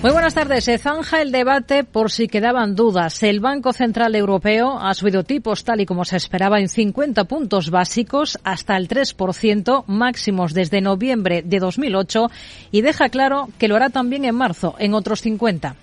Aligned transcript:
Muy 0.00 0.12
buenas 0.12 0.34
tardes. 0.34 0.62
Se 0.62 0.78
zanja 0.78 1.20
el 1.22 1.32
debate 1.32 1.82
por 1.82 2.12
si 2.12 2.28
quedaban 2.28 2.76
dudas. 2.76 3.20
El 3.24 3.40
Banco 3.40 3.72
Central 3.72 4.14
Europeo 4.14 4.78
ha 4.78 4.94
subido 4.94 5.24
tipos 5.24 5.64
tal 5.64 5.80
y 5.80 5.86
como 5.86 6.04
se 6.04 6.16
esperaba 6.16 6.60
en 6.60 6.68
50 6.68 7.24
puntos 7.24 7.70
básicos 7.70 8.38
hasta 8.44 8.76
el 8.76 8.86
3%, 8.86 9.84
máximos 9.88 10.54
desde 10.54 10.80
noviembre 10.80 11.42
de 11.42 11.58
2008 11.58 12.30
y 12.70 12.82
deja 12.82 13.08
claro 13.08 13.48
que 13.58 13.66
lo 13.66 13.74
hará 13.74 13.90
también 13.90 14.24
en 14.24 14.36
marzo, 14.36 14.76
en 14.78 14.94
otros 14.94 15.20
50. 15.20 15.74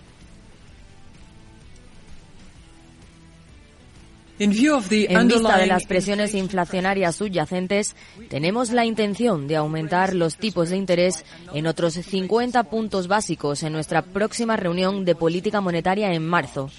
En 4.37 5.27
vista 5.27 5.57
de 5.57 5.67
las 5.67 5.85
presiones 5.85 6.33
inflacionarias 6.33 7.15
subyacentes, 7.15 7.95
tenemos 8.29 8.71
la 8.71 8.85
intención 8.85 9.47
de 9.47 9.55
aumentar 9.55 10.13
los 10.13 10.35
tipos 10.35 10.69
de 10.69 10.77
interés 10.77 11.23
en 11.53 11.67
otros 11.67 11.93
50 11.93 12.63
puntos 12.63 13.07
básicos 13.07 13.63
en 13.63 13.73
nuestra 13.73 14.01
próxima 14.01 14.57
reunión 14.57 15.05
de 15.05 15.15
política 15.15 15.61
monetaria 15.61 16.13
en 16.13 16.25
marzo 16.25 16.69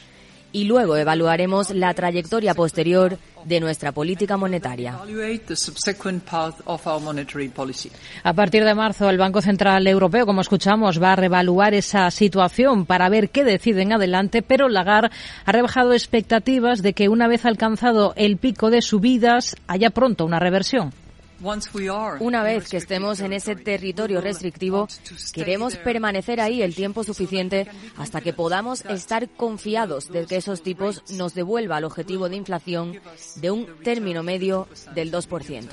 y 0.52 0.64
luego 0.64 0.96
evaluaremos 0.96 1.70
la 1.70 1.92
trayectoria 1.94 2.54
posterior 2.54 3.18
de 3.44 3.60
nuestra 3.60 3.92
política 3.92 4.36
monetaria. 4.36 4.98
A 8.24 8.32
partir 8.32 8.64
de 8.64 8.74
marzo, 8.74 9.08
el 9.08 9.18
Banco 9.18 9.40
Central 9.40 9.86
Europeo, 9.86 10.26
como 10.26 10.40
escuchamos, 10.40 11.00
va 11.00 11.12
a 11.12 11.16
revaluar 11.16 11.74
esa 11.74 12.10
situación 12.10 12.86
para 12.86 13.08
ver 13.08 13.30
qué 13.30 13.44
deciden 13.44 13.92
adelante, 13.92 14.42
pero 14.42 14.68
Lagarde 14.68 15.10
ha 15.44 15.52
rebajado 15.52 15.92
expectativas 15.92 16.82
de 16.82 16.92
que 16.92 17.08
una 17.08 17.28
vez 17.28 17.44
alcanzado 17.44 18.14
el 18.16 18.36
pico 18.36 18.70
de 18.70 18.82
subidas 18.82 19.56
haya 19.68 19.90
pronto 19.90 20.24
una 20.24 20.40
reversión. 20.40 20.92
Una 22.20 22.42
vez 22.42 22.68
que 22.68 22.76
estemos 22.76 23.20
en 23.20 23.32
ese 23.32 23.56
territorio 23.56 24.20
restrictivo, 24.20 24.88
queremos 25.32 25.76
permanecer 25.76 26.40
ahí 26.40 26.62
el 26.62 26.74
tiempo 26.74 27.04
suficiente 27.04 27.66
hasta 27.96 28.20
que 28.20 28.32
podamos 28.32 28.84
estar 28.86 29.28
confiados 29.28 30.10
de 30.10 30.26
que 30.26 30.36
esos 30.36 30.62
tipos 30.62 31.02
nos 31.12 31.34
devuelva 31.34 31.78
el 31.78 31.84
objetivo 31.84 32.28
de 32.28 32.36
inflación 32.36 33.00
de 33.36 33.50
un 33.50 33.66
término 33.82 34.22
medio 34.22 34.68
del 34.94 35.12
2%. 35.12 35.68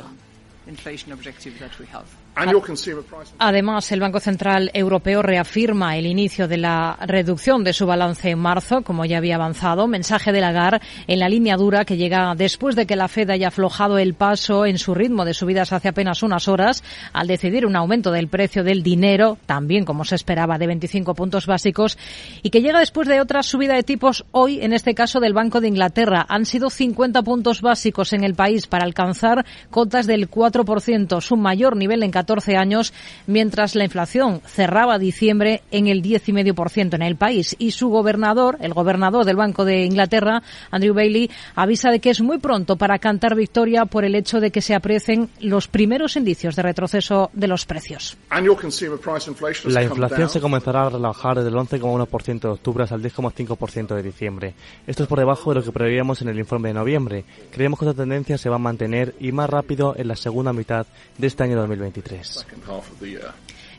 Además, 3.38 3.92
el 3.92 4.00
Banco 4.00 4.20
Central 4.20 4.72
Europeo 4.74 5.22
reafirma 5.22 5.98
el 5.98 6.08
inicio 6.08 6.48
de 6.48 6.58
la 6.58 6.98
reducción 7.06 7.64
de 7.64 7.74
su 7.74 7.86
balance 7.86 8.32
en 8.32 8.40
marzo, 8.40 8.82
como 8.82 9.06
ya 9.06 9.18
había 9.18 9.36
avanzado. 9.36 9.88
Mensaje 9.88 10.32
de 10.32 10.42
Lagarde 10.42 10.82
en 11.08 11.20
la 11.20 11.30
línea 11.30 11.58
dura 11.58 11.86
que 11.86 11.96
llega 11.96 12.34
después 12.36 12.76
de 12.76 12.88
que 12.88 12.96
la 12.96 13.08
Fed 13.08 13.30
haya 13.30 13.50
aflojado 13.50 14.00
el 14.00 14.16
paso 14.16 14.66
en 14.66 14.80
su 14.80 14.96
ritmo 14.96 15.26
de 15.26 15.36
subidas 15.36 15.74
hace 15.74 15.90
apenas 15.90 16.24
unas 16.24 16.48
horas 16.48 16.84
al 17.14 17.28
decidir 17.28 17.68
un 17.68 17.76
aumento 17.76 18.12
del 18.12 18.28
precio 18.28 18.64
del 18.64 18.82
dinero, 18.82 19.38
también 19.46 19.86
como 19.86 20.04
se 20.04 20.16
esperaba, 20.16 20.58
de 20.58 20.68
25 20.68 21.14
puntos 21.14 21.46
básicos, 21.46 22.00
y 22.42 22.50
que 22.50 22.62
llega 22.62 22.80
después 22.80 23.08
de 23.08 23.22
otra 23.22 23.44
subida 23.44 23.76
de 23.76 23.84
tipos 23.84 24.26
hoy, 24.32 24.60
en 24.62 24.74
este 24.74 24.96
caso 24.96 25.20
del 25.20 25.34
Banco 25.34 25.62
de 25.62 25.68
Inglaterra. 25.68 26.26
Han 26.28 26.46
sido 26.46 26.72
50 26.72 27.22
puntos 27.22 27.62
básicos 27.62 28.14
en 28.14 28.24
el 28.24 28.34
país 28.34 28.66
para 28.66 28.86
alcanzar 28.86 29.46
cotas 29.70 30.08
del 30.08 30.32
4%, 30.32 31.22
su 31.22 31.38
mayor 31.38 31.76
nivel 31.78 32.02
en 32.02 32.10
14 32.10 32.23
años, 32.56 32.94
mientras 33.28 33.76
la 33.76 33.84
inflación 33.84 34.42
cerraba 34.46 35.00
diciembre 35.00 35.62
en 35.72 35.88
el 35.88 36.02
10,5% 36.02 36.96
en 36.96 37.02
el 37.02 37.16
país. 37.16 37.56
Y 37.60 37.72
su 37.72 37.90
gobernador, 37.90 38.58
el 38.62 38.74
gobernador 38.74 39.26
del 39.26 39.36
Banco 39.36 39.66
de 39.66 39.86
Inglaterra, 39.86 40.42
Andrew 40.72 40.94
Bailey, 40.94 41.30
avisa 41.56 41.92
de 41.92 42.00
que 42.00 42.10
es 42.10 42.22
muy 42.22 42.40
pronto 42.40 42.76
para 42.76 43.00
cantar 43.00 43.36
victoria 43.36 43.86
por 43.86 44.06
el 44.06 44.16
hecho 44.16 44.40
de 44.40 44.52
que 44.52 44.62
se 44.62 44.76
aprecien 44.76 45.30
los 45.40 45.68
primeros 45.68 46.16
indicios 46.16 46.56
de 46.56 46.62
retroceso 46.62 47.30
de 47.34 47.48
los 47.48 47.66
precios. 47.66 48.18
La 48.30 49.84
inflación 49.84 50.30
se 50.30 50.42
comenzará 50.42 50.88
a 50.88 50.90
relajar 50.90 51.38
desde 51.38 51.50
el 51.50 51.56
11,1% 51.56 52.40
de 52.40 52.48
octubre 52.48 52.84
hasta 52.84 52.96
el 52.96 53.04
10,5% 53.04 53.96
de 53.96 54.04
diciembre. 54.04 54.56
Esto 54.88 55.04
es 55.04 55.10
por 55.10 55.20
debajo 55.20 55.52
de 55.52 55.60
lo 55.60 55.66
que 55.66 55.72
preveíamos 55.72 56.22
en 56.22 56.30
el 56.30 56.40
informe 56.40 56.70
de 56.70 56.76
noviembre. 56.76 57.26
Creemos 57.52 57.80
que 57.80 57.86
esta 57.86 58.02
tendencia 58.02 58.38
se 58.38 58.50
va 58.50 58.56
a 58.56 58.60
mantener 58.60 59.16
y 59.20 59.32
más 59.32 59.50
rápido 59.50 59.96
en 59.98 60.08
la 60.08 60.16
segunda 60.16 60.54
mitad 60.54 60.86
de 61.18 61.28
este 61.28 61.44
año 61.44 61.58
2023. 61.58 62.13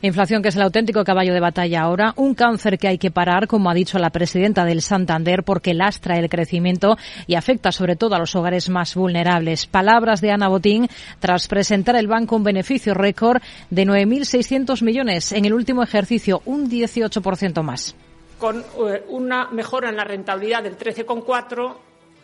Inflación 0.01 0.43
que 0.43 0.49
es 0.49 0.55
el 0.55 0.61
auténtico 0.61 1.03
caballo 1.03 1.33
de 1.33 1.39
batalla 1.39 1.81
ahora, 1.81 2.13
un 2.17 2.35
cáncer 2.35 2.77
que 2.77 2.87
hay 2.87 2.97
que 2.97 3.11
parar, 3.11 3.47
como 3.47 3.69
ha 3.69 3.73
dicho 3.73 3.97
la 3.97 4.11
presidenta 4.11 4.65
del 4.65 4.81
Santander, 4.81 5.43
porque 5.43 5.73
lastra 5.73 6.19
el 6.19 6.29
crecimiento 6.29 6.97
y 7.25 7.35
afecta 7.35 7.71
sobre 7.71 7.95
todo 7.95 8.13
a 8.13 8.19
los 8.19 8.35
hogares 8.35 8.69
más 8.69 8.93
vulnerables. 8.93 9.65
Palabras 9.65 10.21
de 10.21 10.31
Ana 10.31 10.47
Botín 10.47 10.87
tras 11.19 11.47
presentar 11.47 11.95
el 11.95 12.07
banco 12.07 12.35
un 12.35 12.43
beneficio 12.43 12.93
récord 12.93 13.41
de 13.69 13.83
9.600 13.83 14.83
millones 14.83 15.31
en 15.31 15.45
el 15.45 15.53
último 15.53 15.81
ejercicio, 15.81 16.41
un 16.45 16.69
18% 16.69 17.63
más. 17.63 17.95
Con 18.37 18.59
eh, 18.59 19.03
una 19.09 19.49
mejora 19.49 19.89
en 19.89 19.95
la 19.95 20.03
rentabilidad 20.03 20.61
del 20.61 20.77
13,4 20.77 21.77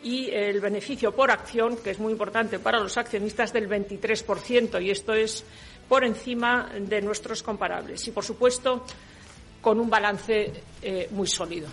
y 0.03 0.29
el 0.31 0.59
beneficio 0.59 1.15
por 1.15 1.31
acción, 1.31 1.77
que 1.77 1.91
es 1.91 1.99
muy 1.99 2.11
importante 2.11 2.59
para 2.59 2.79
los 2.79 2.97
accionistas, 2.97 3.53
del 3.53 3.69
23%. 3.69 4.83
Y 4.83 4.89
esto 4.89 5.13
es 5.13 5.45
por 5.91 6.05
encima 6.05 6.69
de 6.73 7.01
nuestros 7.01 7.43
comparables. 7.43 8.07
Y, 8.07 8.11
por 8.11 8.23
supuesto, 8.23 8.85
con 9.59 9.77
un 9.77 9.89
balance 9.89 10.53
eh, 10.81 11.09
muy 11.11 11.27
sólido. 11.27 11.67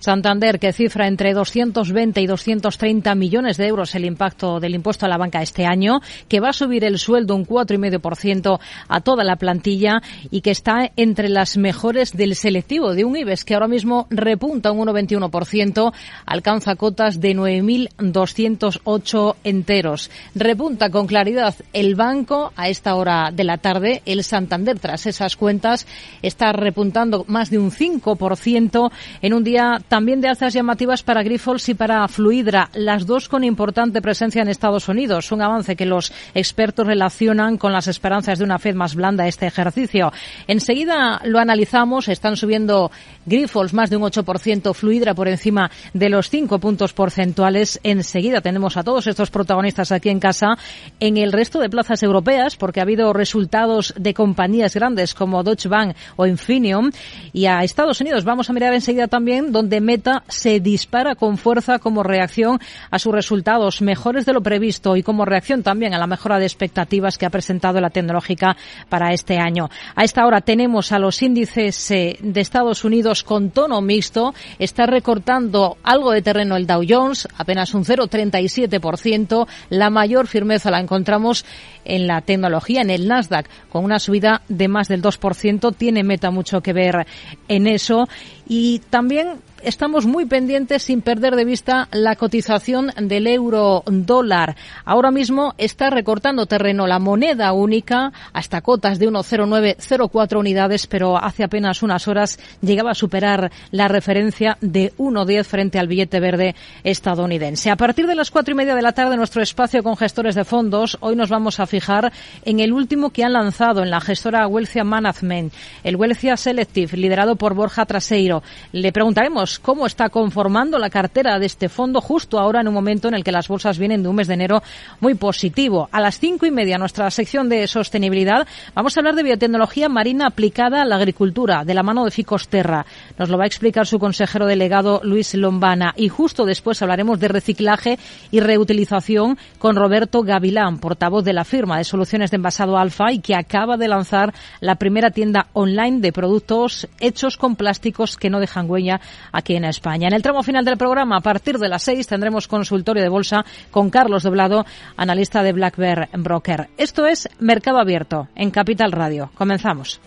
Santander, 0.00 0.58
que 0.58 0.72
cifra 0.72 1.06
entre 1.06 1.32
220 1.34 2.20
y 2.20 2.26
230 2.26 3.14
millones 3.14 3.56
de 3.56 3.66
euros 3.66 3.94
el 3.94 4.04
impacto 4.04 4.60
del 4.60 4.74
impuesto 4.74 5.06
a 5.06 5.08
la 5.08 5.16
banca 5.18 5.42
este 5.42 5.66
año, 5.66 6.00
que 6.28 6.40
va 6.40 6.50
a 6.50 6.52
subir 6.52 6.84
el 6.84 6.98
sueldo 6.98 7.34
un 7.34 7.46
4,5% 7.46 8.58
a 8.88 9.00
toda 9.00 9.24
la 9.24 9.36
plantilla 9.36 10.02
y 10.30 10.40
que 10.40 10.50
está 10.50 10.90
entre 10.96 11.28
las 11.28 11.56
mejores 11.56 12.16
del 12.16 12.34
selectivo 12.34 12.94
de 12.94 13.04
un 13.04 13.16
IBEX 13.16 13.44
que 13.44 13.54
ahora 13.54 13.68
mismo 13.68 14.06
repunta 14.10 14.72
un 14.72 14.86
1,21%, 14.86 15.92
alcanza 16.26 16.76
cotas 16.76 17.20
de 17.20 17.36
9.208 17.36 19.34
enteros. 19.44 20.10
Repunta 20.34 20.90
con 20.90 21.06
claridad 21.06 21.54
el 21.72 21.94
banco 21.94 22.52
a 22.56 22.68
esta 22.68 22.94
hora 22.94 23.30
de 23.32 23.44
la 23.44 23.58
tarde. 23.58 24.02
El 24.06 24.24
Santander, 24.24 24.78
tras 24.78 25.06
esas 25.06 25.36
cuentas, 25.36 25.86
está 26.22 26.52
repuntando 26.52 27.24
más 27.28 27.50
de 27.50 27.58
un 27.58 27.70
5% 27.70 28.90
en 29.22 29.34
un 29.34 29.44
día 29.44 29.80
también 29.88 30.20
de 30.20 30.28
alzas 30.28 30.52
llamativas 30.52 31.02
para 31.02 31.22
Grifols 31.22 31.68
y 31.68 31.74
para 31.74 32.06
Fluidra, 32.08 32.68
las 32.74 33.06
dos 33.06 33.28
con 33.28 33.42
importante 33.42 34.02
presencia 34.02 34.42
en 34.42 34.48
Estados 34.48 34.88
Unidos. 34.88 35.32
Un 35.32 35.42
avance 35.42 35.76
que 35.76 35.86
los 35.86 36.12
expertos 36.34 36.86
relacionan 36.86 37.56
con 37.56 37.72
las 37.72 37.88
esperanzas 37.88 38.38
de 38.38 38.44
una 38.44 38.58
Fed 38.58 38.74
más 38.74 38.94
blanda 38.94 39.26
este 39.26 39.46
ejercicio. 39.46 40.12
Enseguida 40.46 41.20
lo 41.24 41.38
analizamos. 41.38 42.08
Están 42.08 42.36
subiendo 42.36 42.90
Grifols 43.26 43.72
más 43.72 43.90
de 43.90 43.96
un 43.96 44.02
8%, 44.02 44.74
Fluidra 44.74 45.14
por 45.14 45.28
encima 45.28 45.70
de 45.94 46.10
los 46.10 46.28
5 46.28 46.58
puntos 46.58 46.92
porcentuales. 46.92 47.80
Enseguida 47.82 48.40
tenemos 48.40 48.76
a 48.76 48.82
todos 48.82 49.06
estos 49.06 49.30
protagonistas 49.30 49.90
aquí 49.90 50.10
en 50.10 50.20
casa 50.20 50.58
en 51.00 51.16
el 51.16 51.32
resto 51.32 51.60
de 51.60 51.70
plazas 51.70 52.02
europeas 52.02 52.56
porque 52.56 52.80
ha 52.80 52.82
habido 52.82 53.12
resultados 53.12 53.94
de 53.96 54.14
compañías 54.14 54.74
grandes 54.74 55.14
como 55.14 55.42
Deutsche 55.42 55.68
Bank 55.68 55.96
o 56.16 56.26
Infineon 56.26 56.92
y 57.32 57.46
a 57.46 57.64
Estados 57.64 58.00
Unidos 58.00 58.24
vamos 58.24 58.50
a 58.50 58.52
mirar 58.52 58.74
enseguida 58.74 59.08
también 59.08 59.52
donde 59.52 59.77
Meta 59.80 60.24
se 60.28 60.60
dispara 60.60 61.14
con 61.14 61.38
fuerza 61.38 61.78
como 61.78 62.02
reacción 62.02 62.60
a 62.90 62.98
sus 62.98 63.12
resultados 63.12 63.82
mejores 63.82 64.26
de 64.26 64.32
lo 64.32 64.42
previsto 64.42 64.96
y 64.96 65.02
como 65.02 65.24
reacción 65.24 65.62
también 65.62 65.94
a 65.94 65.98
la 65.98 66.06
mejora 66.06 66.38
de 66.38 66.46
expectativas 66.46 67.18
que 67.18 67.26
ha 67.26 67.30
presentado 67.30 67.80
la 67.80 67.90
tecnológica 67.90 68.56
para 68.88 69.12
este 69.12 69.38
año. 69.38 69.68
A 69.94 70.04
esta 70.04 70.26
hora 70.26 70.40
tenemos 70.40 70.92
a 70.92 70.98
los 70.98 71.22
índices 71.22 71.90
eh, 71.90 72.18
de 72.20 72.40
Estados 72.40 72.84
Unidos 72.84 73.24
con 73.24 73.50
tono 73.50 73.80
mixto. 73.80 74.34
Está 74.58 74.86
recortando 74.86 75.76
algo 75.82 76.12
de 76.12 76.22
terreno 76.22 76.56
el 76.56 76.66
Dow 76.66 76.82
Jones, 76.88 77.28
apenas 77.36 77.74
un 77.74 77.84
0,37%. 77.84 79.46
La 79.70 79.90
mayor 79.90 80.26
firmeza 80.26 80.70
la 80.70 80.80
encontramos 80.80 81.44
en 81.84 82.06
la 82.06 82.20
tecnología, 82.20 82.82
en 82.82 82.90
el 82.90 83.08
Nasdaq, 83.08 83.48
con 83.70 83.84
una 83.84 83.98
subida 83.98 84.42
de 84.48 84.68
más 84.68 84.88
del 84.88 85.02
2%. 85.02 85.74
Tiene 85.76 86.04
Meta 86.04 86.30
mucho 86.30 86.60
que 86.60 86.72
ver 86.72 87.06
en 87.48 87.66
eso 87.66 88.08
Y 88.46 88.80
también 88.90 89.40
estamos 89.62 90.06
muy 90.06 90.26
pendientes 90.26 90.82
sin 90.82 91.02
perder 91.02 91.36
de 91.36 91.44
vista 91.44 91.88
la 91.92 92.16
cotización 92.16 92.92
del 93.00 93.26
euro 93.26 93.82
dólar. 93.86 94.56
Ahora 94.84 95.10
mismo 95.10 95.54
está 95.58 95.90
recortando 95.90 96.46
terreno 96.46 96.86
la 96.86 96.98
moneda 96.98 97.52
única 97.52 98.12
hasta 98.32 98.60
cotas 98.60 98.98
de 98.98 99.08
1,0904 99.08 100.38
unidades, 100.38 100.86
pero 100.86 101.16
hace 101.16 101.44
apenas 101.44 101.82
unas 101.82 102.08
horas 102.08 102.38
llegaba 102.60 102.92
a 102.92 102.94
superar 102.94 103.50
la 103.70 103.88
referencia 103.88 104.58
de 104.60 104.92
1,10 104.98 105.44
frente 105.44 105.78
al 105.78 105.88
billete 105.88 106.20
verde 106.20 106.54
estadounidense. 106.84 107.70
A 107.70 107.76
partir 107.76 108.06
de 108.06 108.14
las 108.14 108.30
cuatro 108.30 108.52
y 108.52 108.56
media 108.56 108.74
de 108.74 108.82
la 108.82 108.92
tarde, 108.92 109.16
nuestro 109.16 109.42
espacio 109.42 109.82
con 109.82 109.96
gestores 109.96 110.34
de 110.34 110.44
fondos, 110.44 110.98
hoy 111.00 111.16
nos 111.16 111.30
vamos 111.30 111.60
a 111.60 111.66
fijar 111.66 112.12
en 112.44 112.60
el 112.60 112.72
último 112.72 113.10
que 113.10 113.24
han 113.24 113.32
lanzado 113.32 113.82
en 113.82 113.90
la 113.90 114.00
gestora 114.00 114.46
Wealthia 114.46 114.84
Management, 114.84 115.52
el 115.84 115.96
Wealthia 115.96 116.36
Selective, 116.36 116.96
liderado 116.96 117.36
por 117.36 117.54
Borja 117.54 117.86
Traseiro. 117.86 118.42
Le 118.72 118.92
preguntaremos 118.92 119.47
cómo 119.58 119.86
está 119.86 120.10
conformando 120.10 120.78
la 120.78 120.90
cartera 120.90 121.38
de 121.38 121.46
este 121.46 121.68
fondo 121.68 122.00
justo 122.00 122.38
ahora 122.38 122.60
en 122.60 122.68
un 122.68 122.74
momento 122.74 123.08
en 123.08 123.14
el 123.14 123.24
que 123.24 123.32
las 123.32 123.48
bolsas 123.48 123.78
vienen 123.78 124.02
de 124.02 124.08
un 124.08 124.16
mes 124.16 124.26
de 124.26 124.34
enero 124.34 124.62
muy 125.00 125.14
positivo. 125.14 125.88
A 125.92 126.00
las 126.00 126.18
cinco 126.18 126.44
y 126.44 126.50
media, 126.50 126.76
nuestra 126.76 127.10
sección 127.10 127.48
de 127.48 127.66
sostenibilidad, 127.68 128.46
vamos 128.74 128.96
a 128.96 129.00
hablar 129.00 129.14
de 129.14 129.22
biotecnología 129.22 129.88
marina 129.88 130.26
aplicada 130.26 130.82
a 130.82 130.84
la 130.84 130.96
agricultura, 130.96 131.64
de 131.64 131.74
la 131.74 131.82
mano 131.82 132.04
de 132.04 132.10
Ficosterra. 132.10 132.84
Nos 133.18 133.28
lo 133.28 133.38
va 133.38 133.44
a 133.44 133.46
explicar 133.46 133.86
su 133.86 133.98
consejero 133.98 134.46
delegado 134.46 135.00
Luis 135.04 135.34
Lombana. 135.34 135.94
Y 135.96 136.08
justo 136.08 136.44
después 136.44 136.82
hablaremos 136.82 137.20
de 137.20 137.28
reciclaje 137.28 137.98
y 138.30 138.40
reutilización 138.40 139.38
con 139.58 139.76
Roberto 139.76 140.22
Gavilán, 140.22 140.78
portavoz 140.78 141.24
de 141.24 141.32
la 141.32 141.44
firma 141.44 141.78
de 141.78 141.84
soluciones 141.84 142.30
de 142.30 142.36
envasado 142.36 142.76
Alfa 142.76 143.12
y 143.12 143.20
que 143.20 143.36
acaba 143.36 143.76
de 143.76 143.88
lanzar 143.88 144.34
la 144.60 144.76
primera 144.76 145.10
tienda 145.10 145.46
online 145.52 146.00
de 146.00 146.12
productos 146.12 146.88
hechos 147.00 147.36
con 147.36 147.56
plásticos 147.56 148.16
que 148.16 148.30
no 148.30 148.40
dejan 148.40 148.68
huella 148.68 149.00
aquí 149.38 149.56
en 149.56 149.64
España. 149.64 150.08
En 150.08 150.14
el 150.14 150.22
tramo 150.22 150.42
final 150.42 150.64
del 150.64 150.76
programa, 150.76 151.16
a 151.16 151.20
partir 151.20 151.58
de 151.58 151.68
las 151.68 151.82
seis, 151.82 152.06
tendremos 152.06 152.48
consultorio 152.48 153.02
de 153.02 153.08
bolsa 153.08 153.44
con 153.70 153.90
Carlos 153.90 154.22
Doblado, 154.22 154.66
analista 154.96 155.42
de 155.42 155.52
Black 155.52 155.76
Bear 155.76 156.08
Broker. 156.12 156.68
Esto 156.76 157.06
es 157.06 157.28
Mercado 157.38 157.78
Abierto 157.78 158.28
en 158.34 158.50
Capital 158.50 158.92
Radio. 158.92 159.30
Comenzamos. 159.34 160.00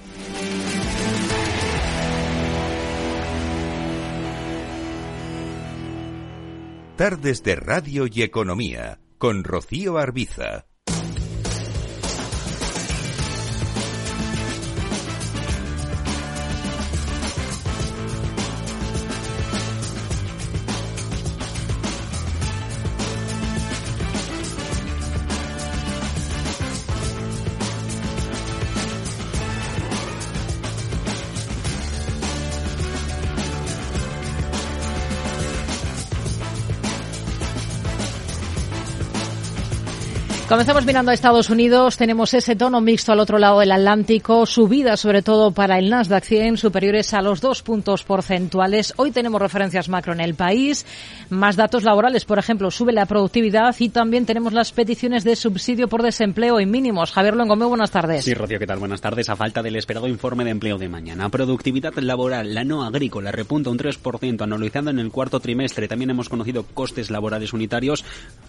Tardes 6.95 7.41
de 7.41 7.55
Radio 7.55 8.05
y 8.11 8.21
Economía 8.21 8.99
con 9.17 9.43
Rocío 9.43 9.97
Arbiza. 9.97 10.70
Comenzamos 40.51 40.85
mirando 40.85 41.11
a 41.11 41.13
Estados 41.13 41.49
Unidos. 41.49 41.95
Tenemos 41.95 42.33
ese 42.33 42.57
tono 42.57 42.81
mixto 42.81 43.13
al 43.13 43.21
otro 43.21 43.37
lado 43.37 43.61
del 43.61 43.71
Atlántico. 43.71 44.45
Subidas, 44.45 44.99
sobre 44.99 45.21
todo 45.21 45.51
para 45.51 45.79
el 45.79 45.89
Nasdaq 45.89 46.25
100, 46.25 46.57
superiores 46.57 47.13
a 47.13 47.21
los 47.21 47.39
dos 47.39 47.63
puntos 47.63 48.03
porcentuales. 48.03 48.93
Hoy 48.97 49.11
tenemos 49.11 49.41
referencias 49.41 49.87
macro 49.87 50.11
en 50.11 50.19
el 50.19 50.35
país. 50.35 50.85
Más 51.29 51.55
datos 51.55 51.85
laborales, 51.85 52.25
por 52.25 52.37
ejemplo, 52.37 52.69
sube 52.69 52.91
la 52.91 53.05
productividad 53.05 53.73
y 53.79 53.87
también 53.87 54.25
tenemos 54.25 54.51
las 54.51 54.73
peticiones 54.73 55.23
de 55.23 55.37
subsidio 55.37 55.87
por 55.87 56.03
desempleo 56.03 56.59
y 56.59 56.65
mínimos. 56.65 57.13
Javier 57.13 57.37
Longomeo, 57.37 57.69
buenas 57.69 57.91
tardes. 57.91 58.25
Sí, 58.25 58.33
Rocío, 58.33 58.59
¿qué 58.59 58.67
tal? 58.67 58.79
Buenas 58.79 58.99
tardes. 58.99 59.29
A 59.29 59.37
falta 59.37 59.63
del 59.63 59.77
esperado 59.77 60.09
informe 60.09 60.43
de 60.43 60.49
empleo 60.49 60.77
de 60.77 60.89
mañana. 60.89 61.29
Productividad 61.29 61.93
laboral, 61.95 62.53
la 62.53 62.65
no 62.65 62.83
agrícola, 62.83 63.31
repunta 63.31 63.69
un 63.69 63.77
3%, 63.77 64.41
analizando 64.41 64.91
en 64.91 64.99
el 64.99 65.11
cuarto 65.11 65.39
trimestre. 65.39 65.87
También 65.87 66.09
hemos 66.09 66.27
conocido 66.27 66.65
costes 66.73 67.09
laborales 67.09 67.53
unitarios, 67.53 68.03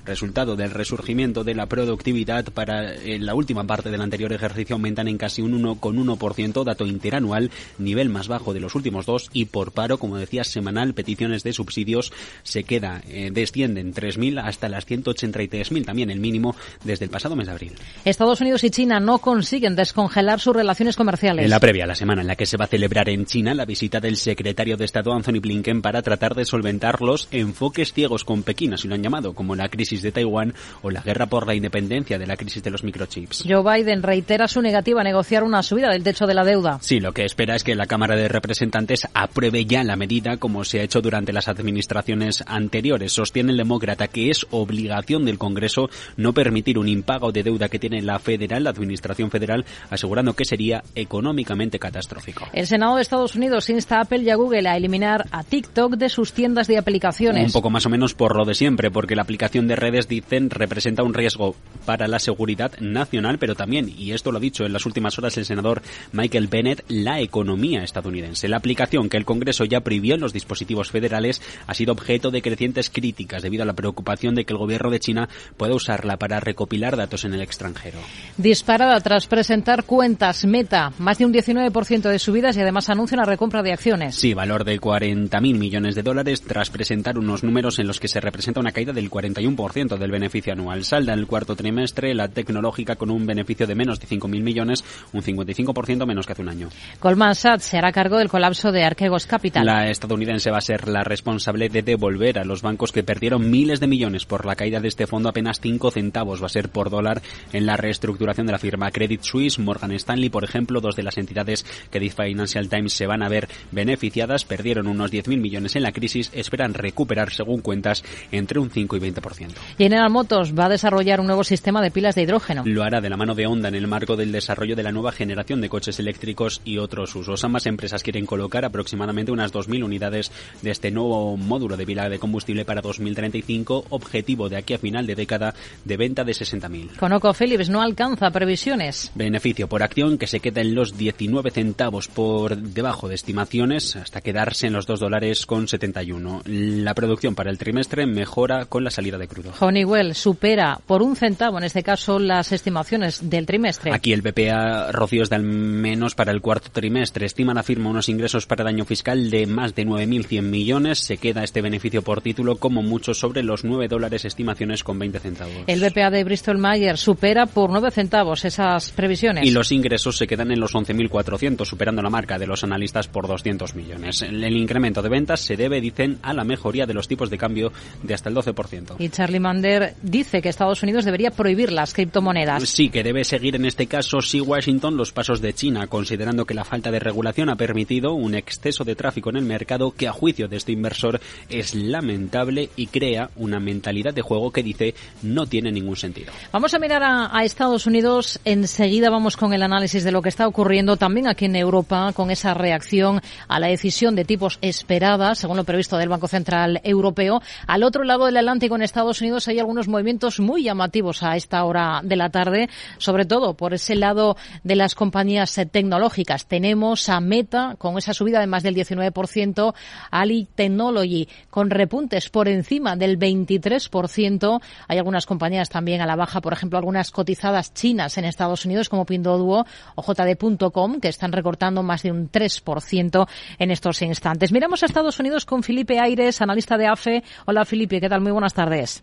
resultado 0.05 0.57
del 0.57 0.73
resurgimiento 0.73 1.45
de 1.45 1.55
la 1.55 1.67
productividad 1.67 1.92
productividad 1.93 2.47
para 2.47 2.95
eh, 2.95 3.19
la 3.19 3.35
última 3.35 3.65
parte 3.65 3.91
del 3.91 4.01
anterior 4.01 4.33
ejercicio 4.33 4.77
aumentan 4.77 5.09
en 5.09 5.19
casi 5.19 5.43
un 5.43 5.63
1,1%, 5.63 6.65
dato 6.65 6.87
interanual, 6.87 7.51
nivel 7.77 8.09
más 8.09 8.29
bajo 8.29 8.55
de 8.55 8.61
los 8.61 8.75
últimos 8.75 9.05
dos, 9.05 9.29
y 9.35 9.45
por 9.45 9.73
paro, 9.73 9.99
como 9.99 10.17
decía, 10.17 10.43
semanal, 10.43 10.95
peticiones 10.95 11.43
de 11.43 11.53
subsidios 11.53 12.11
se 12.45 12.65
queda, 12.65 13.03
eh, 13.09 13.31
descienden 13.31 13.93
3.000 13.93 14.43
hasta 14.43 14.71
las 14.71 14.89
183.000, 14.89 15.85
también 15.85 16.09
el 16.09 16.19
mínimo 16.19 16.57
desde 16.83 17.05
el 17.05 17.11
pasado 17.11 17.37
mes 17.37 17.47
de 17.47 17.53
abril. 17.53 17.73
Estados 18.07 18.41
Unidos 18.41 18.65
y 18.65 18.71
China 18.71 18.99
no 18.99 19.19
consiguen 19.19 19.77
descongelar 19.77 20.41
sus 20.41 20.57
relaciones 20.57 20.97
comerciales. 20.97 21.45
En 21.45 21.51
la 21.51 21.61
previa, 21.61 21.87
la 21.87 21.95
semana 21.95 22.23
en 22.23 22.29
la 22.29 22.37
que 22.37 22.47
se 22.47 22.57
va 22.57 22.65
a 22.65 22.69
celebrar 22.69 23.11
en 23.11 23.27
China 23.27 23.55
la 23.55 23.67
visita 23.67 24.01
del 24.01 24.17
secretario 24.17 24.79
de 24.79 24.87
Estado 24.87 25.13
Anthony 25.13 25.41
Blinken 25.43 25.83
para 25.83 26.01
tratar 26.01 26.35
de 26.35 26.47
solventar 26.47 27.03
los 27.03 27.29
enfoques 27.31 27.93
ciegos 27.93 28.25
con 28.25 28.45
Pekín, 28.45 28.73
así 28.73 28.89
lo 28.89 28.95
han 28.95 29.03
llamado, 29.03 29.35
como 29.35 29.55
la 29.57 29.69
crisis 29.69 30.01
de 30.01 30.11
Taiwán 30.11 30.55
o 30.81 30.91
la 30.91 31.03
guerra 31.03 31.27
por 31.27 31.47
la 31.47 31.55
independencia 31.55 31.82
de 31.89 32.27
la 32.27 32.37
crisis 32.37 32.63
de 32.63 32.71
los 32.71 32.85
microchips. 32.85 33.45
Joe 33.49 33.63
Biden 33.63 34.03
reitera 34.03 34.49
su 34.49 34.63
negativa 34.63 35.01
a 35.01 35.05
negociar 35.05 35.45
una 35.45 35.63
subida 35.63 35.91
del 35.91 36.03
techo 36.03 36.27
de 36.27 36.35
la 36.35 36.45
deuda. 36.45 36.79
Sí, 36.81 37.01
lo 37.01 37.13
que 37.13 37.25
espera 37.25 37.55
es 37.55 37.65
que 37.65 37.75
la 37.75 37.87
Cámara 37.87 38.17
de 38.17 38.29
Representantes 38.29 39.07
apruebe 39.15 39.65
ya 39.65 39.85
la 39.85 39.97
medida 39.97 40.37
como 40.37 40.65
se 40.65 40.81
ha 40.81 40.83
hecho 40.83 41.01
durante 41.01 41.33
las 41.33 41.49
administraciones 41.49 42.43
anteriores. 42.47 43.13
Sostiene 43.13 43.53
el 43.53 43.59
demócrata 43.59 44.09
que 44.09 44.31
es 44.31 44.47
obligación 44.51 45.25
del 45.25 45.39
Congreso 45.39 45.91
no 46.17 46.33
permitir 46.33 46.79
un 46.79 46.89
impago 46.89 47.33
de 47.33 47.43
deuda 47.43 47.69
que 47.69 47.79
tiene 47.79 48.03
la 48.03 48.19
federal, 48.19 48.65
la 48.65 48.71
Administración 48.71 49.31
Federal, 49.31 49.65
asegurando 49.91 50.35
que 50.35 50.45
sería 50.45 50.83
económicamente 50.95 51.79
catastrófico. 51.79 52.47
El 52.53 52.67
Senado 52.67 52.97
de 52.97 53.03
Estados 53.03 53.35
Unidos 53.35 53.69
insta 53.71 53.99
a 53.99 54.03
Apple 54.03 54.23
y 54.23 54.31
a 54.31 54.37
Google 54.37 54.69
a 54.69 54.77
eliminar 54.77 55.27
a 55.31 55.43
TikTok 55.45 55.95
de 55.95 56.09
sus 56.09 56.33
tiendas 56.33 56.67
de 56.67 56.79
aplicaciones. 56.79 57.47
Un 57.47 57.53
poco 57.53 57.71
más 57.71 57.87
o 57.87 57.91
menos 57.91 58.15
por 58.15 58.37
lo 58.37 58.45
de 58.45 58.55
siempre, 58.55 58.91
porque 58.91 59.17
la 59.17 59.23
aplicación 59.23 59.69
de 59.69 59.77
redes, 59.77 60.09
dicen, 60.09 60.51
representa 60.51 61.03
un 61.03 61.15
riesgo 61.15 61.55
para 61.85 62.09
la 62.09 62.19
seguridad 62.19 62.73
nacional, 62.81 63.39
pero 63.39 63.55
también, 63.55 63.93
y 63.97 64.13
esto 64.13 64.33
lo 64.33 64.39
ha 64.39 64.41
dicho 64.41 64.65
en 64.65 64.73
las 64.73 64.87
últimas 64.87 65.19
horas 65.19 65.37
el 65.37 65.45
senador 65.45 65.83
Michael 66.13 66.49
Bennett, 66.49 66.85
la 66.89 67.21
economía 67.21 67.83
estadounidense. 67.83 68.49
La 68.49 68.59
aplicación 68.59 69.09
que 69.09 69.17
el 69.17 69.25
Congreso 69.25 69.65
ya 69.65 69.81
prohibió 69.81 70.15
en 70.15 70.21
los 70.21 70.33
dispositivos 70.33 70.91
federales 70.91 71.43
ha 71.67 71.75
sido 71.75 71.93
objeto 71.93 72.31
de 72.31 72.43
crecientes 72.43 72.91
críticas 72.91 73.43
debido 73.43 73.63
a 73.63 73.67
la 73.67 73.73
preocupación 73.75 74.35
de 74.35 74.45
que 74.45 74.53
el 74.53 74.59
gobierno 74.59 74.91
de 74.91 75.01
China 75.01 75.29
pueda 75.57 75.75
usarla 75.75 76.17
para 76.17 76.41
recopilar 76.41 76.97
datos 76.97 77.25
en 77.25 77.35
el 77.35 77.43
extranjero. 77.43 77.99
Disparada 78.37 79.01
tras 79.01 79.27
presentar 79.27 79.85
cuentas 79.85 80.45
Meta, 80.45 80.93
más 80.99 81.19
de 81.19 81.27
un 81.27 81.33
19% 81.33 82.03
de 82.03 82.19
subidas 82.19 82.57
y 82.57 82.61
además 82.61 82.89
anuncia 82.89 83.17
una 83.17 83.25
recompra 83.25 83.63
de 83.63 83.73
acciones. 83.73 84.17
Sí, 84.17 84.35
valor 84.35 84.65
de 84.65 84.81
40.000 84.81 85.41
millones 85.59 85.95
de 85.95 86.03
dólares 86.03 86.43
tras 86.43 86.71
presentar 86.71 87.19
unos 87.19 87.43
números 87.43 87.79
en 87.79 87.87
los 87.87 88.01
que 88.01 88.09
se 88.09 88.21
representa 88.21 88.61
una 88.61 88.73
caída 88.73 88.93
del 88.93 89.11
41% 89.11 89.97
del 89.99 90.11
beneficio 90.11 90.53
anual. 90.53 90.85
Salda 90.85 91.13
en 91.13 91.19
el 91.19 91.27
cuarto 91.27 91.57
trimestre 91.63 92.13
la 92.13 92.27
tecnológica 92.29 92.97
con 92.97 93.11
un 93.11 93.25
beneficio 93.25 93.67
de 93.67 93.77
menos 93.77 94.01
de 94.01 94.09
5.000 94.09 94.43
millones, 94.43 94.85
un 95.13 95.23
55% 95.23 96.07
menos 96.07 96.27
que 96.27 96.33
hace 96.33 96.43
un 96.43 96.49
año. 96.49 96.69
Goldman 97.01 97.37
Sachs 97.37 97.65
se 97.65 97.79
hará 97.79 97.93
cargo 97.93 98.19
del 98.19 98.29
colapso 98.29 98.73
de 98.73 98.83
Archegos 98.85 99.27
Capital. 99.27 99.65
La 99.65 99.89
estadounidense 99.89 100.51
va 100.51 100.59
a 100.59 100.63
ser 100.63 100.89
la 100.89 101.05
responsable 101.05 101.69
de 101.69 101.83
devolver 101.83 102.41
a 102.41 102.45
los 102.45 102.63
bancos 102.63 102.91
que 102.91 103.05
perdieron 103.05 103.49
miles 103.49 103.79
de 103.79 103.87
millones 103.87 104.27
por 104.27 104.45
la 104.45 104.57
caída 104.57 104.81
de 104.81 104.89
este 104.89 105.07
fondo 105.07 105.29
apenas 105.29 105.61
5 105.61 105.91
centavos 105.93 106.43
va 106.43 106.47
a 106.47 106.51
ser 106.51 106.69
por 106.69 106.91
dólar 106.91 107.23
en 107.53 107.67
la 107.67 107.77
reestructuración 107.77 108.47
de 108.47 108.53
la 108.53 108.59
firma 108.59 108.91
Credit 108.91 109.23
Suisse, 109.23 109.59
Morgan 109.59 109.93
Stanley, 109.93 110.31
por 110.31 110.45
ejemplo, 110.45 110.81
dos 110.81 110.97
de 110.97 111.05
las 111.05 111.17
entidades 111.19 111.65
que 111.91 112.01
dice 112.01 112.25
Financial 112.25 112.69
Times 112.69 112.93
se 112.93 113.07
van 113.07 113.23
a 113.23 113.29
ver 113.29 113.49
beneficiadas, 113.71 114.45
perdieron 114.45 114.87
unos 114.87 115.13
10.000 115.13 115.39
millones 115.39 115.77
en 115.77 115.83
la 115.83 115.93
crisis, 115.93 116.31
esperan 116.35 116.75
recuperar 116.75 117.31
según 117.33 117.61
cuentas 117.61 118.05
entre 118.31 118.59
un 118.59 118.71
5 118.71 118.97
y 118.97 119.01
20%. 119.01 119.51
General 119.79 120.11
Motors 120.11 120.57
va 120.59 120.67
a 120.67 120.71
desarrollar 120.71 121.21
un 121.21 121.27
nuevo 121.27 121.42
sistema 121.45 121.83
de 121.83 121.91
pilas 121.91 122.15
de 122.15 122.23
hidrógeno. 122.23 122.63
Lo 122.65 122.83
hará 122.83 123.01
de 123.01 123.11
la 123.11 123.17
mano 123.17 123.35
de 123.35 123.47
Honda 123.47 123.69
en 123.69 123.75
el 123.75 123.87
marco 123.87 124.17
del 124.17 124.33
desarrollo 124.33 124.77
de 124.77 124.83
la 124.83 124.93
nueva 124.93 125.13
generación 125.13 125.61
de 125.61 125.69
coches 125.69 125.99
eléctricos 125.99 126.61
y 126.65 126.79
otros 126.79 127.15
usos. 127.15 127.45
Ambas 127.45 127.67
empresas 127.67 128.03
quieren 128.03 128.27
colocar 128.27 128.65
aproximadamente 128.65 129.33
unas 129.33 129.53
2.000 129.53 129.85
unidades 129.85 130.31
de 130.63 130.71
este 130.71 130.91
nuevo 130.91 131.37
módulo 131.37 131.77
de 131.77 131.87
pila 131.87 132.09
de 132.09 132.19
combustible 132.19 132.65
para 132.65 132.81
2035, 132.83 133.87
objetivo 133.91 134.49
de 134.49 134.57
aquí 134.57 134.75
a 134.75 134.79
final 134.79 135.07
de 135.07 135.15
década 135.15 135.55
de 135.85 135.97
venta 135.97 136.25
de 136.25 136.33
60.000. 136.33 136.97
Conoco 136.97 137.33
Philips 137.33 137.69
no 137.69 137.83
alcanza 137.83 138.31
previsiones. 138.31 139.11
Beneficio 139.15 139.69
por 139.69 139.83
acción 139.83 140.19
que 140.19 140.27
se 140.27 140.41
queda 140.41 140.61
en 140.61 140.75
los 140.75 140.97
19 140.97 141.51
centavos 141.51 142.09
por 142.09 142.57
debajo 142.57 143.09
de 143.09 143.15
estimaciones 143.15 143.97
hasta 143.97 144.21
quedarse 144.21 144.67
en 144.67 144.73
los 144.73 144.87
2 144.87 145.01
dólares 145.01 145.47
con 145.47 145.69
71. 145.69 146.43
La 146.47 146.95
producción 146.95 147.35
para 147.35 147.51
el 147.51 147.59
trimestre 147.59 148.07
mejora 148.07 148.67
con 148.67 148.85
la 148.85 148.91
salida 148.91 149.19
de 149.19 149.29
crudo. 149.29 149.53
Honeywell 149.61 150.15
supera 150.15 150.79
por 150.87 151.03
un 151.03 151.17
centavo, 151.17 151.32
en 151.41 151.65
este 151.65 151.83
caso, 151.83 152.19
las 152.19 152.53
estimaciones 152.53 153.29
del 153.29 153.47
trimestre. 153.47 153.93
Aquí 153.93 154.13
el 154.13 154.23
BPA, 154.23 154.93
Rocío, 154.93 155.23
es 155.23 155.31
de 155.31 155.37
al 155.37 155.43
menos 155.43 156.15
para 156.15 156.33
el 156.33 156.41
cuarto 156.41 156.71
trimestre. 156.71 157.27
Estima 157.27 157.55
la 157.55 157.63
firma 157.63 157.91
unos 157.91 158.09
ingresos 158.09 158.47
para 158.47 158.63
el 158.63 158.69
año 158.69 158.85
fiscal 158.85 159.31
de 159.31 159.47
más 159.47 159.75
de 159.75 159.87
9.100 159.87 160.43
millones. 160.43 160.99
Se 160.99 161.17
queda 161.17 161.43
este 161.43 161.63
beneficio 161.63 162.03
por 162.03 162.21
título 162.21 162.57
como 162.57 162.83
mucho 162.83 163.15
sobre 163.15 163.43
los 163.43 163.65
9 163.65 163.89
dólares 163.89 164.25
estimaciones 164.25 164.85
con 164.85 164.99
20 164.99 165.19
centavos. 165.21 165.55
El 165.67 165.81
BPA 165.81 166.11
de 166.11 166.25
Bristol 166.25 166.59
Myers 166.59 167.01
supera 167.01 167.47
por 167.47 167.71
9 167.71 167.91
centavos 167.91 168.45
esas 168.45 168.91
previsiones. 168.91 169.47
Y 169.47 169.51
los 169.51 169.73
ingresos 169.73 170.17
se 170.17 170.27
quedan 170.27 170.51
en 170.51 170.61
los 170.61 170.75
11.400, 170.75 171.65
superando 171.65 172.03
la 172.03 172.11
marca 172.11 172.39
de 172.39 172.47
los 172.47 172.63
analistas 172.65 173.09
por 173.09 173.27
200 173.27 173.75
millones. 173.75 174.23
El 174.23 174.57
incremento 174.57 175.03
de 175.03 175.09
ventas 175.09 175.41
se 175.41 175.57
debe, 175.57 175.81
dicen, 175.81 176.19
a 176.23 176.33
la 176.33 176.45
mejoría 176.45 176.87
de 176.87 176.95
los 176.95 177.09
tipos 177.09 177.31
de 177.31 177.39
cambio 177.39 177.73
de 178.03 178.15
hasta 178.15 178.29
el 178.29 178.35
12%. 178.35 178.97
Y 178.99 179.09
Charlie 179.09 179.41
Mander 179.41 179.95
dice 180.03 180.43
que 180.43 180.49
Estados 180.49 180.83
Unidos 180.83 181.05
debería 181.05 181.22
prohibir 181.31 181.73
las 181.73 181.95
criptomonedas. 181.95 182.69
Sí, 182.69 182.91
que 182.91 183.03
debe 183.03 183.25
seguir 183.25 183.57
en 183.57 183.65
este 183.65 183.87
caso 183.87 184.21
sí 184.21 184.41
Washington 184.41 184.97
los 184.97 185.13
pasos 185.13 185.41
de 185.41 185.55
China, 185.55 185.87
considerando 185.87 186.45
que 186.45 186.55
la 186.55 186.65
falta 186.65 186.91
de 186.91 186.99
regulación 186.99 187.49
ha 187.49 187.57
permitido 187.57 188.15
un 188.15 188.35
exceso 188.35 188.85
de 188.85 188.95
tráfico 188.95 189.31
en 189.31 189.37
el 189.37 189.45
mercado 189.45 189.93
que 189.93 190.09
a 190.09 190.13
juicio 190.13 190.49
de 190.49 190.57
este 190.57 190.73
inversor 190.73 191.21
es 191.49 191.75
lamentable 191.75 192.71
y 192.77 192.87
crea 192.87 193.31
una 193.37 193.61
mentalidad 193.61 194.15
de 194.15 194.23
juego 194.23 194.51
que 194.51 194.63
dice 194.63 194.95
no 195.23 195.47
tiene 195.47 195.71
ningún 195.71 195.97
sentido. 195.97 196.33
Vamos 196.53 196.75
a 196.75 196.79
mirar 196.79 197.03
a, 197.03 197.37
a 197.37 197.45
Estados 197.45 197.87
Unidos. 197.87 198.41
Enseguida 198.45 199.11
vamos 199.11 199.37
con 199.37 199.53
el 199.53 199.63
análisis 199.63 200.05
de 200.05 200.13
lo 200.13 200.23
que 200.23 200.29
está 200.29 200.47
ocurriendo 200.47 200.97
también 200.97 201.29
aquí 201.29 201.45
en 201.45 201.57
Europa 201.57 202.13
con 202.15 202.31
esa 202.31 202.55
reacción 202.55 203.21
a 203.49 203.61
la 203.61 203.69
decisión 203.69 204.15
de 204.15 204.25
tipos 204.25 204.59
esperada, 204.61 205.35
según 205.35 205.57
lo 205.57 205.65
previsto 205.65 205.97
del 205.97 206.09
Banco 206.09 206.29
Central 206.29 206.81
Europeo. 206.85 207.43
Al 207.67 207.83
otro 207.83 208.05
lado 208.05 208.27
del 208.27 208.37
Atlántico, 208.37 208.77
en 208.77 208.83
Estados 208.83 209.21
Unidos, 209.21 209.49
hay 209.49 209.59
algunos 209.59 209.89
movimientos 209.89 210.41
muy 210.41 210.63
llamativos 210.63 211.12
a 211.21 211.37
esta 211.37 211.65
hora 211.65 212.01
de 212.03 212.17
la 212.17 212.31
tarde, 212.31 212.69
sobre 212.99 213.25
todo 213.25 213.55
por 213.55 213.75
ese 213.75 213.97
lado 213.97 214.37
de 214.63 214.77
las 214.77 214.95
compañías 214.95 215.61
tecnológicas. 215.71 216.47
Tenemos 216.47 217.09
a 217.09 217.21
Meta 217.21 217.75
con 217.79 217.99
esa 217.99 218.15
subida 218.15 218.41
de 218.41 218.47
más 218.47 218.63
del 218.63 218.77
19%, 218.77 219.75
Ali 220.11 220.47
Technology 220.55 221.29
con 221.51 221.71
repuntes 221.71 222.29
por 222.31 222.49
encima 222.49 222.97
del 222.97 223.19
23%. 223.19 224.61
Hay 224.89 224.99
algunas 224.99 225.27
compañías 225.27 225.69
también 225.69 226.01
a 226.01 226.07
la 226.07 226.17
baja, 226.17 226.41
por 226.41 226.53
ejemplo, 226.53 226.79
algunas 226.79 227.11
cotizadas 227.11 227.75
chinas 227.75 228.17
en 228.19 228.25
Estados 228.25 228.65
Unidos 228.65 228.89
como 228.89 229.07
Pinduoduo 229.07 229.67
o 229.97 230.03
JD.com 230.03 231.01
que 231.01 231.09
están 231.09 231.33
recortando 231.33 231.83
más 231.83 232.03
de 232.03 232.13
un 232.13 232.31
3% 232.31 233.27
en 233.59 233.71
estos 233.71 234.03
instantes. 234.03 234.53
Miramos 234.53 234.83
a 234.83 234.87
Estados 234.87 235.19
Unidos 235.19 235.45
con 235.45 235.63
Felipe 235.63 235.99
Aires, 235.99 236.41
analista 236.41 236.77
de 236.77 236.87
AFE. 236.87 237.23
Hola 237.47 237.65
Felipe, 237.65 238.01
¿qué 238.01 238.09
tal? 238.09 238.21
Muy 238.21 238.33
buenas 238.33 238.55
tardes. 238.55 239.03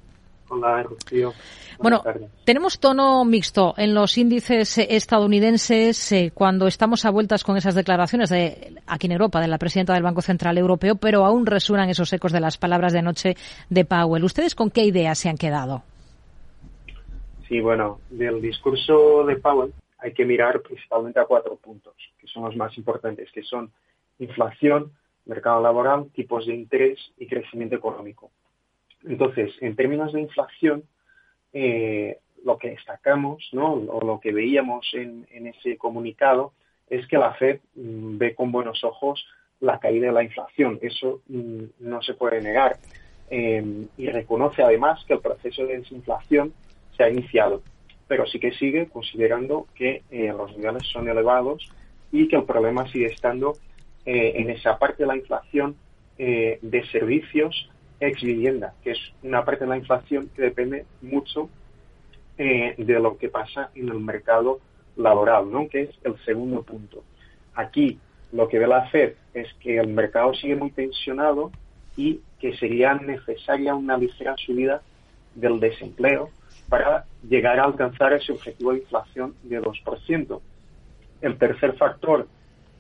Hola, 0.50 0.84
Rocío. 0.84 1.34
Bueno, 1.82 2.04
tenemos 2.44 2.80
tono 2.80 3.24
mixto 3.24 3.74
en 3.78 3.94
los 3.94 4.18
índices 4.18 4.78
estadounidenses 4.80 6.12
eh, 6.12 6.32
cuando 6.34 6.68
estamos 6.68 7.06
a 7.06 7.10
vueltas 7.10 7.44
con 7.44 7.56
esas 7.56 7.74
declaraciones 7.74 8.30
de 8.30 8.74
aquí 8.86 9.08
en 9.08 9.14
Europa 9.14 9.40
de 9.40 9.48
la 9.48 9.58
presidenta 9.58 9.94
del 9.94 10.04
Banco 10.04 10.22
Central 10.22 10.58
Europeo, 10.58 10.96
pero 10.96 11.26
aún 11.26 11.46
resuenan 11.46 11.90
esos 11.90 12.12
ecos 12.12 12.34
de 12.34 12.42
las 12.42 12.58
palabras 12.58 12.92
de 12.92 13.00
anoche 13.00 13.36
de 13.70 13.86
Powell. 13.86 14.26
¿Ustedes 14.26 14.56
con 14.56 14.72
qué 14.72 14.84
ideas 14.84 15.18
se 15.20 15.30
han 15.30 15.38
quedado? 15.38 15.84
Sí, 17.48 17.62
bueno, 17.62 18.00
del 18.10 18.42
discurso 18.42 19.24
de 19.26 19.38
Powell 19.38 19.74
hay 20.00 20.14
que 20.14 20.26
mirar 20.26 20.62
principalmente 20.62 21.20
a 21.20 21.26
cuatro 21.26 21.56
puntos, 21.56 21.94
que 22.20 22.28
son 22.28 22.44
los 22.44 22.56
más 22.56 22.78
importantes, 22.78 23.32
que 23.32 23.44
son 23.44 23.72
inflación, 24.20 24.92
mercado 25.26 25.62
laboral, 25.62 26.10
tipos 26.14 26.46
de 26.46 26.56
interés 26.56 27.00
y 27.18 27.28
crecimiento 27.28 27.76
económico. 27.76 28.32
Entonces, 29.06 29.52
en 29.62 29.76
términos 29.76 30.14
de 30.14 30.22
inflación, 30.22 30.84
eh, 31.54 32.18
lo 32.44 32.58
que 32.58 32.70
destacamos, 32.70 33.50
o 33.54 34.06
lo 34.06 34.20
que 34.20 34.32
veíamos 34.32 34.88
en, 34.94 35.26
ese 35.48 35.78
comunicado, 35.78 36.54
es 36.90 37.06
que 37.08 37.18
la 37.18 37.34
Fed 37.34 37.60
mm, 37.76 38.18
ve 38.18 38.36
con 38.36 38.52
buenos 38.52 38.84
ojos 38.84 39.26
la 39.60 39.80
caída 39.80 40.08
de 40.08 40.14
la 40.14 40.24
inflación. 40.24 40.80
Eso 40.82 41.22
mm, 41.28 41.64
no 41.80 42.02
se 42.02 42.14
puede 42.14 42.42
negar. 42.42 42.78
Eh, 43.30 43.86
y 43.98 44.08
reconoce 44.08 44.64
además 44.64 45.04
que 45.06 45.14
el 45.14 45.20
proceso 45.20 45.66
de 45.66 45.78
desinflación 45.78 46.54
se 46.98 47.04
ha 47.04 47.10
iniciado, 47.10 47.62
pero 48.08 48.26
sí 48.26 48.40
que 48.40 48.52
sigue 48.54 48.88
considerando 48.88 49.68
que 49.76 50.02
eh, 50.10 50.34
los 50.36 50.58
niveles 50.58 50.88
son 50.88 51.08
elevados 51.08 51.70
y 52.12 52.28
que 52.28 52.38
el 52.38 52.44
problema 52.44 52.88
sigue 52.88 53.06
estando 53.06 53.54
en 54.06 54.50
esa 54.50 54.80
parte 54.80 55.04
de 55.04 55.08
la 55.08 55.18
inflación 55.18 55.76
de 56.18 56.84
servicios 56.92 57.70
ex 58.00 58.22
vivienda, 58.22 58.74
que 58.84 58.92
es 58.92 59.00
una 59.24 59.44
parte 59.44 59.66
de 59.66 59.70
la 59.70 59.78
inflación 59.78 60.30
que 60.36 60.44
depende 60.44 60.86
mucho 61.02 61.50
eh, 62.38 62.76
de 62.78 63.00
lo 63.00 63.18
que 63.18 63.30
pasa 63.30 63.70
en 63.76 63.90
el 63.90 64.00
mercado 64.00 64.60
laboral, 64.96 65.52
¿no? 65.52 65.68
que 65.68 65.84
es 65.84 65.90
el 66.04 66.18
segundo 66.24 66.64
punto. 66.64 67.04
Aquí 67.54 68.00
lo 68.32 68.48
que 68.48 68.60
ve 68.60 68.68
la 68.68 68.88
Fed 68.88 69.14
es 69.34 69.48
que 69.62 69.78
el 69.78 69.88
mercado 69.88 70.34
sigue 70.34 70.56
muy 70.56 70.72
tensionado 70.72 71.52
y 71.98 72.22
que 72.40 72.56
sería 72.56 72.94
necesaria 72.94 73.76
una 73.76 73.98
ligera 73.98 74.36
subida 74.38 74.82
del 75.36 75.60
desempleo 75.60 76.30
para 76.70 77.06
llegar 77.28 77.60
a 77.60 77.64
alcanzar 77.64 78.14
ese 78.14 78.32
objetivo 78.32 78.72
de 78.72 78.80
inflación 78.80 79.36
de 79.44 79.62
2%. 79.62 80.42
El 81.22 81.38
tercer 81.38 81.76
factor 81.76 82.28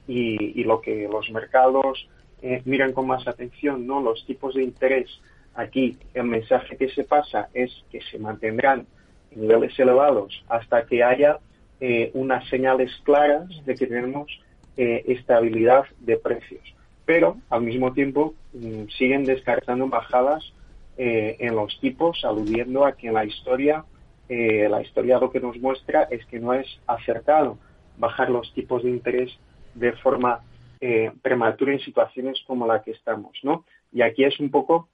y, 0.07 0.61
y 0.61 0.63
lo 0.63 0.79
que 0.79 1.09
los 1.11 1.29
mercados 1.31 2.07
eh, 2.41 2.62
miran 2.65 2.93
con 2.93 3.08
más 3.08 3.27
atención 3.27 3.86
no 3.86 4.01
los 4.01 4.25
tipos 4.25 4.55
de 4.55 4.63
interés. 4.63 5.10
Aquí 5.55 5.98
el 6.13 6.24
mensaje 6.24 6.77
que 6.77 6.89
se 6.89 7.03
pasa 7.03 7.50
es 7.53 7.72
que 7.91 8.00
se 8.01 8.17
mantendrán 8.17 8.88
en 9.31 9.41
niveles 9.41 9.77
elevados 9.77 10.43
hasta 10.48 10.86
que 10.86 11.03
haya 11.03 11.39
eh, 11.81 12.12
unas 12.13 12.48
señales 12.50 12.91
claras 13.03 13.48
de 13.65 13.75
que 13.75 13.88
tenemos 13.88 14.27
eh, 14.77 15.03
estabilidad 15.08 15.84
de 16.00 16.17
precios. 16.17 16.63
Pero 17.05 17.38
al 17.50 17.62
mismo 17.62 17.91
tiempo 17.93 18.36
mm, 18.53 18.86
siguen 18.98 19.25
descartando 19.25 19.88
bajadas 19.88 20.53
en 21.01 21.55
los 21.55 21.79
tipos, 21.79 22.25
aludiendo 22.25 22.84
a 22.84 22.91
que 22.91 23.08
en 23.08 23.13
la 23.13 23.24
historia, 23.24 23.86
la 24.27 24.81
historia 24.81 25.17
lo 25.17 25.31
que 25.31 25.39
nos 25.39 25.58
muestra 25.58 26.10
es 26.12 26.25
que 26.25 26.41
no 26.41 26.53
es 26.53 26.67
acertado 26.88 27.58
bajar 27.98 28.29
los 28.29 28.53
tipos 28.53 28.84
de 28.84 28.89
interés 28.89 29.31
de 29.75 29.93
forma 29.93 30.41
eh, 30.81 31.12
prematura 31.21 31.74
en 31.74 31.81
situaciones 31.81 32.41
como 32.48 32.65
la 32.65 32.81
que 32.81 32.91
estamos, 32.91 33.38
¿no? 33.43 33.65
Y 33.91 34.01
aquí 34.01 34.24
es 34.24 34.39
un 34.39 34.50
poco 34.50 34.88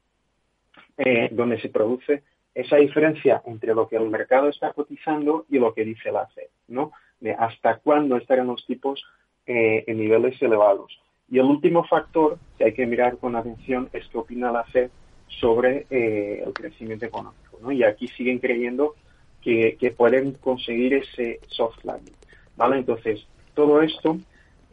eh, 0.97 1.29
donde 1.31 1.61
se 1.61 1.69
produce 1.69 2.23
esa 2.55 2.77
diferencia 2.77 3.43
entre 3.45 3.75
lo 3.75 3.87
que 3.87 3.97
el 3.97 4.09
mercado 4.09 4.49
está 4.49 4.73
cotizando 4.73 5.45
y 5.47 5.59
lo 5.59 5.75
que 5.75 5.85
dice 5.85 6.11
la 6.11 6.25
FED, 6.25 6.47
¿no? 6.69 6.91
Hasta 7.37 7.77
cuándo 7.77 8.17
estarán 8.17 8.47
los 8.47 8.65
tipos 8.65 9.03
eh, 9.45 9.83
en 9.85 9.99
niveles 9.99 10.41
elevados. 10.41 10.99
Y 11.29 11.37
el 11.37 11.45
último 11.45 11.83
factor 11.83 12.39
que 12.57 12.63
hay 12.63 12.73
que 12.73 12.87
mirar 12.87 13.19
con 13.19 13.35
atención 13.35 13.87
es 13.93 14.07
qué 14.07 14.17
opina 14.17 14.51
la 14.51 14.63
FED 14.63 14.89
sobre 15.27 15.85
el 15.91 16.51
crecimiento 16.53 17.05
económico, 17.05 17.59
¿no? 17.61 17.71
Y 17.71 17.83
aquí 17.83 18.07
siguen 18.07 18.39
creyendo 18.39 18.95
que, 19.43 19.77
que 19.79 19.91
pueden 19.91 20.33
conseguir 20.33 20.95
ese 20.95 21.41
soft 21.47 21.83
landing, 21.83 22.15
¿vale? 22.55 22.77
Entonces, 22.77 23.27
todo 23.53 23.83
esto 23.83 24.17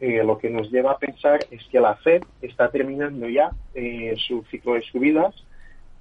eh, 0.05 0.21
lo 0.21 0.37
que 0.37 0.49
nos 0.49 0.69
lleva 0.69 0.91
a 0.91 0.97
pensar 0.97 1.39
es 1.49 1.63
que 1.71 1.79
la 1.79 1.95
Fed 1.95 2.23
está 2.41 2.69
terminando 2.69 3.29
ya 3.29 3.51
eh, 3.73 4.13
su 4.17 4.43
ciclo 4.51 4.73
de 4.73 4.81
subidas 4.81 5.33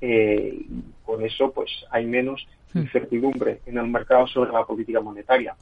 eh, 0.01 0.59
y 0.59 0.83
con 1.05 1.25
eso 1.25 1.53
pues 1.53 1.71
hay 1.89 2.05
menos 2.07 2.45
incertidumbre 2.75 3.61
en 3.65 3.79
el 3.79 3.87
mercado 3.87 4.27
sobre 4.27 4.51
la 4.51 4.65
política 4.65 5.01
monetaria. 5.01 5.55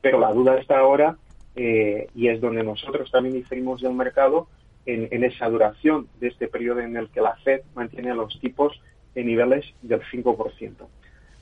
Pero 0.00 0.18
la 0.18 0.32
duda 0.32 0.58
está 0.58 0.78
ahora 0.78 1.18
y 1.54 2.28
es 2.28 2.40
donde 2.40 2.62
nosotros 2.62 3.10
también 3.10 3.34
diferimos 3.34 3.82
del 3.82 3.92
mercado 3.92 4.48
en, 4.86 5.22
esa 5.22 5.50
duración 5.50 6.08
de 6.18 6.28
este 6.28 6.48
periodo 6.48 6.80
en 6.80 6.96
el 6.96 7.10
que 7.10 7.20
la 7.20 7.36
Fed 7.44 7.60
mantiene 7.74 8.14
los 8.14 8.40
tipos 8.40 8.80
en 9.14 9.26
niveles 9.26 9.66
del 9.82 10.00
5%. 10.00 10.72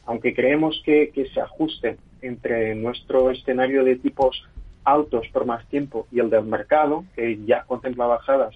Aunque 0.07 0.35
creemos 0.35 0.83
que, 0.85 1.11
que 1.11 1.27
se 1.27 1.41
ajuste 1.41 1.97
entre 2.23 2.75
nuestro 2.75 3.31
escenario 3.31 3.85
de 3.85 3.95
tipos 3.95 4.49
altos 4.85 5.27
por 5.33 5.45
más 5.45 5.67
tiempo 5.69 6.07
y 6.11 6.21
el 6.21 6.31
del 6.31 6.45
mercado, 6.45 7.05
que 7.15 7.39
ya 7.45 7.65
contempla 7.65 8.07
bajadas 8.07 8.55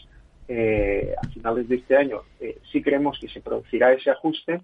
eh, 0.48 1.14
a 1.16 1.26
finales 1.28 1.68
de 1.68 1.76
este 1.76 1.96
año, 1.96 2.22
eh, 2.40 2.58
sí 2.70 2.82
creemos 2.82 3.18
que 3.18 3.28
se 3.28 3.40
producirá 3.40 3.92
ese 3.92 4.10
ajuste, 4.10 4.60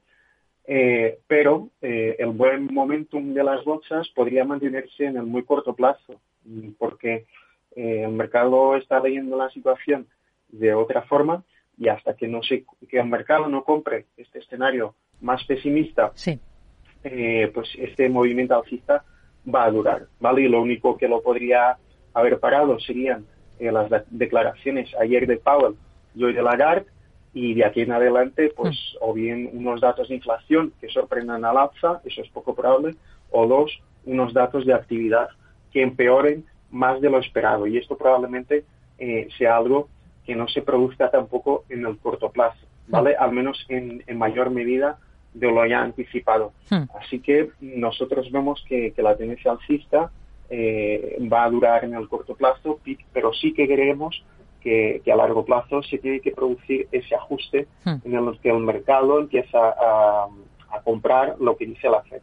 eh, 0.66 1.18
pero 1.26 1.70
el 1.80 2.30
buen 2.30 2.72
momentum 2.72 3.32
de 3.32 3.42
las 3.42 3.64
bolsas 3.64 4.08
podría 4.10 4.44
mantenerse 4.44 5.06
en 5.06 5.16
el 5.16 5.24
muy 5.24 5.42
corto 5.42 5.74
plazo, 5.74 6.20
porque 6.78 7.26
el 7.74 8.10
mercado 8.12 8.76
está 8.76 9.00
leyendo 9.00 9.36
la 9.36 9.50
situación 9.50 10.06
de 10.48 10.74
otra 10.74 11.02
forma 11.02 11.44
y 11.78 11.88
hasta 11.88 12.14
que 12.14 12.28
no 12.28 12.42
se, 12.42 12.64
que 12.88 12.98
el 12.98 13.06
mercado 13.06 13.48
no 13.48 13.64
compre 13.64 14.06
este 14.16 14.40
escenario 14.40 14.94
más 15.20 15.44
pesimista, 15.44 16.12
pues 17.02 17.68
este 17.78 18.08
movimiento 18.08 18.54
alcista 18.54 19.04
va 19.54 19.64
a 19.64 19.70
durar, 19.70 20.06
¿vale? 20.20 20.42
Y 20.42 20.48
lo 20.48 20.60
único 20.62 20.96
que 20.96 21.08
lo 21.08 21.22
podría 21.22 21.76
haber 22.14 22.38
parado 22.38 22.78
serían 22.80 23.24
eh, 23.58 23.70
las 23.70 23.90
declaraciones 24.10 24.90
ayer 25.00 25.26
de 25.26 25.36
Powell 25.36 25.74
y 26.14 26.24
hoy 26.24 26.32
de 26.32 26.42
Lagarde, 26.42 26.86
y 27.32 27.54
de 27.54 27.64
aquí 27.64 27.82
en 27.82 27.92
adelante, 27.92 28.52
pues 28.56 28.76
mm. 28.94 28.96
o 29.00 29.12
bien 29.12 29.50
unos 29.52 29.80
datos 29.80 30.08
de 30.08 30.16
inflación 30.16 30.72
que 30.80 30.88
sorprendan 30.88 31.44
al 31.44 31.56
alza, 31.56 32.00
eso 32.04 32.22
es 32.22 32.28
poco 32.30 32.54
probable, 32.54 32.96
o 33.30 33.46
dos, 33.46 33.80
unos 34.04 34.34
datos 34.34 34.66
de 34.66 34.74
actividad 34.74 35.28
que 35.72 35.82
empeoren 35.82 36.44
más 36.70 37.00
de 37.00 37.10
lo 37.10 37.18
esperado. 37.18 37.66
Y 37.66 37.76
esto 37.76 37.96
probablemente 37.96 38.64
eh, 38.98 39.28
sea 39.38 39.56
algo 39.56 39.88
que 40.26 40.34
no 40.34 40.48
se 40.48 40.62
produzca 40.62 41.10
tampoco 41.10 41.64
en 41.68 41.86
el 41.86 41.98
corto 41.98 42.30
plazo, 42.30 42.66
¿vale? 42.88 43.12
Mm. 43.12 43.22
Al 43.22 43.32
menos 43.32 43.66
en, 43.68 44.02
mayor 44.18 44.50
medida 44.50 44.98
de 45.34 45.50
lo 45.50 45.64
ya 45.66 45.82
anticipado. 45.82 46.52
Mm. 46.70 46.84
Así 47.00 47.20
que 47.20 47.50
nosotros 47.60 48.30
vemos 48.30 48.64
que, 48.68 48.92
la 48.96 49.16
tendencia 49.16 49.52
alcista 49.52 50.10
eh, 50.48 51.16
va 51.32 51.44
a 51.44 51.50
durar 51.50 51.84
en 51.84 51.94
el 51.94 52.08
corto 52.08 52.34
plazo, 52.34 52.80
pero 53.12 53.32
sí 53.32 53.52
que 53.52 53.68
queremos 53.68 54.22
que, 54.60 55.02
a 55.10 55.16
largo 55.16 55.44
plazo 55.44 55.82
se 55.82 55.98
tiene 55.98 56.20
que 56.20 56.32
producir 56.32 56.88
ese 56.92 57.14
ajuste 57.14 57.66
hmm. 57.84 57.96
en 58.04 58.14
el 58.14 58.38
que 58.40 58.50
el 58.50 58.58
mercado 58.58 59.20
empieza 59.20 59.58
a, 59.58 60.28
comprar 60.84 61.34
lo 61.40 61.56
que 61.56 61.66
dice 61.66 61.90
la 61.90 62.00
FED. 62.02 62.22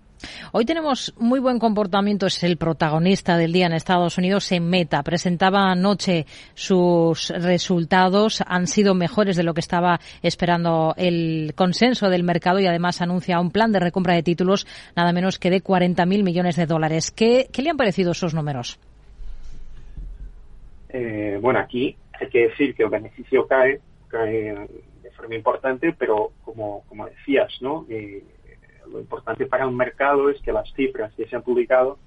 Hoy 0.53 0.63
tenemos 0.63 1.13
muy 1.17 1.39
buen 1.39 1.59
comportamiento, 1.59 2.27
es 2.27 2.41
el 2.43 2.57
protagonista 2.57 3.37
del 3.37 3.51
día 3.51 3.65
en 3.65 3.73
Estados 3.73 4.17
Unidos 4.17 4.49
en 4.53 4.69
Meta. 4.69 5.03
Presentaba 5.03 5.69
anoche 5.71 6.25
sus 6.53 7.29
resultados, 7.31 8.41
han 8.47 8.67
sido 8.67 8.95
mejores 8.95 9.35
de 9.35 9.43
lo 9.43 9.53
que 9.53 9.59
estaba 9.59 9.99
esperando 10.21 10.93
el 10.95 11.53
consenso 11.55 12.09
del 12.09 12.23
mercado 12.23 12.59
y 12.59 12.67
además 12.67 13.01
anuncia 13.01 13.41
un 13.41 13.51
plan 13.51 13.73
de 13.73 13.81
recompra 13.81 14.13
de 14.13 14.23
títulos 14.23 14.65
nada 14.95 15.11
menos 15.11 15.37
que 15.37 15.49
de 15.49 15.61
40.000 15.61 16.23
millones 16.23 16.55
de 16.55 16.65
dólares. 16.65 17.11
¿Qué, 17.11 17.49
le 17.57 17.69
han 17.69 17.77
parecido 17.77 18.11
esos 18.11 18.33
números? 18.33 18.79
Eh, 20.89 21.37
bueno, 21.41 21.59
aquí 21.59 21.97
hay 22.19 22.29
que 22.29 22.47
decir 22.47 22.73
que 22.73 22.83
el 22.83 22.89
beneficio 22.89 23.45
cae, 23.47 23.81
cae 24.07 24.55
de 25.03 25.11
forma 25.11 25.35
importante, 25.35 25.93
pero 25.97 26.31
como, 26.45 26.83
como 26.87 27.05
decías, 27.07 27.51
¿no? 27.59 27.85
Eh, 27.89 28.23
lo 28.91 28.99
importante 28.99 29.45
para 29.45 29.65
el 29.65 29.71
mercado 29.71 30.29
es 30.29 30.41
que 30.41 30.51
las 30.51 30.71
cifras 30.73 31.13
que 31.13 31.27
se 31.27 31.35
han 31.35 31.41
publicado 31.41 31.97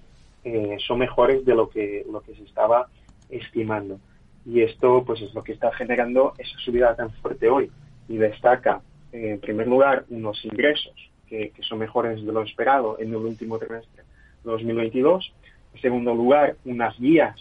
eh, 0.45 0.77
son 0.87 0.99
mejores 0.99 1.45
de 1.45 1.55
lo 1.55 1.69
que, 1.69 2.05
lo 2.11 2.21
que 2.23 2.35
se 2.35 2.45
estaba 2.45 2.89
estimando. 3.29 3.99
Y 4.47 4.63
esto 4.63 5.05
pues 5.05 5.21
es 5.21 5.35
lo 5.35 5.45
que 5.45 5.53
está 5.53 5.73
generando 5.73 6.35
esa 6.39 6.59
subida 6.59 6.97
tan 6.97 7.11
fuerte 7.15 7.49
hoy. 7.49 7.71
Y 8.09 8.17
destaca, 8.17 8.81
en 9.13 9.39
primer 9.41 9.69
lugar, 9.69 10.05
unos 10.09 10.45
ingresos 10.45 10.95
que, 11.29 11.51
que 11.51 11.63
son 11.63 11.79
mejores 11.79 12.25
de 12.25 12.33
lo 12.33 12.43
esperado 12.43 12.99
en 12.99 13.11
el 13.11 13.17
último 13.17 13.59
trimestre 13.59 14.03
de 14.45 14.51
2022. 14.51 15.33
En 15.75 15.81
segundo 15.81 16.15
lugar, 16.15 16.57
unas 16.65 16.99
guías 16.99 17.37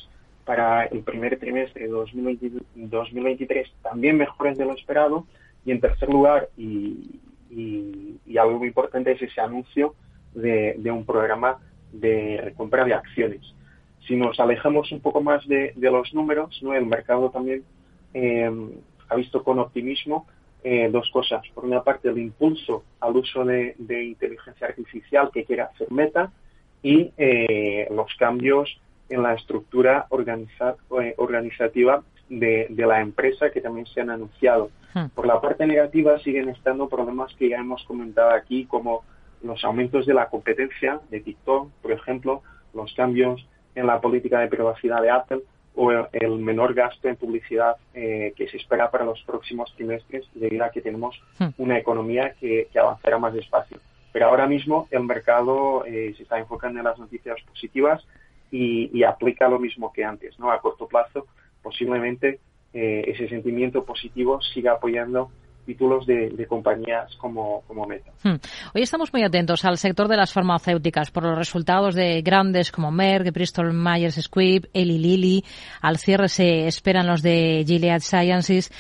para 0.46 0.86
el 0.86 1.02
primer 1.02 1.38
trimestre 1.40 1.84
de 1.84 1.90
2023 1.90 3.72
también 3.84 4.18
mejores 4.18 4.58
de 4.58 4.66
lo 4.66 4.74
esperado. 4.74 5.26
Y 5.66 5.72
en 5.72 5.80
tercer 5.80 6.10
lugar, 6.10 6.50
y, 6.58 7.20
algo 8.38 8.60
muy 8.60 8.68
importante, 8.68 9.12
es 9.12 9.22
ese 9.22 9.42
anuncio 9.42 9.96
de, 10.34 10.92
un 10.92 11.06
programa 11.06 11.58
de 11.92 12.40
recompra 12.44 12.86
de 12.86 12.94
acciones. 12.94 13.42
Si 14.08 14.16
nos 14.16 14.40
alejamos 14.40 14.92
un 14.92 15.02
poco 15.02 15.22
más 15.22 15.48
de, 15.48 15.74
los 15.76 16.14
números, 16.14 16.60
¿no? 16.62 16.74
el 16.74 16.86
mercado 16.86 17.30
también 17.30 17.64
eh, 18.14 18.50
ha 19.10 19.16
visto 19.16 19.44
con 19.44 19.60
optimismo 19.60 20.28
eh, 20.64 20.90
dos 20.92 21.10
cosas. 21.12 21.42
Por 21.54 21.66
una 21.66 21.84
parte, 21.84 22.10
el 22.10 22.18
impulso 22.18 22.84
al 23.00 23.16
uso 23.16 23.46
de, 23.46 23.76
inteligencia 23.80 24.68
artificial 24.68 25.30
que 25.34 25.46
quiere 25.46 25.62
hacer 25.64 25.92
Meta 25.92 26.32
y 26.84 27.12
eh, 27.18 27.88
los 27.92 28.14
cambios 28.16 28.80
en 29.10 29.24
la 29.24 29.34
estructura 29.34 30.08
organizativa 30.10 32.04
de, 32.30 32.68
la 32.70 33.02
empresa 33.02 33.52
que 33.52 33.62
también 33.62 33.88
se 33.88 34.02
han 34.02 34.10
anunciado. 34.10 34.70
Hmm. 34.94 35.08
Por 35.14 35.28
la 35.28 35.40
parte 35.40 35.66
negativa 35.66 36.20
siguen 36.20 36.50
estando 36.50 36.90
problemas 36.90 37.34
que 37.36 37.50
ya 37.50 37.58
hemos 37.58 37.84
comentado 37.84 38.32
aquí, 38.32 38.66
como 38.66 39.04
los 39.44 39.64
aumentos 39.64 40.06
de 40.06 40.14
la 40.14 40.28
competencia 40.28 41.00
de 41.10 41.22
TikTok, 41.22 41.72
por 41.82 41.92
ejemplo, 41.92 42.42
los 42.74 42.94
cambios 42.94 43.46
en 43.76 43.88
la 43.88 44.02
política 44.02 44.40
de 44.40 44.48
privacidad 44.48 45.02
de 45.02 45.10
Apple 45.10 45.42
o 45.76 45.92
el, 45.92 46.40
menor 46.40 46.74
gasto 46.74 47.08
en 47.08 47.16
publicidad 47.16 47.78
eh, 47.94 48.34
que 48.36 48.50
se 48.50 48.58
espera 48.58 48.92
para 48.92 49.06
los 49.06 49.22
próximos 49.24 49.74
trimestres 49.76 50.28
debido 50.34 50.66
a 50.66 50.72
que 50.72 50.82
tenemos 50.82 51.22
hmm. 51.38 51.50
una 51.58 51.78
economía 51.78 52.34
que, 52.40 52.68
avanzará 52.78 53.18
más 53.18 53.34
despacio. 53.34 53.78
Pero 54.12 54.26
ahora 54.26 54.48
mismo 54.48 54.88
el 54.92 55.04
mercado 55.04 55.86
eh, 55.86 56.14
se 56.18 56.24
está 56.24 56.40
enfocando 56.40 56.80
en 56.80 56.86
las 56.86 56.98
noticias 56.98 57.38
positivas 57.44 58.04
y, 58.52 59.04
aplica 59.04 59.48
lo 59.48 59.60
mismo 59.60 59.94
que 59.94 60.04
antes, 60.04 60.38
¿no? 60.40 60.52
A 60.52 60.60
corto 60.60 60.88
plazo, 60.88 61.28
posiblemente 61.62 62.40
eh, 62.74 63.04
ese 63.08 63.28
sentimiento 63.28 63.84
positivo 63.84 64.42
siga 64.42 64.74
apoyando 64.74 65.32
títulos 65.70 66.08
de, 66.08 66.48
compañías 66.48 67.16
como, 67.18 67.62
como 67.68 67.86
Meta. 67.86 68.12
Hmm. 68.24 68.38
Hoy 68.74 68.82
estamos 68.82 69.14
muy 69.14 69.24
atentos 69.24 69.64
al 69.66 69.78
sector 69.78 70.08
de 70.08 70.18
las 70.18 70.34
farmacéuticas 70.34 71.12
por 71.12 71.24
los 71.24 71.38
resultados 71.38 71.94
de 71.94 72.24
grandes 72.24 72.72
como 72.72 72.90
Merck, 72.90 73.32
Bristol 73.32 73.72
Myers 73.72 74.16
Squibb, 74.20 74.68
Eli 74.74 74.98
Lilly. 74.98 75.44
Al 75.82 75.98
cierre 75.98 76.28
se 76.28 76.66
esperan 76.66 77.06
los 77.06 77.22
de 77.22 77.64
Gilead 77.68 78.00
Sciences. 78.00 78.72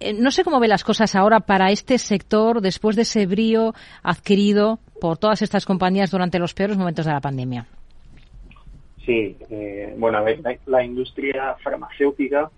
Eh, 0.00 0.14
no 0.14 0.30
sé 0.30 0.42
cómo 0.42 0.60
ve 0.60 0.68
las 0.68 0.82
cosas 0.82 1.14
ahora 1.14 1.40
para 1.40 1.70
este 1.70 1.98
sector 1.98 2.62
después 2.62 2.96
de 2.96 3.02
ese 3.02 3.26
brío 3.26 3.74
adquirido 4.02 4.78
por 4.98 5.18
todas 5.18 5.42
estas 5.42 5.66
compañías 5.66 6.10
durante 6.10 6.38
los 6.38 6.54
peores 6.54 6.78
momentos 6.78 7.04
de 7.04 7.12
la 7.12 7.20
pandemia. 7.20 7.66
Sí, 9.04 9.36
eh, 9.50 9.94
bueno, 9.98 10.24
la, 10.24 10.56
la, 10.66 10.84
industria 10.84 11.56
farmacéutica 11.62 12.50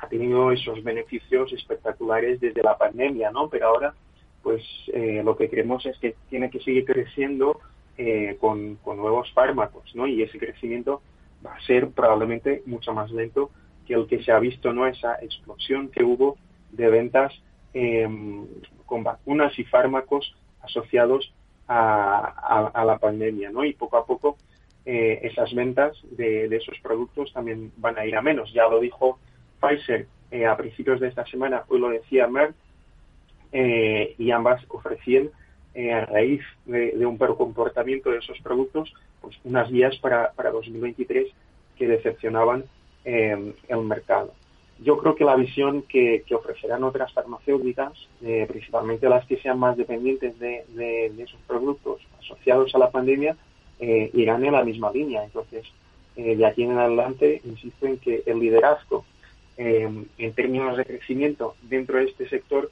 ha 0.00 0.08
tenido 0.08 0.52
esos 0.52 0.82
beneficios 0.82 1.52
espectaculares 1.52 2.40
desde 2.40 2.62
la 2.62 2.76
pandemia, 2.76 3.30
¿no? 3.30 3.48
Pero 3.48 3.68
ahora, 3.68 3.94
pues 4.42 4.62
eh, 4.92 5.22
lo 5.24 5.36
que 5.36 5.48
creemos 5.48 5.84
es 5.86 5.98
que 5.98 6.14
tiene 6.28 6.50
que 6.50 6.60
seguir 6.60 6.84
creciendo 6.84 7.60
eh, 7.96 8.36
con, 8.40 8.78
nuevos 8.84 9.32
fármacos, 9.32 9.94
¿no? 9.94 10.06
Y 10.06 10.22
ese 10.22 10.38
crecimiento 10.38 11.02
va 11.44 11.54
a 11.54 11.60
ser 11.62 11.90
probablemente 11.90 12.62
mucho 12.66 12.92
más 12.92 13.10
lento 13.10 13.50
que 13.86 13.94
el 13.94 14.06
que 14.06 14.22
se 14.22 14.32
ha 14.32 14.38
visto, 14.38 14.72
¿no? 14.72 14.86
Esa 14.86 15.16
explosión 15.22 15.88
que 15.88 16.04
hubo 16.04 16.36
de 16.70 16.88
ventas 16.90 17.32
em, 17.74 18.46
con 18.86 19.02
vacunas 19.02 19.58
y 19.58 19.64
fármacos 19.64 20.36
asociados 20.62 21.32
a, 21.66 22.70
a, 22.72 22.84
la 22.84 22.98
pandemia, 22.98 23.50
¿no? 23.50 23.64
Y 23.64 23.74
poco 23.74 23.96
a 23.96 24.06
poco 24.06 24.38
eh, 24.90 25.20
esas 25.22 25.52
ventas 25.52 25.98
de, 26.12 26.46
esos 26.46 26.78
productos 26.80 27.30
también 27.34 27.72
van 27.76 27.98
a 27.98 28.06
ir 28.06 28.16
a 28.16 28.22
menos. 28.22 28.50
Ya 28.54 28.66
lo 28.68 28.80
dijo 28.80 29.18
Pfizer 29.60 30.06
eh, 30.30 30.46
a 30.46 30.56
principios 30.56 31.00
de 31.00 31.08
esta 31.08 31.26
semana, 31.26 31.64
hoy 31.68 31.80
lo 31.80 31.88
decía 31.90 32.26
Merck, 32.26 32.54
eh, 33.52 34.14
y 34.18 34.30
ambas 34.30 34.62
ofrecían 34.68 35.30
a 35.74 36.06
raíz 36.06 36.40
de, 36.64 37.06
un 37.06 37.18
peor 37.18 37.36
comportamiento 37.36 38.10
de 38.10 38.18
esos 38.18 38.40
productos, 38.40 38.92
pues 39.20 39.38
unas 39.44 39.70
guías 39.70 39.96
para, 39.98 40.32
para 40.32 40.50
2023 40.50 41.28
que 41.76 41.86
decepcionaban 41.86 42.64
el 43.04 43.78
mercado. 43.84 44.34
Yo 44.80 44.98
creo 44.98 45.14
que 45.14 45.24
la 45.24 45.36
visión 45.36 45.82
que, 45.82 46.24
ofrecerán 46.32 46.82
otras 46.82 47.12
farmacéuticas, 47.12 47.92
principalmente 48.48 49.08
las 49.08 49.24
que 49.26 49.36
sean 49.36 49.60
más 49.60 49.76
dependientes 49.76 50.36
de, 50.40 51.12
esos 51.16 51.40
productos 51.46 52.00
asociados 52.18 52.74
a 52.74 52.78
la 52.78 52.90
pandemia, 52.90 53.36
eh, 53.80 54.10
irán 54.14 54.44
en 54.44 54.52
la 54.52 54.64
misma 54.64 54.90
línea. 54.90 55.24
Entonces, 55.24 55.64
eh, 56.16 56.36
de 56.36 56.46
aquí 56.46 56.64
en 56.64 56.76
adelante, 56.76 57.40
insisto 57.44 57.86
en 57.86 57.98
que 57.98 58.22
el 58.26 58.40
liderazgo 58.40 59.04
eh, 59.58 59.88
en 60.18 60.32
términos 60.32 60.76
de 60.76 60.86
crecimiento 60.86 61.54
dentro 61.62 61.98
de 61.98 62.04
este 62.04 62.28
sector 62.28 62.70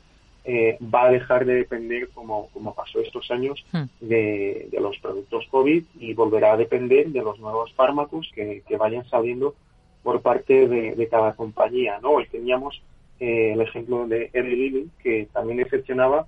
va 0.81 1.07
a 1.07 1.11
dejar 1.11 1.45
de 1.45 1.55
depender, 1.55 2.09
como, 2.15 2.49
como 2.51 2.73
pasó 2.73 3.01
estos 3.01 3.29
años, 3.33 3.67
hmm. 3.73 3.85
de, 4.01 4.69
los 4.81 4.97
productos 4.99 5.45
COVID 5.51 5.83
y 5.99 6.15
volverá 6.15 6.53
a 6.53 6.57
depender 6.57 7.09
de 7.09 7.21
los 7.21 7.41
nuevos 7.41 7.73
fármacos 7.75 8.31
que, 8.33 8.63
vayan 8.79 9.05
saliendo 9.09 9.57
por 10.05 10.23
parte 10.23 10.69
de, 10.69 11.09
cada 11.09 11.33
compañía. 11.35 11.99
¿no? 12.01 12.11
Hoy 12.11 12.29
teníamos 12.29 12.81
el 13.19 13.61
ejemplo 13.61 14.07
de 14.07 14.31
Eli 14.33 14.55
Lilly, 14.55 14.91
que 15.03 15.27
también 15.33 15.59
decepcionaba 15.59 16.27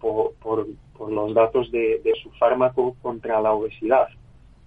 por, 0.00 0.32
por, 0.34 0.66
por 1.00 1.10
los 1.10 1.32
datos 1.32 1.72
de, 1.72 2.12
su 2.22 2.30
fármaco 2.32 2.94
contra 3.00 3.40
la 3.40 3.54
obesidad. 3.54 4.08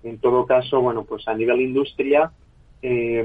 En 0.02 0.18
todo 0.18 0.48
caso, 0.48 0.82
bueno, 0.82 1.04
pues 1.04 1.28
a 1.28 1.36
nivel 1.36 1.62
industria, 1.62 2.32
eh, 2.82 3.24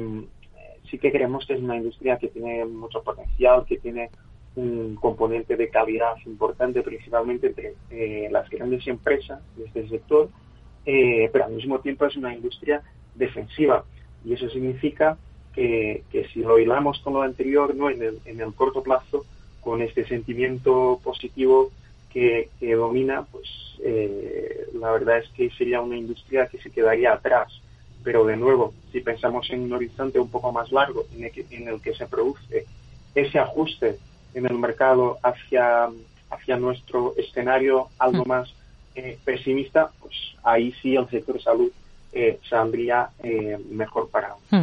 sí 0.91 0.99
que 0.99 1.13
creemos 1.13 1.47
que 1.47 1.55
es 1.55 1.61
una 1.61 1.77
industria 1.77 2.19
que 2.19 2.29
tiene 2.29 2.65
mucho 2.65 3.03
potencial, 3.03 3.65
que 3.67 3.79
tiene 3.79 4.11
un 4.57 4.97
componente 4.97 5.57
de 5.57 5.69
calidad 5.69 6.15
importante, 6.27 6.83
principalmente 6.83 7.49
entre 7.49 7.75
eh, 7.91 8.29
las 8.31 8.49
grandes 8.51 8.87
empresas 8.87 9.41
de 9.57 9.67
este 9.67 9.89
sector, 9.89 10.29
eh, 10.85 11.29
pero 11.33 11.45
al 11.45 11.53
mismo 11.53 11.79
tiempo 11.81 12.07
es 12.07 12.17
una 12.17 12.35
industria 12.35 12.83
defensiva. 13.15 13.85
Y 14.25 14.33
eso 14.33 14.49
significa 14.49 15.17
que, 15.55 16.05
si 16.33 16.41
lo 16.41 16.59
hilamos 16.59 17.01
con 17.01 17.15
lo 17.15 17.23
anterior, 17.23 17.75
¿no? 17.75 17.91
en, 17.91 18.03
el, 18.03 18.19
en 18.25 18.41
el 18.41 18.53
corto 18.55 18.83
plazo, 18.83 19.25
con 19.61 19.83
este 19.83 20.07
sentimiento 20.07 21.01
positivo 21.03 21.71
que, 22.11 22.49
domina, 22.61 23.27
pues 23.31 23.49
eh, 23.85 24.67
la 24.75 24.91
verdad 24.93 25.19
es 25.19 25.29
que 25.31 25.51
sería 25.51 25.81
una 25.81 25.97
industria 25.97 26.47
que 26.47 26.59
se 26.59 26.71
quedaría 26.71 27.13
atrás. 27.13 27.61
Pero 28.05 28.25
de 28.25 28.37
nuevo, 28.37 28.73
si 28.93 29.01
pensamos 29.01 29.49
en 29.51 29.63
un 29.63 29.73
horizonte 29.73 30.19
un 30.19 30.31
poco 30.31 30.53
más 30.53 30.71
largo 30.73 31.05
en 31.15 31.25
el 31.69 31.81
que, 31.81 31.95
se 31.95 32.07
produce 32.07 32.65
ese 33.15 33.39
ajuste 33.39 33.99
en 34.35 34.47
el 34.47 34.59
mercado 34.59 35.19
hacia, 35.23 35.89
hacia 36.31 36.57
nuestro 36.57 37.15
escenario 37.17 37.89
algo 37.99 38.25
mm. 38.25 38.29
más 38.29 38.55
eh, 38.95 39.19
pesimista, 39.25 39.91
pues 40.01 40.15
ahí 40.43 40.73
sí 40.83 40.97
el 40.97 41.09
sector 41.09 41.41
salud 41.43 41.71
eh, 42.11 42.41
saldría 42.49 43.11
eh, 43.23 43.59
mejor 43.71 44.09
parado. 44.09 44.39
Hmm. 44.51 44.63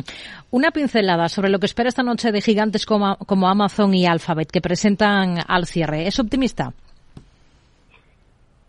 Una 0.49 0.71
pincelada 0.71 1.29
sobre 1.29 1.49
lo 1.49 1.59
que 1.59 1.67
espera 1.67 1.89
esta 1.89 2.01
noche 2.01 2.31
de 2.31 2.41
gigantes 2.41 2.85
como, 2.85 3.17
como 3.17 3.47
Amazon 3.47 3.93
y 3.93 4.07
Alphabet 4.07 4.49
que 4.49 4.61
presentan 4.61 5.37
al 5.47 5.67
cierre. 5.67 6.07
¿Es 6.07 6.19
optimista? 6.19 6.73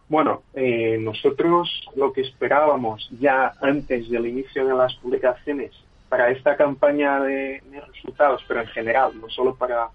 Bueno, 0.09 0.43
eh, 0.55 0.99
nosotros 1.01 1.69
lo 1.97 2.13
que 2.13 2.21
esperábamos 2.21 3.11
ya 3.19 3.55
antes 3.61 4.09
del 4.09 4.27
inicio 4.27 4.65
de 4.65 4.75
las 4.75 4.95
publicaciones 4.95 5.73
para 6.09 6.31
esta 6.31 6.57
campaña 6.57 7.21
de, 7.21 7.61
resultados, 7.89 8.45
pero 8.47 8.61
en 8.61 8.69
general, 8.69 9.21
no 9.21 9.29
solo 9.29 9.57
para 9.57 9.89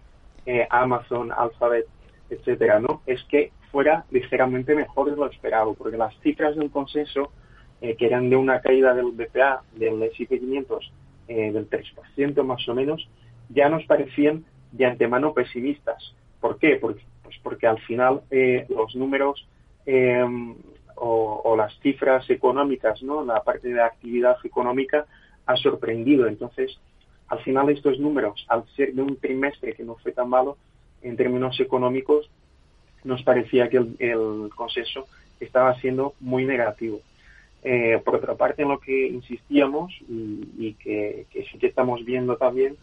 eh, 0.45 0.67
Amazon, 0.69 1.31
Alphabet, 1.31 1.85
etcétera, 2.29 2.81
¿no? 2.81 3.01
Es 3.05 3.23
que 3.25 3.53
fuera 3.71 4.03
ligeramente 4.11 4.75
mejor 4.75 5.09
de 5.09 5.15
lo 5.15 5.27
esperado, 5.27 5.75
porque 5.75 5.95
las 5.95 6.13
cifras 6.19 6.57
del 6.57 6.71
consenso, 6.71 7.31
eh, 7.79 7.95
que 7.95 8.07
eran 8.07 8.29
de 8.29 8.35
una 8.35 8.59
caída 8.59 8.93
del 8.93 9.11
BPA 9.11 9.63
del 9.75 10.03
S&P 10.03 10.39
500 10.39 10.91
del 11.27 11.69
3% 11.69 12.43
más 12.43 12.67
o 12.67 12.75
menos, 12.75 13.07
ya 13.47 13.69
nos 13.69 13.85
parecían 13.85 14.43
de 14.73 14.85
antemano 14.85 15.33
pesimistas. 15.33 16.13
¿Por 16.41 16.59
qué? 16.59 16.75
Porque, 16.75 17.01
pues 17.23 17.37
porque 17.41 17.67
al 17.67 17.79
final 17.79 18.21
los 18.67 18.93
números 18.97 19.47
Em, 19.85 20.55
o, 21.03 21.55
las 21.57 21.77
cifras 21.79 22.29
económicas, 22.29 23.01
¿no? 23.01 23.25
La 23.25 23.43
parte 23.43 23.69
de 23.69 23.81
actividad 23.81 24.37
económica 24.43 25.05
ha 25.47 25.55
sorprendido. 25.55 26.27
Entonces, 26.27 26.79
al 27.27 27.39
final 27.39 27.69
estos 27.69 27.99
números, 27.99 28.45
al 28.47 28.65
ser 28.75 28.93
de 28.93 29.01
un 29.01 29.17
trimestre 29.17 29.73
que 29.73 29.83
no 29.83 29.95
fue 29.95 30.11
tan 30.11 30.29
malo 30.29 30.57
en 31.01 31.17
términos 31.17 31.59
económicos, 31.59 32.29
nos 33.03 33.23
parecía 33.23 33.67
que 33.69 33.77
el, 33.77 34.49
consenso 34.55 35.07
estaba 35.39 35.73
siendo 35.79 36.13
muy 36.19 36.45
negativo. 36.45 37.01
Eh, 37.63 37.99
por 38.05 38.15
otra 38.15 38.35
parte, 38.35 38.61
en 38.61 38.69
lo 38.69 38.79
que 38.79 39.07
insistíamos 39.07 39.91
y, 40.07 40.73
que, 40.75 41.25
sí 41.51 41.57
que 41.57 41.67
estamos 41.67 42.05
viendo 42.05 42.37
también 42.37 42.77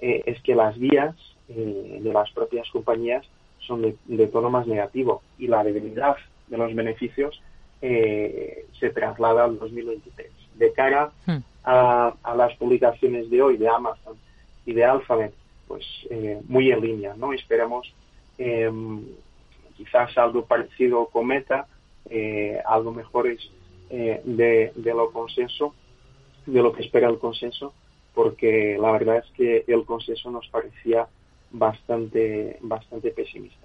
eh, 0.00 0.22
es 0.26 0.40
que 0.42 0.56
las 0.56 0.76
vías 0.78 1.14
eh, 1.48 2.00
de 2.02 2.12
las 2.12 2.30
propias 2.32 2.68
compañías 2.70 3.24
son 3.60 3.82
de, 3.82 3.96
de, 4.06 4.26
tono 4.26 4.50
más 4.50 4.66
negativo 4.66 5.22
y 5.38 5.46
la 5.46 5.62
debilidad 5.62 6.16
de 6.50 6.58
los 6.58 6.74
beneficios 6.74 7.40
eh, 7.80 8.66
se 8.78 8.90
traslada 8.90 9.44
al 9.44 9.58
2023. 9.58 10.30
De 10.56 10.72
cara 10.72 11.12
hmm. 11.26 11.38
a, 11.64 12.34
las 12.36 12.54
publicaciones 12.56 13.30
de 13.30 13.40
hoy 13.40 13.56
de 13.56 13.68
Amazon 13.68 14.16
y 14.66 14.74
de 14.74 14.84
Alphabet, 14.84 15.32
pues 15.66 15.86
eh, 16.10 16.40
muy 16.48 16.70
en 16.70 16.80
línea, 16.80 17.14
¿no? 17.16 17.32
Esperamos 17.32 17.90
em, 18.36 19.02
quizás 19.76 20.16
algo 20.18 20.44
parecido 20.44 21.06
con 21.06 21.28
Meta, 21.28 21.66
eh, 22.10 22.60
algo 22.66 22.92
mejores 22.92 23.50
de, 23.90 24.70
de 24.76 24.94
lo 24.94 25.10
consenso, 25.10 25.74
de 26.46 26.62
lo 26.62 26.72
que 26.72 26.84
espera 26.84 27.08
el 27.08 27.18
consenso, 27.18 27.72
porque 28.14 28.78
la 28.80 28.92
verdad 28.92 29.16
es 29.16 29.30
que 29.32 29.64
el 29.66 29.84
consenso 29.84 30.30
nos 30.30 30.46
parecía 30.46 31.08
bastante, 31.50 32.56
bastante 32.60 33.10
pesimista. 33.10 33.59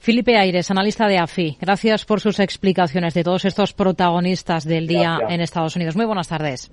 Felipe 0.00 0.38
Aires, 0.38 0.70
analista 0.70 1.06
de 1.08 1.18
AFI, 1.18 1.58
gracias 1.60 2.06
por 2.06 2.22
sus 2.22 2.40
explicaciones 2.40 3.12
de 3.12 3.22
todos 3.22 3.44
estos 3.44 3.74
protagonistas 3.74 4.64
del 4.64 4.86
día 4.86 5.18
en 5.28 5.42
Estados 5.42 5.76
Unidos. 5.76 5.94
Muy 5.94 6.06
buenas 6.06 6.28
tardes. 6.28 6.72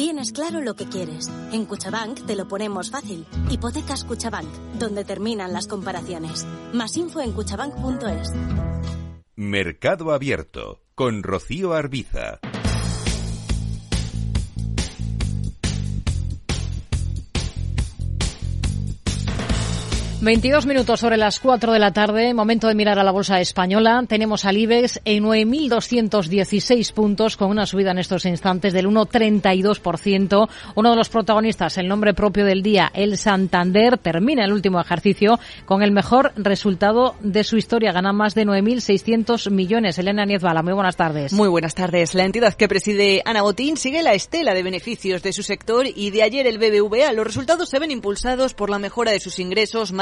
Tienes 0.00 0.32
claro 0.32 0.62
lo 0.62 0.76
que 0.76 0.86
quieres. 0.86 1.30
En 1.52 1.66
Cuchabank 1.66 2.24
te 2.24 2.34
lo 2.34 2.48
ponemos 2.48 2.90
fácil. 2.90 3.26
Hipotecas 3.50 4.04
Cuchabank, 4.04 4.48
donde 4.78 5.04
terminan 5.04 5.52
las 5.52 5.66
comparaciones. 5.66 6.46
Más 6.72 6.96
info 6.96 7.20
en 7.20 7.32
cuchabank.es. 7.32 8.32
Mercado 9.36 10.12
Abierto 10.12 10.80
con 10.94 11.22
Rocío 11.22 11.74
Arbiza. 11.74 12.40
22 20.22 20.66
minutos 20.66 21.00
sobre 21.00 21.16
las 21.16 21.40
4 21.40 21.72
de 21.72 21.78
la 21.78 21.92
tarde, 21.92 22.34
momento 22.34 22.68
de 22.68 22.74
mirar 22.74 22.98
a 22.98 23.04
la 23.04 23.10
bolsa 23.10 23.40
española. 23.40 24.04
Tenemos 24.06 24.44
al 24.44 24.58
IBEX 24.58 25.00
en 25.06 25.24
9.216 25.24 26.92
puntos 26.92 27.38
con 27.38 27.50
una 27.50 27.64
subida 27.64 27.92
en 27.92 27.98
estos 27.98 28.26
instantes 28.26 28.74
del 28.74 28.86
1,32%. 28.86 30.48
Uno 30.74 30.90
de 30.90 30.96
los 30.96 31.08
protagonistas, 31.08 31.78
el 31.78 31.88
nombre 31.88 32.12
propio 32.12 32.44
del 32.44 32.62
día, 32.62 32.90
el 32.92 33.16
Santander, 33.16 33.96
termina 33.96 34.44
el 34.44 34.52
último 34.52 34.78
ejercicio 34.78 35.40
con 35.64 35.82
el 35.82 35.90
mejor 35.90 36.34
resultado 36.36 37.14
de 37.20 37.42
su 37.42 37.56
historia. 37.56 37.92
Gana 37.92 38.12
más 38.12 38.34
de 38.34 38.44
9.600 38.44 39.50
millones. 39.50 39.98
Elena 39.98 40.26
Niezbala, 40.26 40.62
muy 40.62 40.74
buenas 40.74 40.96
tardes. 40.96 41.32
Muy 41.32 41.48
buenas 41.48 41.74
tardes. 41.74 42.14
La 42.14 42.26
entidad 42.26 42.52
que 42.52 42.68
preside 42.68 43.22
Ana 43.24 43.40
Botín 43.40 43.78
sigue 43.78 44.02
la 44.02 44.12
estela 44.12 44.52
de 44.52 44.64
beneficios 44.64 45.22
de 45.22 45.32
su 45.32 45.42
sector 45.42 45.86
y 45.86 46.10
de 46.10 46.24
ayer 46.24 46.46
el 46.46 46.58
BBVA. 46.58 47.10
Los 47.14 47.26
resultados 47.26 47.70
se 47.70 47.78
ven 47.78 47.90
impulsados 47.90 48.52
por 48.52 48.68
la 48.68 48.78
mejora 48.78 49.12
de 49.12 49.20
sus 49.20 49.38
ingresos, 49.38 49.92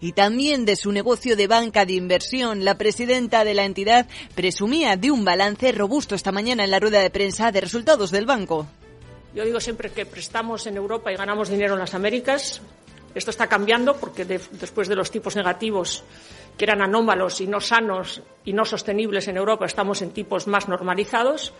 y 0.00 0.12
también 0.12 0.64
de 0.64 0.76
su 0.76 0.92
negocio 0.92 1.36
de 1.36 1.46
banca 1.46 1.84
de 1.84 1.94
inversión. 1.94 2.64
La 2.64 2.76
presidenta 2.76 3.44
de 3.44 3.54
la 3.54 3.64
entidad 3.64 4.06
presumía 4.34 4.96
de 4.96 5.10
un 5.10 5.24
balance 5.24 5.72
robusto 5.72 6.14
esta 6.14 6.32
mañana 6.32 6.64
en 6.64 6.70
la 6.70 6.80
rueda 6.80 7.00
de 7.00 7.10
prensa 7.10 7.52
de 7.52 7.60
resultados 7.60 8.10
del 8.10 8.26
banco. 8.26 8.66
Yo 9.34 9.44
digo 9.44 9.60
siempre 9.60 9.90
que 9.90 10.06
prestamos 10.06 10.66
en 10.66 10.76
Europa 10.76 11.12
y 11.12 11.16
ganamos 11.16 11.48
dinero 11.48 11.74
en 11.74 11.80
las 11.80 11.94
Américas. 11.94 12.62
Esto 13.14 13.30
está 13.30 13.46
cambiando 13.46 13.96
porque 13.96 14.24
después 14.24 14.88
de 14.88 14.96
los 14.96 15.10
tipos 15.10 15.36
negativos 15.36 16.04
que 16.56 16.64
eran 16.64 16.82
anómalos 16.82 17.40
y 17.40 17.46
no 17.46 17.60
sanos 17.60 18.22
y 18.44 18.52
no 18.52 18.64
sostenibles 18.64 19.26
en 19.28 19.36
Europa, 19.36 19.66
estamos 19.66 20.02
en 20.02 20.10
tipos 20.10 20.46
más 20.46 20.68
normalizados. 20.68 21.52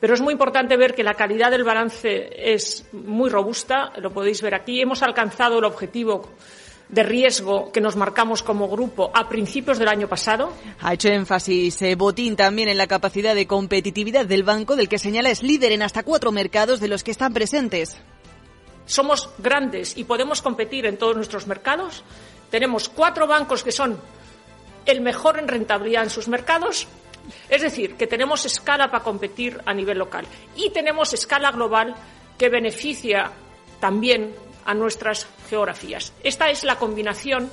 Pero 0.00 0.14
es 0.14 0.20
muy 0.20 0.32
importante 0.32 0.76
ver 0.76 0.94
que 0.94 1.02
la 1.02 1.14
calidad 1.14 1.50
del 1.50 1.64
balance 1.64 2.30
es 2.52 2.86
muy 2.92 3.28
robusta, 3.30 3.92
lo 3.98 4.12
podéis 4.12 4.40
ver 4.42 4.54
aquí. 4.54 4.80
Hemos 4.80 5.02
alcanzado 5.02 5.58
el 5.58 5.64
objetivo 5.64 6.30
de 6.88 7.02
riesgo 7.02 7.70
que 7.70 7.80
nos 7.80 7.96
marcamos 7.96 8.42
como 8.42 8.68
grupo 8.68 9.10
a 9.14 9.28
principios 9.28 9.78
del 9.78 9.88
año 9.88 10.08
pasado. 10.08 10.52
Ha 10.80 10.94
hecho 10.94 11.08
énfasis 11.08 11.82
eh, 11.82 11.94
Botín 11.94 12.36
también 12.36 12.68
en 12.68 12.78
la 12.78 12.86
capacidad 12.86 13.34
de 13.34 13.46
competitividad 13.46 14.26
del 14.26 14.42
banco, 14.42 14.76
del 14.76 14.88
que 14.88 14.98
señala 14.98 15.30
es 15.30 15.42
líder 15.42 15.72
en 15.72 15.82
hasta 15.82 16.02
cuatro 16.02 16.32
mercados 16.32 16.80
de 16.80 16.88
los 16.88 17.04
que 17.04 17.10
están 17.10 17.34
presentes. 17.34 17.98
Somos 18.86 19.28
grandes 19.38 19.96
y 19.98 20.04
podemos 20.04 20.40
competir 20.40 20.86
en 20.86 20.96
todos 20.96 21.14
nuestros 21.14 21.46
mercados. 21.46 22.02
Tenemos 22.50 22.88
cuatro 22.88 23.26
bancos 23.26 23.62
que 23.62 23.72
son 23.72 24.00
el 24.86 25.02
mejor 25.02 25.38
en 25.38 25.48
rentabilidad 25.48 26.04
en 26.04 26.10
sus 26.10 26.28
mercados. 26.28 26.88
Es 27.50 27.60
decir, 27.60 27.96
que 27.96 28.06
tenemos 28.06 28.46
escala 28.46 28.90
para 28.90 29.04
competir 29.04 29.60
a 29.66 29.74
nivel 29.74 29.98
local 29.98 30.26
y 30.56 30.70
tenemos 30.70 31.12
escala 31.12 31.50
global 31.50 31.94
que 32.38 32.48
beneficia 32.48 33.30
también 33.80 34.34
a 34.68 34.74
nuestras 34.74 35.26
geografías. 35.48 36.12
Esta 36.22 36.50
es 36.50 36.62
la 36.62 36.76
combinación 36.76 37.50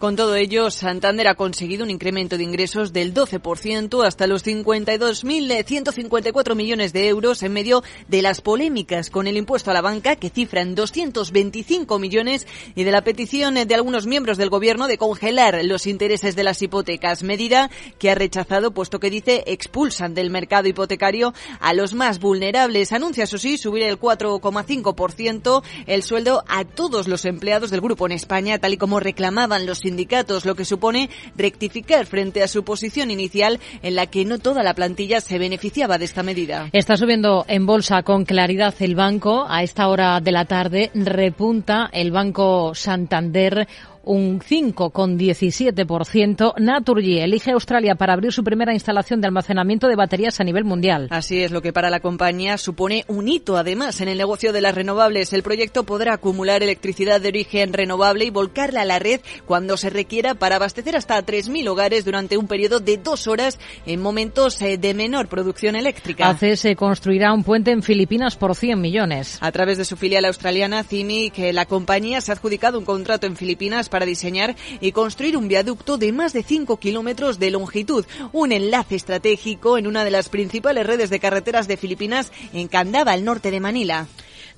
Con 0.00 0.16
todo 0.16 0.34
ello, 0.34 0.68
Santander 0.70 1.28
ha 1.28 1.34
conseguido 1.34 1.84
un 1.84 1.90
incremento 1.90 2.38
de 2.38 2.44
ingresos 2.44 2.94
del 2.94 3.12
12% 3.12 4.06
hasta 4.06 4.26
los 4.26 4.46
52.154 4.46 6.54
millones 6.54 6.94
de 6.94 7.06
euros 7.06 7.42
en 7.42 7.52
medio 7.52 7.84
de 8.08 8.22
las 8.22 8.40
polémicas 8.40 9.10
con 9.10 9.26
el 9.26 9.36
impuesto 9.36 9.70
a 9.70 9.74
la 9.74 9.82
banca 9.82 10.16
que 10.16 10.30
cifran 10.30 10.74
225 10.74 11.98
millones 11.98 12.46
y 12.74 12.84
de 12.84 12.92
la 12.92 13.04
petición 13.04 13.56
de 13.56 13.74
algunos 13.74 14.06
miembros 14.06 14.38
del 14.38 14.48
gobierno 14.48 14.88
de 14.88 14.96
congelar 14.96 15.62
los 15.66 15.86
intereses 15.86 16.34
de 16.34 16.44
las 16.44 16.62
hipotecas, 16.62 17.22
medida 17.22 17.68
que 17.98 18.10
ha 18.10 18.14
rechazado 18.14 18.70
puesto 18.70 19.00
que 19.00 19.10
dice 19.10 19.44
expulsan 19.48 20.14
del 20.14 20.30
mercado 20.30 20.66
hipotecario 20.66 21.34
a 21.60 21.74
los 21.74 21.92
más 21.92 22.20
vulnerables. 22.20 22.94
Anuncia, 22.94 23.24
eso 23.24 23.36
sí, 23.36 23.58
subir 23.58 23.82
el 23.82 24.00
4,5% 24.00 25.62
el 25.86 26.02
sueldo 26.02 26.42
a 26.48 26.64
todos 26.64 27.06
los 27.06 27.26
empleados 27.26 27.70
del 27.70 27.82
grupo 27.82 28.06
en 28.06 28.12
España, 28.12 28.58
tal 28.58 28.72
y 28.72 28.78
como 28.78 28.98
reclamaban 28.98 29.66
los 29.66 29.89
sindicatos, 29.90 30.46
lo 30.46 30.54
que 30.54 30.64
supone 30.64 31.10
rectificar 31.36 32.06
frente 32.06 32.44
a 32.44 32.48
su 32.48 32.62
posición 32.62 33.10
inicial 33.10 33.58
en 33.82 33.96
la 33.96 34.06
que 34.06 34.24
no 34.24 34.38
toda 34.38 34.62
la 34.62 34.74
plantilla 34.74 35.20
se 35.20 35.38
beneficiaba 35.38 35.98
de 35.98 36.04
esta 36.04 36.22
medida. 36.22 36.68
Está 36.72 36.96
subiendo 36.96 37.44
en 37.48 37.66
bolsa 37.66 38.04
con 38.04 38.24
claridad 38.24 38.74
el 38.78 38.94
banco. 38.94 39.46
A 39.48 39.64
esta 39.64 39.88
hora 39.88 40.20
de 40.20 40.30
la 40.30 40.44
tarde 40.44 40.90
repunta 40.94 41.90
el 41.92 42.12
Banco 42.12 42.72
Santander 42.74 43.66
un 44.04 44.40
5,17%. 44.40 46.54
Naturgy 46.58 47.18
elige 47.18 47.52
Australia 47.52 47.94
para 47.94 48.14
abrir 48.14 48.32
su 48.32 48.42
primera 48.42 48.72
instalación 48.72 49.20
de 49.20 49.26
almacenamiento 49.26 49.88
de 49.88 49.96
baterías 49.96 50.40
a 50.40 50.44
nivel 50.44 50.64
mundial. 50.64 51.08
Así 51.10 51.42
es, 51.42 51.50
lo 51.50 51.62
que 51.62 51.72
para 51.72 51.90
la 51.90 52.00
compañía 52.00 52.58
supone 52.58 53.04
un 53.08 53.28
hito, 53.28 53.56
además, 53.56 54.00
en 54.00 54.08
el 54.08 54.18
negocio 54.18 54.52
de 54.52 54.60
las 54.60 54.74
renovables. 54.74 55.32
El 55.32 55.42
proyecto 55.42 55.84
podrá 55.84 56.14
acumular 56.14 56.62
electricidad 56.62 57.20
de 57.20 57.28
origen 57.28 57.72
renovable 57.72 58.24
y 58.24 58.30
volcarla 58.30 58.82
a 58.82 58.86
la 58.86 58.98
red 58.98 59.20
cuando 59.46 59.76
se 59.76 59.90
requiera 59.90 60.34
para 60.34 60.56
abastecer 60.56 60.96
hasta 60.96 61.24
3.000 61.24 61.68
hogares 61.68 62.04
durante 62.04 62.36
un 62.36 62.46
periodo 62.46 62.80
de 62.80 62.96
dos 62.96 63.26
horas 63.26 63.58
en 63.86 64.00
momentos 64.00 64.60
eh, 64.62 64.78
de 64.78 64.94
menor 64.94 65.28
producción 65.28 65.76
eléctrica. 65.76 66.28
ACS 66.28 66.66
construirá 66.76 67.32
un 67.32 67.44
puente 67.44 67.70
en 67.70 67.82
Filipinas 67.82 68.36
por 68.36 68.54
100 68.54 68.80
millones. 68.80 69.38
A 69.40 69.52
través 69.52 69.78
de 69.78 69.84
su 69.84 69.96
filial 69.96 70.24
australiana, 70.24 70.84
CIMIC, 70.84 71.52
la 71.52 71.66
compañía 71.66 72.20
se 72.20 72.32
ha 72.32 72.34
adjudicado 72.34 72.78
un 72.78 72.84
contrato 72.84 73.26
en 73.26 73.36
Filipinas 73.36 73.88
para 73.90 74.06
diseñar 74.06 74.56
y 74.80 74.92
construir 74.92 75.36
un 75.36 75.48
viaducto 75.48 75.98
de 75.98 76.12
más 76.12 76.32
de 76.32 76.42
5 76.42 76.78
kilómetros 76.78 77.38
de 77.38 77.50
longitud, 77.50 78.06
un 78.32 78.52
enlace 78.52 78.94
estratégico 78.94 79.76
en 79.76 79.86
una 79.86 80.04
de 80.04 80.10
las 80.10 80.28
principales 80.28 80.86
redes 80.86 81.10
de 81.10 81.20
carreteras 81.20 81.68
de 81.68 81.76
Filipinas 81.76 82.32
en 82.54 82.68
Candaba, 82.68 83.12
al 83.12 83.24
norte 83.24 83.50
de 83.50 83.60
Manila. 83.60 84.06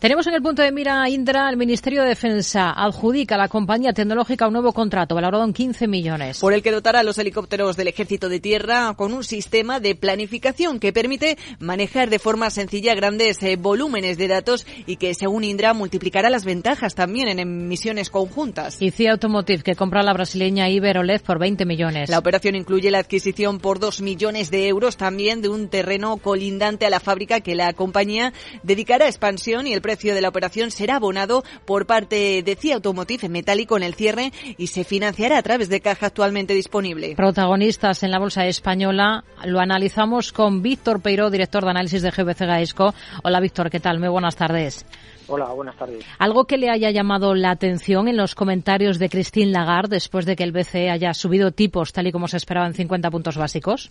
Tenemos 0.03 0.27
en 0.27 0.35
el 0.35 0.43
punto 0.43 0.63
de 0.63 0.73
mira, 0.73 1.09
Indra, 1.09 1.49
el 1.49 1.57
Ministerio 1.57 2.03
de 2.03 2.09
Defensa 2.09 2.73
adjudica 2.73 3.37
a 3.37 3.39
la 3.39 3.47
compañía 3.47 3.93
tecnológica 3.93 4.49
un 4.49 4.53
nuevo 4.53 4.73
contrato 4.73 5.15
valorado 5.15 5.45
en 5.45 5.53
15 5.53 5.87
millones. 5.87 6.41
Por 6.41 6.55
el 6.55 6.61
que 6.61 6.73
dotará 6.73 6.99
a 6.99 7.03
los 7.05 7.19
helicópteros 7.19 7.77
del 7.77 7.87
Ejército 7.87 8.29
de 8.29 8.41
Tierra 8.41 8.95
con 8.97 9.13
un 9.13 9.23
sistema 9.23 9.79
de 9.79 9.95
planificación 9.95 10.81
que 10.81 10.93
permite 10.93 11.39
manejar 11.61 12.11
de 12.11 12.19
forma 12.19 12.51
sencilla 12.51 12.97
grandes 12.97 13.41
eh, 13.45 13.55
volúmenes 13.55 14.19
de 14.19 14.27
datos 14.27 14.67
y 14.87 14.97
que, 14.97 15.15
según 15.15 15.45
Indra, 15.45 15.73
multiplicará 15.73 16.31
las 16.31 16.45
ventajas 16.45 16.97
también 16.97 17.29
en 17.29 17.69
misiones 17.69 18.11
conjuntas. 18.11 18.79
Y 18.83 18.91
CIA 18.91 19.13
Automotive, 19.13 19.63
que 19.63 19.77
compra 19.77 20.03
la 20.03 20.15
brasileña 20.15 20.69
Iberolez 20.69 21.23
por 21.23 21.39
20 21.39 21.65
millones. 21.65 22.11
La 22.11 22.19
operación 22.19 22.57
incluye 22.57 22.91
la 22.91 22.99
adquisición 22.99 23.61
por 23.61 23.79
2 23.79 24.01
millones 24.01 24.51
de 24.51 24.67
euros 24.67 24.97
también 24.97 25.43
de 25.43 25.49
un 25.49 25.69
terreno 25.69 26.17
colindante 26.17 26.87
a 26.87 26.91
la 26.91 26.99
fábrica 26.99 27.39
que 27.39 27.55
la 27.55 27.73
compañía 27.73 28.33
dedicará 28.65 29.05
a 29.05 29.09
expansión 29.09 29.69
y 29.69 29.75
el 29.75 29.81
precio 29.81 29.92
de 29.97 30.21
la 30.21 30.29
operación 30.29 30.71
será 30.71 30.97
abonado 30.97 31.45
por 31.65 31.87
parte 31.87 32.43
de 32.43 32.57
CIA 32.57 32.77
Automotive 32.77 33.29
metálico 33.29 33.77
en 33.77 33.83
el 33.83 33.95
cierre 33.95 34.33
y 34.57 34.69
se 34.69 34.85
financiará 34.85 35.39
a 35.39 35.43
través 35.43 35.69
de 35.69 35.81
caja 35.81 36.07
actualmente 36.07 36.55
disponible. 36.55 37.15
Protagonistas 37.15 38.03
en 38.03 38.11
la 38.11 38.19
bolsa 38.19 38.47
española 38.47 39.25
lo 39.45 39.61
analizamos 39.61 40.33
con 40.33 40.63
Víctor 40.63 41.01
Peiro, 41.01 41.31
director 41.31 41.65
de 41.65 41.71
análisis 41.71 42.03
de 42.03 42.11
GBC 42.11 42.41
Gaesco. 42.41 42.95
Hola 43.23 43.41
Víctor, 43.41 43.71
¿qué 43.71 43.81
tal? 43.81 43.99
Muy 43.99 44.09
buenas 44.09 44.37
tardes. 44.37 44.87
Hola, 45.29 45.47
buenas 45.47 45.77
tardes. 45.77 46.05
¿Algo 46.19 46.47
que 46.47 46.59
le 46.59 46.71
haya 46.71 46.91
llamado 46.91 47.35
la 47.35 47.51
atención 47.51 48.09
en 48.09 48.17
los 48.17 48.35
comentarios 48.35 48.99
de 48.99 49.09
Christine 49.09 49.53
Lagarde 49.53 49.97
después 49.97 50.27
de 50.27 50.37
que 50.37 50.45
el 50.45 50.53
BCE 50.53 50.91
haya 50.91 51.15
subido 51.15 51.53
tipos 51.53 51.93
tal 51.93 52.07
y 52.07 52.13
como 52.13 52.29
se 52.29 52.37
esperaba 52.37 52.67
en 52.67 52.75
50 52.75 53.11
puntos 53.11 53.37
básicos? 53.37 53.91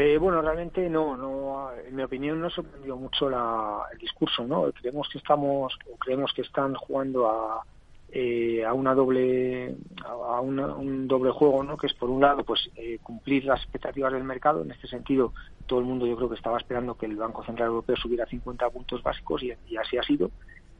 Eh, 0.00 0.16
bueno, 0.16 0.40
realmente 0.40 0.88
no, 0.88 1.16
no, 1.16 1.72
en 1.72 1.96
mi 1.96 2.04
opinión 2.04 2.40
no 2.40 2.48
sorprendió 2.50 2.96
mucho 2.96 3.28
la, 3.28 3.80
el 3.92 3.98
discurso, 3.98 4.46
¿no? 4.46 4.70
Creemos 4.70 5.08
que 5.08 5.18
estamos, 5.18 5.76
creemos 5.98 6.32
que 6.32 6.42
están 6.42 6.76
jugando 6.76 7.28
a, 7.28 7.64
eh, 8.12 8.64
a 8.64 8.74
una 8.74 8.94
doble, 8.94 9.74
a 10.06 10.40
un 10.40 11.08
doble 11.08 11.32
juego, 11.32 11.64
¿no? 11.64 11.76
Que 11.76 11.88
es 11.88 11.94
por 11.94 12.10
un 12.10 12.20
lado, 12.20 12.44
pues 12.44 12.70
eh, 12.76 13.00
cumplir 13.02 13.44
las 13.44 13.60
expectativas 13.60 14.12
del 14.12 14.22
mercado. 14.22 14.62
En 14.62 14.70
este 14.70 14.86
sentido, 14.86 15.32
todo 15.66 15.80
el 15.80 15.86
mundo 15.86 16.06
yo 16.06 16.14
creo 16.14 16.28
que 16.28 16.36
estaba 16.36 16.58
esperando 16.58 16.94
que 16.94 17.06
el 17.06 17.16
Banco 17.16 17.44
Central 17.44 17.70
Europeo 17.70 17.96
subiera 17.96 18.24
50 18.24 18.70
puntos 18.70 19.02
básicos 19.02 19.42
y, 19.42 19.50
así 19.76 19.98
ha 19.98 20.02
sido, 20.04 20.30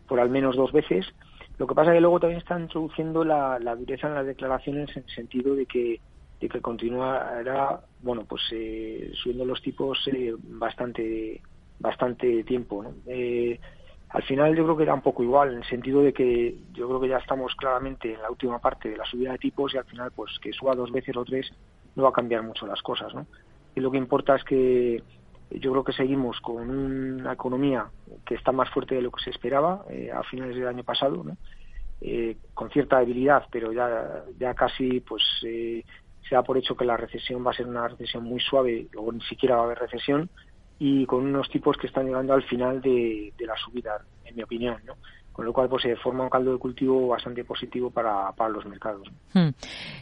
por 0.07 0.21
al 0.21 0.31
menos 0.31 0.55
dos 0.55 0.71
veces. 0.71 1.05
Lo 1.59 1.67
que 1.67 1.75
pasa 1.75 1.91
es 1.91 1.97
que 1.97 2.03
luego 2.03 2.21
también 2.21 2.39
están 2.39 2.63
introduciendo 2.63 3.25
la, 3.25 3.59
la 3.59 3.75
dureza 3.75 4.07
en 4.07 4.15
las 4.15 4.27
declaraciones 4.27 4.97
en 4.97 5.03
el 5.03 5.11
sentido 5.13 5.57
de 5.57 5.67
que 5.67 6.01
de 6.41 6.49
que 6.49 6.61
continuará, 6.61 7.81
bueno, 8.03 8.25
pues 8.25 8.43
eh, 8.53 9.11
subiendo 9.15 9.45
los 9.45 9.61
tipos 9.63 9.99
eh, 10.13 10.35
bastante 10.39 11.41
bastante 11.81 12.45
tiempo. 12.45 12.85
Eh, 13.07 13.59
al 14.11 14.23
final 14.23 14.57
yo 14.57 14.65
creo 14.65 14.77
que 14.77 14.83
era 14.85 14.95
un 14.95 15.03
poco 15.03 15.23
igual, 15.23 15.53
en 15.53 15.59
el 15.59 15.65
sentido 15.65 16.01
de 16.03 16.13
que 16.13 16.57
yo 16.73 16.89
creo 16.89 17.01
que 17.01 17.09
ya 17.09 17.19
estamos 17.19 17.55
claramente 17.55 18.15
en 18.15 18.23
la 18.23 18.31
última 18.31 18.59
parte 18.59 18.89
de 18.89 18.97
la 18.97 19.05
subida 19.05 19.33
de 19.33 19.39
tipos 19.39 19.75
y 19.75 19.79
al 19.79 19.85
final 19.85 20.11
pues 20.13 20.39
que 20.41 20.53
suba 20.53 20.75
dos 20.75 20.91
veces 20.91 21.17
o 21.17 21.25
tres 21.25 21.51
no 21.95 22.05
va 22.05 22.09
a 22.11 22.13
cambiar 22.13 22.43
mucho 22.43 22.67
las 22.67 22.81
cosas, 22.83 23.15
¿no? 23.15 23.27
Y 23.75 23.81
lo 23.81 23.91
que 23.91 23.99
importa 23.99 24.37
es 24.37 24.45
que 24.45 25.03
yo 25.51 25.71
creo 25.71 25.85
que 25.85 25.93
seguimos 25.93 26.41
con 26.41 26.69
una 26.69 27.33
economía 27.33 27.87
que 28.25 28.35
está 28.35 28.53
más 28.53 28.71
fuerte 28.71 28.95
de 28.95 29.03
lo 29.03 29.11
que 29.11 29.23
se 29.23 29.31
esperaba 29.31 29.85
eh, 29.91 30.11
a 30.13 30.23
finales 30.23 30.57
del 30.57 30.69
año 30.69 30.85
pasado. 30.85 31.25
Eh, 32.01 32.37
con 32.55 32.71
cierta 32.71 33.01
debilidad, 33.01 33.45
pero 33.51 33.73
ya, 33.73 34.25
ya 34.39 34.55
casi 34.55 35.01
pues 35.01 35.23
eh, 35.45 35.85
se 36.29 36.43
por 36.43 36.59
hecho 36.59 36.77
que 36.77 36.85
la 36.85 36.97
recesión 36.97 37.47
va 37.47 37.51
a 37.51 37.55
ser 37.55 37.67
una 37.67 37.89
recesión 37.89 38.25
muy 38.25 38.41
suave 38.41 38.89
o 38.97 39.11
ni 39.13 39.21
siquiera 39.23 39.57
va 39.57 39.63
a 39.63 39.65
haber 39.65 39.79
recesión 39.79 40.29
y 40.79 41.07
con 41.07 41.25
unos 41.25 41.49
tipos 41.51 41.77
que 41.77 41.87
están 41.87 42.07
llegando 42.07 42.35
al 42.35 42.43
final 42.45 42.81
de, 42.81 43.33
de 43.37 43.47
la 43.47 43.57
subida, 43.57 44.01
en 44.25 44.37
mi 44.37 44.43
opinión, 44.43 44.81
¿no? 44.85 44.95
Con 45.39 45.47
lo 45.47 45.53
cual 45.53 45.69
pues 45.69 45.85
se 45.85 45.95
forma 45.95 46.25
un 46.25 46.31
caldo 46.31 46.51
de 46.51 46.59
cultivo 46.59 47.07
bastante 47.07 47.45
positivo 47.45 47.91
para, 47.91 48.33
para 48.33 48.51
los 48.51 48.67
mercados. 48.67 49.07
Hmm. 49.33 49.51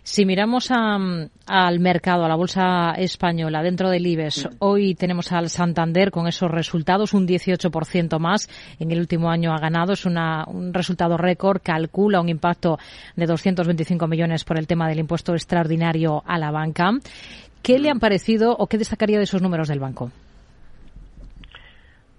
Si 0.03 0.25
miramos 0.25 0.71
al 0.71 1.79
mercado, 1.79 2.25
a 2.25 2.29
la 2.29 2.37
bolsa 2.37 2.93
española, 2.93 3.63
dentro 3.63 3.91
del 3.91 4.07
IBEX, 4.07 4.47
hmm. 4.47 4.55
hoy 4.61 4.95
tenemos 4.95 5.33
al 5.33 5.51
Santander 5.51 6.11
con 6.11 6.27
esos 6.27 6.51
resultados, 6.51 7.13
un 7.13 7.29
18% 7.29 8.19
más 8.19 8.49
en 8.79 8.91
el 8.93 8.99
último 8.99 9.29
año 9.29 9.53
ha 9.53 9.59
ganado, 9.59 9.93
es 9.93 10.07
una, 10.07 10.47
un 10.47 10.73
resultado 10.73 11.19
récord, 11.19 11.61
calcula 11.63 12.19
un 12.19 12.31
impacto 12.31 12.79
de 13.15 13.27
225 13.27 14.07
millones 14.07 14.43
por 14.43 14.59
el 14.59 14.67
tema 14.67 14.89
del 14.89 15.01
impuesto 15.01 15.35
extraordinario 15.35 16.23
a 16.25 16.39
la 16.39 16.51
banca. 16.51 16.93
¿Qué 17.61 17.79
le 17.79 17.91
han 17.91 18.01
parecido 18.01 18.57
o 18.57 18.69
qué 18.69 18.79
destacaría 18.79 19.19
de 19.19 19.25
esos 19.25 19.43
números 19.43 19.69
del 19.69 19.81
banco? 19.81 20.11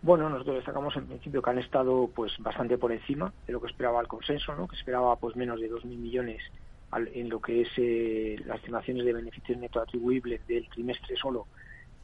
Bueno, 0.01 0.29
nosotros 0.29 0.57
destacamos 0.57 0.95
en 0.95 1.07
principio 1.07 1.41
que 1.41 1.49
han 1.49 1.57
estado 1.57 2.09
pues 2.13 2.31
bastante 2.39 2.77
por 2.77 2.91
encima 2.91 3.33
de 3.45 3.53
lo 3.53 3.59
que 3.59 3.67
esperaba 3.67 3.99
el 3.99 4.07
consenso, 4.07 4.55
¿no? 4.55 4.67
que 4.67 4.75
esperaba 4.75 5.15
pues 5.15 5.35
menos 5.35 5.59
de 5.59 5.71
2.000 5.71 5.85
millones 5.97 6.41
en 7.13 7.29
lo 7.29 7.41
que 7.41 7.61
es 7.61 7.69
eh, 7.77 8.37
las 8.45 8.57
estimaciones 8.57 9.05
de 9.05 9.13
beneficios 9.13 9.57
neto 9.57 9.81
atribuibles 9.81 10.45
del 10.47 10.69
trimestre 10.69 11.17
solo 11.17 11.47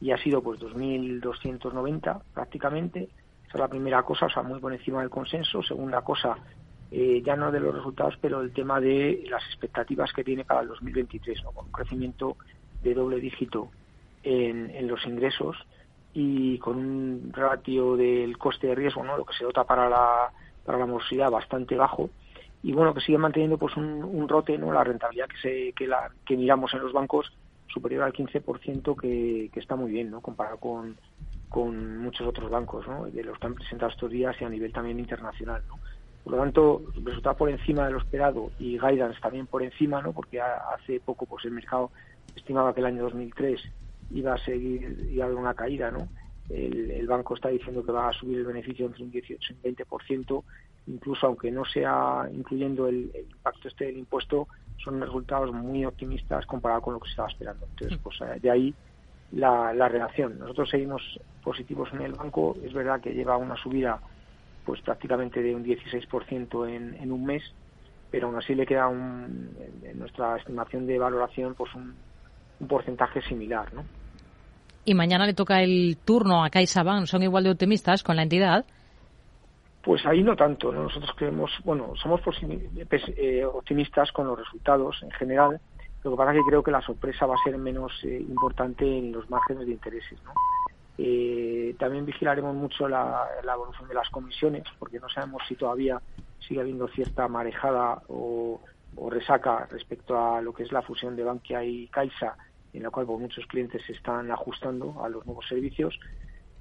y 0.00 0.10
ha 0.10 0.18
sido 0.18 0.42
pues 0.42 0.60
2.290 0.60 2.22
prácticamente. 2.34 3.04
Esa 3.46 3.54
es 3.54 3.60
la 3.60 3.68
primera 3.68 4.02
cosa, 4.02 4.26
o 4.26 4.30
sea, 4.30 4.42
muy 4.42 4.58
por 4.58 4.72
encima 4.72 5.00
del 5.00 5.08
consenso. 5.08 5.62
Segunda 5.62 6.02
cosa, 6.02 6.36
eh, 6.90 7.22
ya 7.24 7.36
no 7.36 7.52
de 7.52 7.60
los 7.60 7.74
resultados, 7.74 8.18
pero 8.20 8.40
el 8.40 8.52
tema 8.52 8.80
de 8.80 9.24
las 9.30 9.44
expectativas 9.46 10.12
que 10.12 10.24
tiene 10.24 10.44
para 10.44 10.62
el 10.62 10.68
2023, 10.68 11.44
¿no? 11.44 11.52
con 11.52 11.66
un 11.66 11.72
crecimiento 11.72 12.36
de 12.82 12.92
doble 12.92 13.20
dígito 13.20 13.70
en 14.24 14.88
los 14.88 15.04
ingresos 15.04 15.54
y 16.14 16.58
con 16.58 16.78
un 16.78 17.32
ratio 17.32 17.96
del 17.96 18.38
coste 18.38 18.68
de 18.68 18.74
riesgo, 18.76 19.02
¿no? 19.02 19.16
lo 19.16 19.24
que 19.24 19.34
se 19.34 19.44
dota 19.44 19.64
para 19.64 19.88
la, 19.88 20.30
para 20.64 20.78
la 20.78 20.86
morosidad 20.86 21.30
bastante 21.30 21.76
bajo 21.76 22.08
y 22.64 22.72
bueno 22.72 22.94
que 22.94 23.00
sigue 23.00 23.18
manteniendo 23.18 23.58
pues 23.58 23.76
un, 23.76 24.26
rote 24.26 24.56
no 24.56 24.72
la 24.72 24.82
rentabilidad 24.82 25.28
que 25.28 25.36
se 25.36 25.72
que 25.74 25.86
la 25.86 26.10
que 26.24 26.36
miramos 26.36 26.72
en 26.72 26.80
los 26.80 26.94
bancos 26.94 27.30
superior 27.66 28.04
al 28.04 28.14
15% 28.14 28.98
que, 28.98 29.50
que 29.52 29.60
está 29.60 29.76
muy 29.76 29.90
bien 29.90 30.10
no 30.10 30.22
comparado 30.22 30.56
con, 30.56 30.96
con 31.50 31.98
muchos 31.98 32.26
otros 32.26 32.50
bancos 32.50 32.86
¿no? 32.86 33.04
de 33.04 33.22
los 33.22 33.38
que 33.38 33.46
han 33.46 33.54
presentado 33.54 33.92
estos 33.92 34.10
días 34.10 34.34
y 34.40 34.44
a 34.44 34.48
nivel 34.48 34.72
también 34.72 34.98
internacional 34.98 35.62
¿no? 35.68 35.78
por 36.22 36.32
lo 36.32 36.38
tanto 36.38 36.82
resulta 37.02 37.34
por 37.34 37.50
encima 37.50 37.84
de 37.84 37.92
lo 37.92 37.98
esperado 37.98 38.50
y 38.58 38.78
guidance 38.78 39.20
también 39.20 39.46
por 39.46 39.62
encima 39.62 40.00
no 40.00 40.12
porque 40.14 40.40
hace 40.40 41.00
poco 41.00 41.26
pues 41.26 41.44
el 41.44 41.50
mercado 41.50 41.90
estimaba 42.34 42.72
que 42.72 42.80
el 42.80 42.86
año 42.86 43.02
2003 43.02 43.60
iba 44.10 44.34
a 44.34 44.38
seguir, 44.38 45.08
iba 45.10 45.24
haber 45.26 45.36
una 45.36 45.54
caída, 45.54 45.90
¿no? 45.90 46.08
el, 46.50 47.06
banco 47.06 47.34
está 47.34 47.48
diciendo 47.48 47.84
que 47.84 47.92
va 47.92 48.08
a 48.08 48.12
subir 48.12 48.38
el 48.38 48.46
beneficio 48.46 48.86
entre 48.86 49.04
un 49.04 49.10
18 49.10 49.52
y 49.52 49.68
un 49.68 49.76
20%, 49.76 50.42
incluso 50.88 51.26
aunque 51.26 51.50
no 51.50 51.64
sea 51.64 52.28
incluyendo 52.32 52.86
el, 52.88 53.10
impacto 53.14 53.68
este 53.68 53.86
del 53.86 53.98
impuesto, 53.98 54.48
son 54.82 55.00
resultados 55.00 55.52
muy 55.52 55.84
optimistas 55.84 56.44
comparado 56.46 56.82
con 56.82 56.94
lo 56.94 57.00
que 57.00 57.06
se 57.06 57.12
estaba 57.12 57.28
esperando. 57.28 57.66
Entonces, 57.70 57.98
pues 58.02 58.20
eh, 58.20 58.40
de 58.40 58.50
ahí 58.50 58.74
la, 59.32 59.72
la 59.72 59.88
relación. 59.88 60.38
Nosotros 60.38 60.68
seguimos 60.70 61.02
positivos 61.42 61.88
en 61.92 62.02
el 62.02 62.12
banco, 62.12 62.56
es 62.62 62.72
verdad 62.72 63.00
que 63.00 63.14
lleva 63.14 63.36
una 63.36 63.56
subida 63.56 64.00
pues 64.66 64.80
prácticamente 64.80 65.42
de 65.42 65.54
un 65.54 65.64
16% 65.64 66.68
en, 66.68 66.94
en 66.94 67.12
un 67.12 67.24
mes, 67.24 67.42
pero 68.10 68.28
aún 68.28 68.36
así 68.36 68.54
le 68.54 68.66
queda 68.66 68.88
un, 68.88 69.50
en 69.82 69.98
nuestra 69.98 70.36
estimación 70.36 70.86
de 70.86 70.98
valoración 70.98 71.54
pues 71.54 71.74
un, 71.74 71.94
un 72.60 72.68
porcentaje 72.68 73.22
similar, 73.22 73.72
¿no? 73.74 73.84
Y 74.84 74.94
mañana 74.94 75.26
le 75.26 75.34
toca 75.34 75.62
el 75.62 75.96
turno 76.04 76.44
a 76.44 76.50
CaixaBank. 76.50 77.06
¿Son 77.06 77.22
igual 77.22 77.44
de 77.44 77.50
optimistas 77.50 78.02
con 78.02 78.16
la 78.16 78.22
entidad? 78.22 78.66
Pues 79.82 80.04
ahí 80.06 80.22
no 80.22 80.36
tanto. 80.36 80.72
Nosotros 80.72 81.10
creemos, 81.16 81.50
bueno, 81.64 81.92
somos 81.96 82.20
eh, 83.16 83.44
optimistas 83.44 84.12
con 84.12 84.26
los 84.26 84.38
resultados 84.38 85.02
en 85.02 85.10
general. 85.12 85.60
Lo 86.02 86.10
que 86.10 86.16
pasa 86.16 86.32
es 86.32 86.38
que 86.38 86.48
creo 86.48 86.62
que 86.62 86.70
la 86.70 86.82
sorpresa 86.82 87.24
va 87.24 87.34
a 87.34 87.44
ser 87.44 87.56
menos 87.56 87.92
eh, 88.04 88.18
importante 88.20 88.84
en 88.84 89.12
los 89.12 89.28
márgenes 89.30 89.66
de 89.66 89.72
intereses. 89.72 90.22
¿no? 90.22 90.32
Eh, 90.98 91.74
también 91.78 92.06
vigilaremos 92.06 92.54
mucho 92.54 92.88
la, 92.88 93.26
evolución 93.42 93.88
de 93.88 93.94
las 93.94 94.08
comisiones, 94.10 94.64
porque 94.78 95.00
no 95.00 95.08
sabemos 95.08 95.42
si 95.48 95.56
todavía 95.56 96.00
sigue 96.46 96.60
habiendo 96.60 96.86
cierta 96.88 97.26
marejada 97.26 98.02
o, 98.08 98.60
o 98.96 99.10
resaca 99.10 99.66
respecto 99.70 100.18
a 100.18 100.40
lo 100.40 100.52
que 100.52 100.62
es 100.64 100.72
la 100.72 100.82
fusión 100.82 101.16
de 101.16 101.24
Bankia 101.24 101.64
y 101.64 101.88
Caixa 101.88 102.36
en 102.74 102.82
la 102.82 102.90
cual 102.90 103.06
pues, 103.06 103.20
muchos 103.20 103.46
clientes 103.46 103.82
se 103.86 103.92
están 103.92 104.30
ajustando 104.30 105.02
a 105.02 105.08
los 105.08 105.24
nuevos 105.24 105.46
servicios 105.48 105.98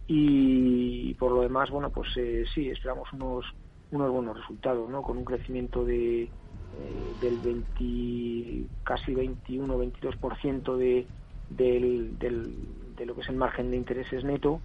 y 0.07 1.13
por 1.15 1.31
lo 1.31 1.41
demás, 1.41 1.69
bueno, 1.69 1.89
pues 1.89 2.09
eh, 2.17 2.45
sí, 2.53 2.69
esperamos 2.69 3.11
unos, 3.13 3.45
unos 3.91 4.11
buenos 4.11 4.37
resultados, 4.37 4.89
¿no? 4.89 5.01
Con 5.01 5.17
un 5.17 5.25
crecimiento 5.25 5.85
de, 5.85 6.23
eh, 6.23 7.15
del 7.19 7.39
20, 7.39 8.67
casi 8.83 9.13
21-22% 9.13 10.75
de, 10.75 11.07
del, 11.49 12.17
del, 12.19 12.95
de 12.95 13.05
lo 13.05 13.15
que 13.15 13.21
es 13.21 13.29
el 13.29 13.35
margen 13.35 13.71
de 13.71 13.77
intereses 13.77 14.23
neto 14.23 14.61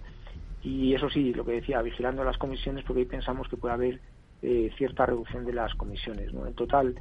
y 0.61 0.93
eso 0.93 1.09
sí, 1.09 1.33
lo 1.33 1.45
que 1.45 1.53
decía, 1.53 1.81
vigilando 1.81 2.23
las 2.23 2.37
comisiones 2.37 2.83
porque 2.83 3.01
ahí 3.01 3.05
pensamos 3.05 3.47
que 3.47 3.57
puede 3.57 3.73
haber 3.73 4.01
eh, 4.41 4.71
cierta 4.77 5.05
reducción 5.05 5.45
de 5.45 5.53
las 5.53 5.73
comisiones, 5.75 6.33
¿no? 6.33 6.45
En 6.45 6.53
total, 6.53 6.95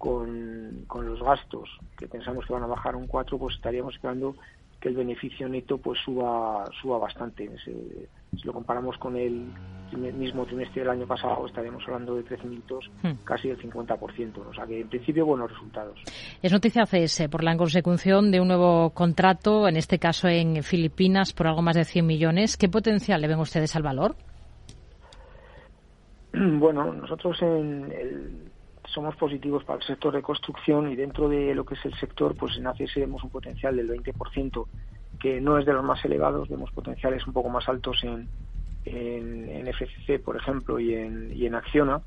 con, 0.00 0.84
con 0.86 1.04
los 1.04 1.22
gastos, 1.22 1.68
que 1.98 2.08
pensamos 2.08 2.46
que 2.46 2.54
van 2.54 2.62
a 2.62 2.66
bajar 2.66 2.96
un 2.96 3.06
4, 3.06 3.36
pues 3.36 3.54
estaríamos 3.56 3.94
esperando 3.94 4.34
que 4.80 4.88
el 4.88 4.96
beneficio 4.96 5.46
neto 5.46 5.76
pues 5.76 6.00
suba 6.02 6.64
suba 6.80 6.96
bastante. 6.96 7.50
si 7.58 7.76
lo 8.44 8.54
comparamos 8.54 8.96
con 8.96 9.14
el 9.14 9.52
mismo 9.92 10.46
trimestre 10.46 10.80
del 10.80 10.90
año 10.92 11.06
pasado, 11.06 11.46
estaríamos 11.46 11.84
hablando 11.86 12.14
de 12.14 12.24
crecimientos 12.24 12.90
hmm. 13.02 13.24
casi 13.24 13.48
del 13.48 13.58
50%. 13.58 14.38
O 14.38 14.54
sea 14.54 14.66
que 14.66 14.80
en 14.80 14.88
principio 14.88 15.26
buenos 15.26 15.50
resultados. 15.50 16.00
Es 16.40 16.50
noticia 16.50 16.86
CS 16.86 17.28
por 17.30 17.44
la 17.44 17.54
consecución 17.58 18.30
de 18.30 18.40
un 18.40 18.48
nuevo 18.48 18.94
contrato, 18.94 19.68
en 19.68 19.76
este 19.76 19.98
caso 19.98 20.28
en 20.28 20.62
Filipinas, 20.62 21.34
por 21.34 21.46
algo 21.46 21.60
más 21.60 21.76
de 21.76 21.84
100 21.84 22.06
millones. 22.06 22.56
¿Qué 22.56 22.70
potencial 22.70 23.20
le 23.20 23.28
ven 23.28 23.38
ustedes 23.38 23.76
al 23.76 23.82
valor? 23.82 24.16
Bueno, 26.32 26.92
nosotros 26.92 27.42
en 27.42 27.90
el, 27.90 28.49
somos 28.92 29.16
positivos 29.16 29.64
para 29.64 29.78
el 29.78 29.86
sector 29.86 30.14
de 30.14 30.22
construcción 30.22 30.90
y 30.90 30.96
dentro 30.96 31.28
de 31.28 31.54
lo 31.54 31.64
que 31.64 31.74
es 31.74 31.84
el 31.84 31.94
sector, 31.94 32.36
pues 32.36 32.56
en 32.56 32.66
ACS 32.66 32.96
vemos 32.96 33.22
un 33.22 33.30
potencial 33.30 33.76
del 33.76 33.88
20%, 33.88 34.66
que 35.18 35.40
no 35.40 35.58
es 35.58 35.66
de 35.66 35.72
los 35.72 35.84
más 35.84 36.04
elevados, 36.04 36.48
vemos 36.48 36.70
potenciales 36.72 37.26
un 37.26 37.32
poco 37.32 37.48
más 37.48 37.68
altos 37.68 38.02
en, 38.02 38.28
en, 38.84 39.66
FCC, 39.72 40.22
por 40.22 40.36
ejemplo, 40.36 40.80
y 40.80 40.94
en, 40.94 41.32
y 41.34 41.46
en 41.46 41.54
Acciona, 41.54 42.00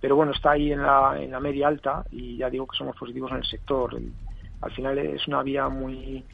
pero 0.00 0.16
bueno, 0.16 0.32
está 0.32 0.52
ahí 0.52 0.72
en 0.72 0.82
la, 0.82 1.20
en 1.20 1.30
la 1.30 1.40
media 1.40 1.68
alta 1.68 2.04
y 2.10 2.36
ya 2.36 2.50
digo 2.50 2.66
que 2.66 2.76
somos 2.76 2.96
positivos 2.96 3.30
en 3.30 3.38
el 3.38 3.46
sector. 3.46 3.98
al 4.60 4.72
final 4.72 4.98
es 4.98 5.26
una 5.26 5.42
vía 5.42 5.68
muy 5.68 6.24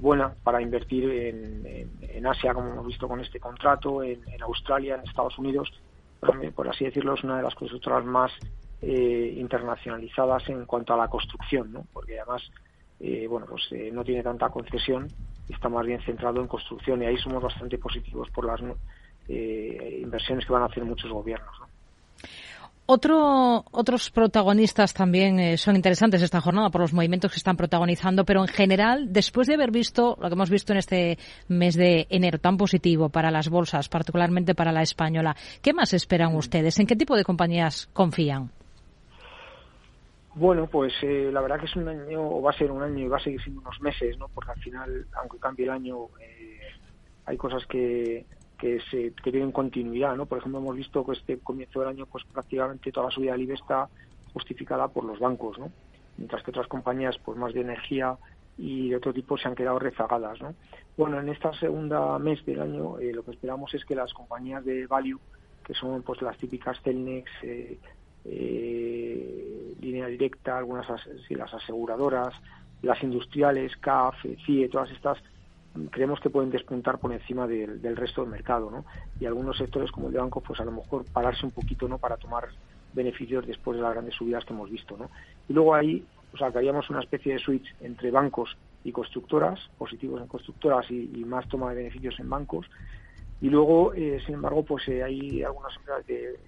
buena 0.00 0.34
para 0.42 0.62
invertir 0.62 1.04
en, 1.10 1.88
en, 2.00 2.26
Asia, 2.26 2.54
como 2.54 2.72
hemos 2.72 2.86
visto 2.86 3.06
con 3.06 3.20
este 3.20 3.38
contrato, 3.38 4.02
en, 4.02 4.20
Australia, 4.40 4.96
en 4.96 5.08
Estados 5.08 5.38
Unidos, 5.38 5.72
por 6.54 6.68
así 6.68 6.84
decirlo, 6.84 7.14
es 7.14 7.24
una 7.24 7.36
de 7.36 7.42
las 7.42 7.54
constructoras 7.54 8.04
más 8.04 8.32
eh, 8.84 9.34
internacionalizadas 9.38 10.48
en 10.48 10.66
cuanto 10.66 10.92
a 10.92 10.96
la 10.96 11.06
construcción, 11.06 11.72
¿no? 11.72 11.86
porque 11.92 12.18
además 12.18 12.42
eh, 12.98 13.28
bueno, 13.28 13.46
pues, 13.48 13.62
eh, 13.70 13.90
no 13.92 14.02
tiene 14.02 14.24
tanta 14.24 14.48
concesión 14.48 15.06
está 15.48 15.68
más 15.68 15.86
bien 15.86 16.00
centrado 16.02 16.40
en 16.40 16.48
construcción 16.48 17.00
y 17.02 17.06
ahí 17.06 17.16
somos 17.18 17.42
bastante 17.42 17.78
positivos 17.78 18.28
por 18.30 18.46
las 18.46 18.60
inversiones 19.28 20.46
que 20.46 20.52
van 20.52 20.62
a 20.62 20.66
hacer 20.66 20.82
muchos 20.82 21.10
gobiernos. 21.10 21.54
Otro, 22.86 23.64
otros 23.70 24.10
protagonistas 24.10 24.94
también 24.94 25.58
son 25.58 25.76
interesantes 25.76 26.22
esta 26.22 26.40
jornada 26.40 26.70
por 26.70 26.80
los 26.80 26.94
movimientos 26.94 27.32
que 27.32 27.36
están 27.36 27.56
protagonizando, 27.56 28.24
pero 28.24 28.40
en 28.40 28.48
general, 28.48 29.12
después 29.12 29.46
de 29.46 29.54
haber 29.54 29.72
visto 29.72 30.16
lo 30.20 30.28
que 30.28 30.34
hemos 30.34 30.48
visto 30.48 30.72
en 30.72 30.78
este 30.78 31.18
mes 31.48 31.76
de 31.76 32.06
enero 32.08 32.38
tan 32.38 32.56
positivo 32.56 33.10
para 33.10 33.30
las 33.30 33.50
bolsas, 33.50 33.90
particularmente 33.90 34.54
para 34.54 34.72
la 34.72 34.82
española, 34.82 35.36
¿qué 35.60 35.74
más 35.74 35.92
esperan 35.92 36.34
ustedes? 36.34 36.78
¿En 36.78 36.86
qué 36.86 36.96
tipo 36.96 37.14
de 37.14 37.24
compañías 37.24 37.90
confían? 37.92 38.50
Bueno, 40.34 40.66
pues 40.66 40.94
eh, 41.02 41.30
la 41.30 41.42
verdad 41.42 41.60
que 41.60 41.66
es 41.66 41.76
un 41.76 41.88
año, 41.88 42.22
o 42.22 42.40
va 42.40 42.52
a 42.52 42.56
ser 42.56 42.70
un 42.70 42.82
año 42.82 43.04
y 43.04 43.08
va 43.08 43.18
a 43.18 43.20
seguir 43.20 43.42
siendo 43.42 43.60
unos 43.60 43.78
meses, 43.82 44.16
¿no? 44.16 44.28
Porque 44.28 44.52
al 44.52 44.60
final, 44.60 45.06
aunque 45.20 45.38
cambie 45.38 45.66
el 45.66 45.70
año, 45.70 46.06
eh, 46.20 46.58
hay 47.26 47.36
cosas 47.36 47.66
que, 47.66 48.24
que, 48.58 48.80
se, 48.90 49.12
que 49.12 49.30
tienen 49.30 49.52
continuidad, 49.52 50.16
¿no? 50.16 50.24
Por 50.24 50.38
ejemplo, 50.38 50.60
hemos 50.60 50.76
visto 50.76 51.04
que 51.04 51.12
este 51.12 51.38
comienzo 51.38 51.80
del 51.80 51.90
año, 51.90 52.06
pues 52.06 52.24
prácticamente 52.24 52.90
toda 52.90 53.06
la 53.06 53.12
subida 53.12 53.32
del 53.32 53.42
IBE 53.42 53.54
está 53.54 53.88
justificada 54.32 54.88
por 54.88 55.04
los 55.04 55.18
bancos, 55.18 55.58
¿no? 55.58 55.70
Mientras 56.16 56.42
que 56.42 56.50
otras 56.50 56.66
compañías, 56.66 57.18
pues 57.22 57.36
más 57.36 57.52
de 57.52 57.60
energía 57.60 58.16
y 58.56 58.88
de 58.88 58.96
otro 58.96 59.12
tipo, 59.12 59.36
se 59.36 59.48
han 59.48 59.54
quedado 59.54 59.78
rezagadas, 59.78 60.40
¿no? 60.40 60.54
Bueno, 60.96 61.20
en 61.20 61.28
esta 61.28 61.52
segunda 61.54 62.18
mes 62.18 62.42
del 62.46 62.62
año, 62.62 62.98
eh, 62.98 63.12
lo 63.12 63.22
que 63.22 63.32
esperamos 63.32 63.74
es 63.74 63.84
que 63.84 63.94
las 63.94 64.14
compañías 64.14 64.64
de 64.64 64.86
value, 64.86 65.20
que 65.62 65.74
son 65.74 66.02
pues 66.02 66.22
las 66.22 66.38
típicas 66.38 66.80
Telnex, 66.82 67.30
eh, 67.42 67.78
eh, 68.24 69.74
línea 69.80 70.06
directa, 70.06 70.58
algunas 70.58 70.86
sí, 71.26 71.34
las 71.34 71.52
aseguradoras, 71.52 72.34
las 72.82 73.02
industriales, 73.02 73.76
CAF, 73.76 74.16
CIE, 74.44 74.68
todas 74.68 74.90
estas 74.90 75.18
creemos 75.90 76.20
que 76.20 76.30
pueden 76.30 76.50
despuntar 76.50 76.98
por 76.98 77.12
encima 77.12 77.46
del, 77.46 77.96
resto 77.96 78.22
del 78.22 78.30
mercado, 78.30 78.70
¿no? 78.70 78.84
Y 79.18 79.26
algunos 79.26 79.56
sectores 79.56 79.90
como 79.90 80.08
el 80.08 80.12
de 80.12 80.18
banco, 80.18 80.40
pues 80.40 80.60
a 80.60 80.64
lo 80.64 80.72
mejor 80.72 81.04
pararse 81.06 81.46
un 81.46 81.52
poquito, 81.52 81.88
¿no? 81.88 81.98
Para 81.98 82.16
tomar 82.16 82.48
beneficios 82.92 83.46
después 83.46 83.76
de 83.76 83.82
las 83.82 83.92
grandes 83.92 84.14
subidas 84.14 84.44
que 84.44 84.52
hemos 84.52 84.70
visto, 84.70 84.96
¿no? 84.96 85.10
Y 85.48 85.52
luego 85.52 85.74
ahí, 85.74 86.04
o 86.32 86.36
sea, 86.36 86.50
que 86.50 86.58
haríamos 86.58 86.90
una 86.90 87.00
especie 87.00 87.34
de 87.34 87.38
switch 87.38 87.74
entre 87.80 88.10
bancos 88.10 88.56
y 88.84 88.92
constructoras, 88.92 89.60
positivos 89.78 90.20
en 90.20 90.26
constructoras 90.26 90.90
y, 90.90 91.24
más 91.24 91.48
toma 91.48 91.70
de 91.70 91.76
beneficios 91.76 92.18
en 92.20 92.28
bancos. 92.28 92.66
Y 93.40 93.48
luego, 93.48 93.94
eh, 93.94 94.20
sin 94.24 94.34
embargo, 94.34 94.62
pues 94.64 94.86
eh, 94.88 95.02
hay 95.02 95.42
algunas 95.42 95.74
empresas 95.76 96.06
de 96.06 96.38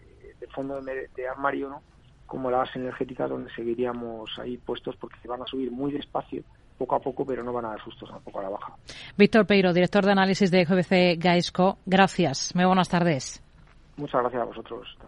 de 0.46 0.52
fondo 0.52 0.80
de, 0.80 1.28
armario, 1.28 1.68
¿no? 1.68 1.83
como 2.26 2.50
las 2.50 2.74
energéticas, 2.74 3.28
donde 3.28 3.52
seguiríamos 3.54 4.30
ahí 4.38 4.57
puestos 4.57 4.96
porque 4.96 5.16
van 5.28 5.42
a 5.42 5.46
subir 5.46 5.70
muy 5.70 5.92
despacio, 5.92 6.42
poco 6.78 6.96
a 6.96 7.00
poco, 7.00 7.24
pero 7.24 7.44
no 7.44 7.52
van 7.52 7.66
a 7.66 7.68
dar 7.70 7.85
sustos 7.85 8.11
tampoco 8.11 8.40
a 8.40 8.44
la 8.44 8.48
baja. 8.48 8.74
Víctor 9.16 9.46
Peiro, 9.46 9.72
director 9.72 10.04
de 10.04 10.12
análisis 10.12 10.50
de 10.50 10.64
GBC 10.64 11.22
Gaisco, 11.22 11.78
gracias. 11.87 12.54
Muy 12.54 12.64
buenas 12.64 12.88
tardes. 12.88 13.42
Muchas 13.96 14.22
gracias 14.22 14.42
a 14.42 14.46
vosotros. 14.46 14.98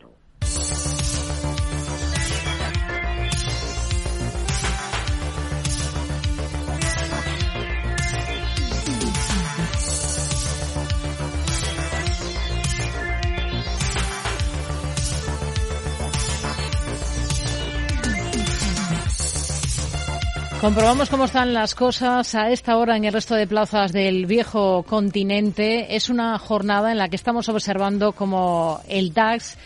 Comprobamos 20.61 21.11
cómo 21.11 21.27
están 21.27 21.53
las 21.53 21.75
cosas 21.75 22.35
a 22.35 22.51
esta 22.51 22.79
hora 22.79 22.97
en 22.97 23.05
el 23.05 23.12
resto 23.12 23.35
de 23.35 23.47
plazas 23.47 23.92
del 23.92 24.25
viejo 24.25 24.85
continente. 24.85 25.95
Es 25.95 26.09
una 26.09 26.38
jornada 26.38 26.90
en 26.90 26.99
la 26.99 27.11
que 27.11 27.16
estamos 27.16 27.51
observando 27.51 28.12
como 28.12 28.81
el 28.88 29.12
DAX 29.12 29.59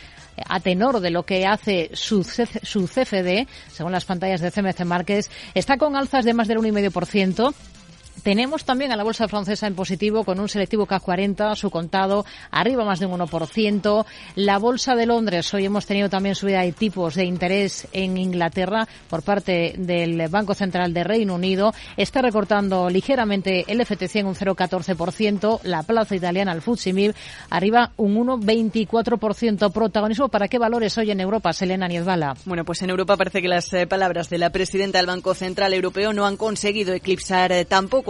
a 0.49 0.59
tenor 0.59 0.99
de 0.99 1.11
lo 1.11 1.23
que 1.23 1.47
hace 1.47 1.91
su, 1.93 2.25
su 2.25 2.89
CFD, 2.89 3.47
según 3.71 3.93
las 3.93 4.05
pantallas 4.05 4.41
de 4.41 4.51
CMC 4.51 4.85
Márquez, 4.85 5.31
está 5.55 5.77
con 5.79 5.95
alzas 5.95 6.25
de 6.25 6.35
más 6.35 6.49
del 6.49 6.59
1,5%. 6.59 7.55
Tenemos 8.23 8.65
también 8.65 8.93
a 8.93 8.97
la 8.97 9.05
bolsa 9.05 9.29
francesa 9.29 9.67
en 9.67 9.75
positivo 9.75 10.25
con 10.25 10.41
un 10.41 10.49
selectivo 10.49 10.87
CAC 10.87 11.03
40, 11.03 11.55
su 11.55 11.71
contado 11.71 12.25
arriba 12.51 12.85
más 12.85 13.01
de 13.01 13.07
un 13.07 13.19
1%. 13.19 14.05
La 14.37 14.59
bolsa 14.59 14.95
de 14.95 15.07
Londres, 15.07 15.53
hoy 15.55 15.65
hemos 15.65 15.87
tenido 15.87 16.09
también 16.09 16.35
subida 16.35 16.61
de 16.61 16.73
tipos 16.73 17.15
de 17.15 17.25
interés 17.25 17.89
en 17.93 18.19
Inglaterra 18.19 18.87
por 19.09 19.23
parte 19.23 19.75
del 19.79 20.29
Banco 20.29 20.55
Central 20.55 20.93
de 20.93 21.05
Reino 21.05 21.35
Unido. 21.35 21.73
Está 21.97 22.21
recortando 22.21 22.91
ligeramente 22.91 23.65
el 23.69 23.85
FTC 23.85 24.17
en 24.17 24.27
un 24.27 24.35
0,14%. 24.35 25.61
La 25.65 25.83
plaza 25.83 26.15
italiana, 26.15 26.53
el 26.53 26.61
FTSE 26.61 27.15
arriba 27.49 27.93
un 27.97 28.17
1,24%. 28.17 29.73
Protagonismo 29.73 30.29
para 30.29 30.49
qué 30.49 30.59
valores 30.59 30.99
hoy 30.99 31.11
en 31.11 31.21
Europa, 31.21 31.53
Selena 31.53 31.89
Niezbala. 31.89 32.35
Bueno, 32.45 32.65
pues 32.65 32.83
en 32.83 32.91
Europa 32.91 33.17
parece 33.17 33.41
que 33.41 33.49
las 33.49 33.73
eh, 33.73 33.87
palabras 33.87 34.29
de 34.29 34.39
la 34.39 34.51
presidenta 34.51 34.99
del 34.99 35.07
Banco 35.07 35.35
Central 35.35 35.73
Europeo 35.73 36.13
no 36.13 36.27
han 36.27 36.37
conseguido 36.37 36.93
eclipsar 36.93 37.53
eh, 37.53 37.65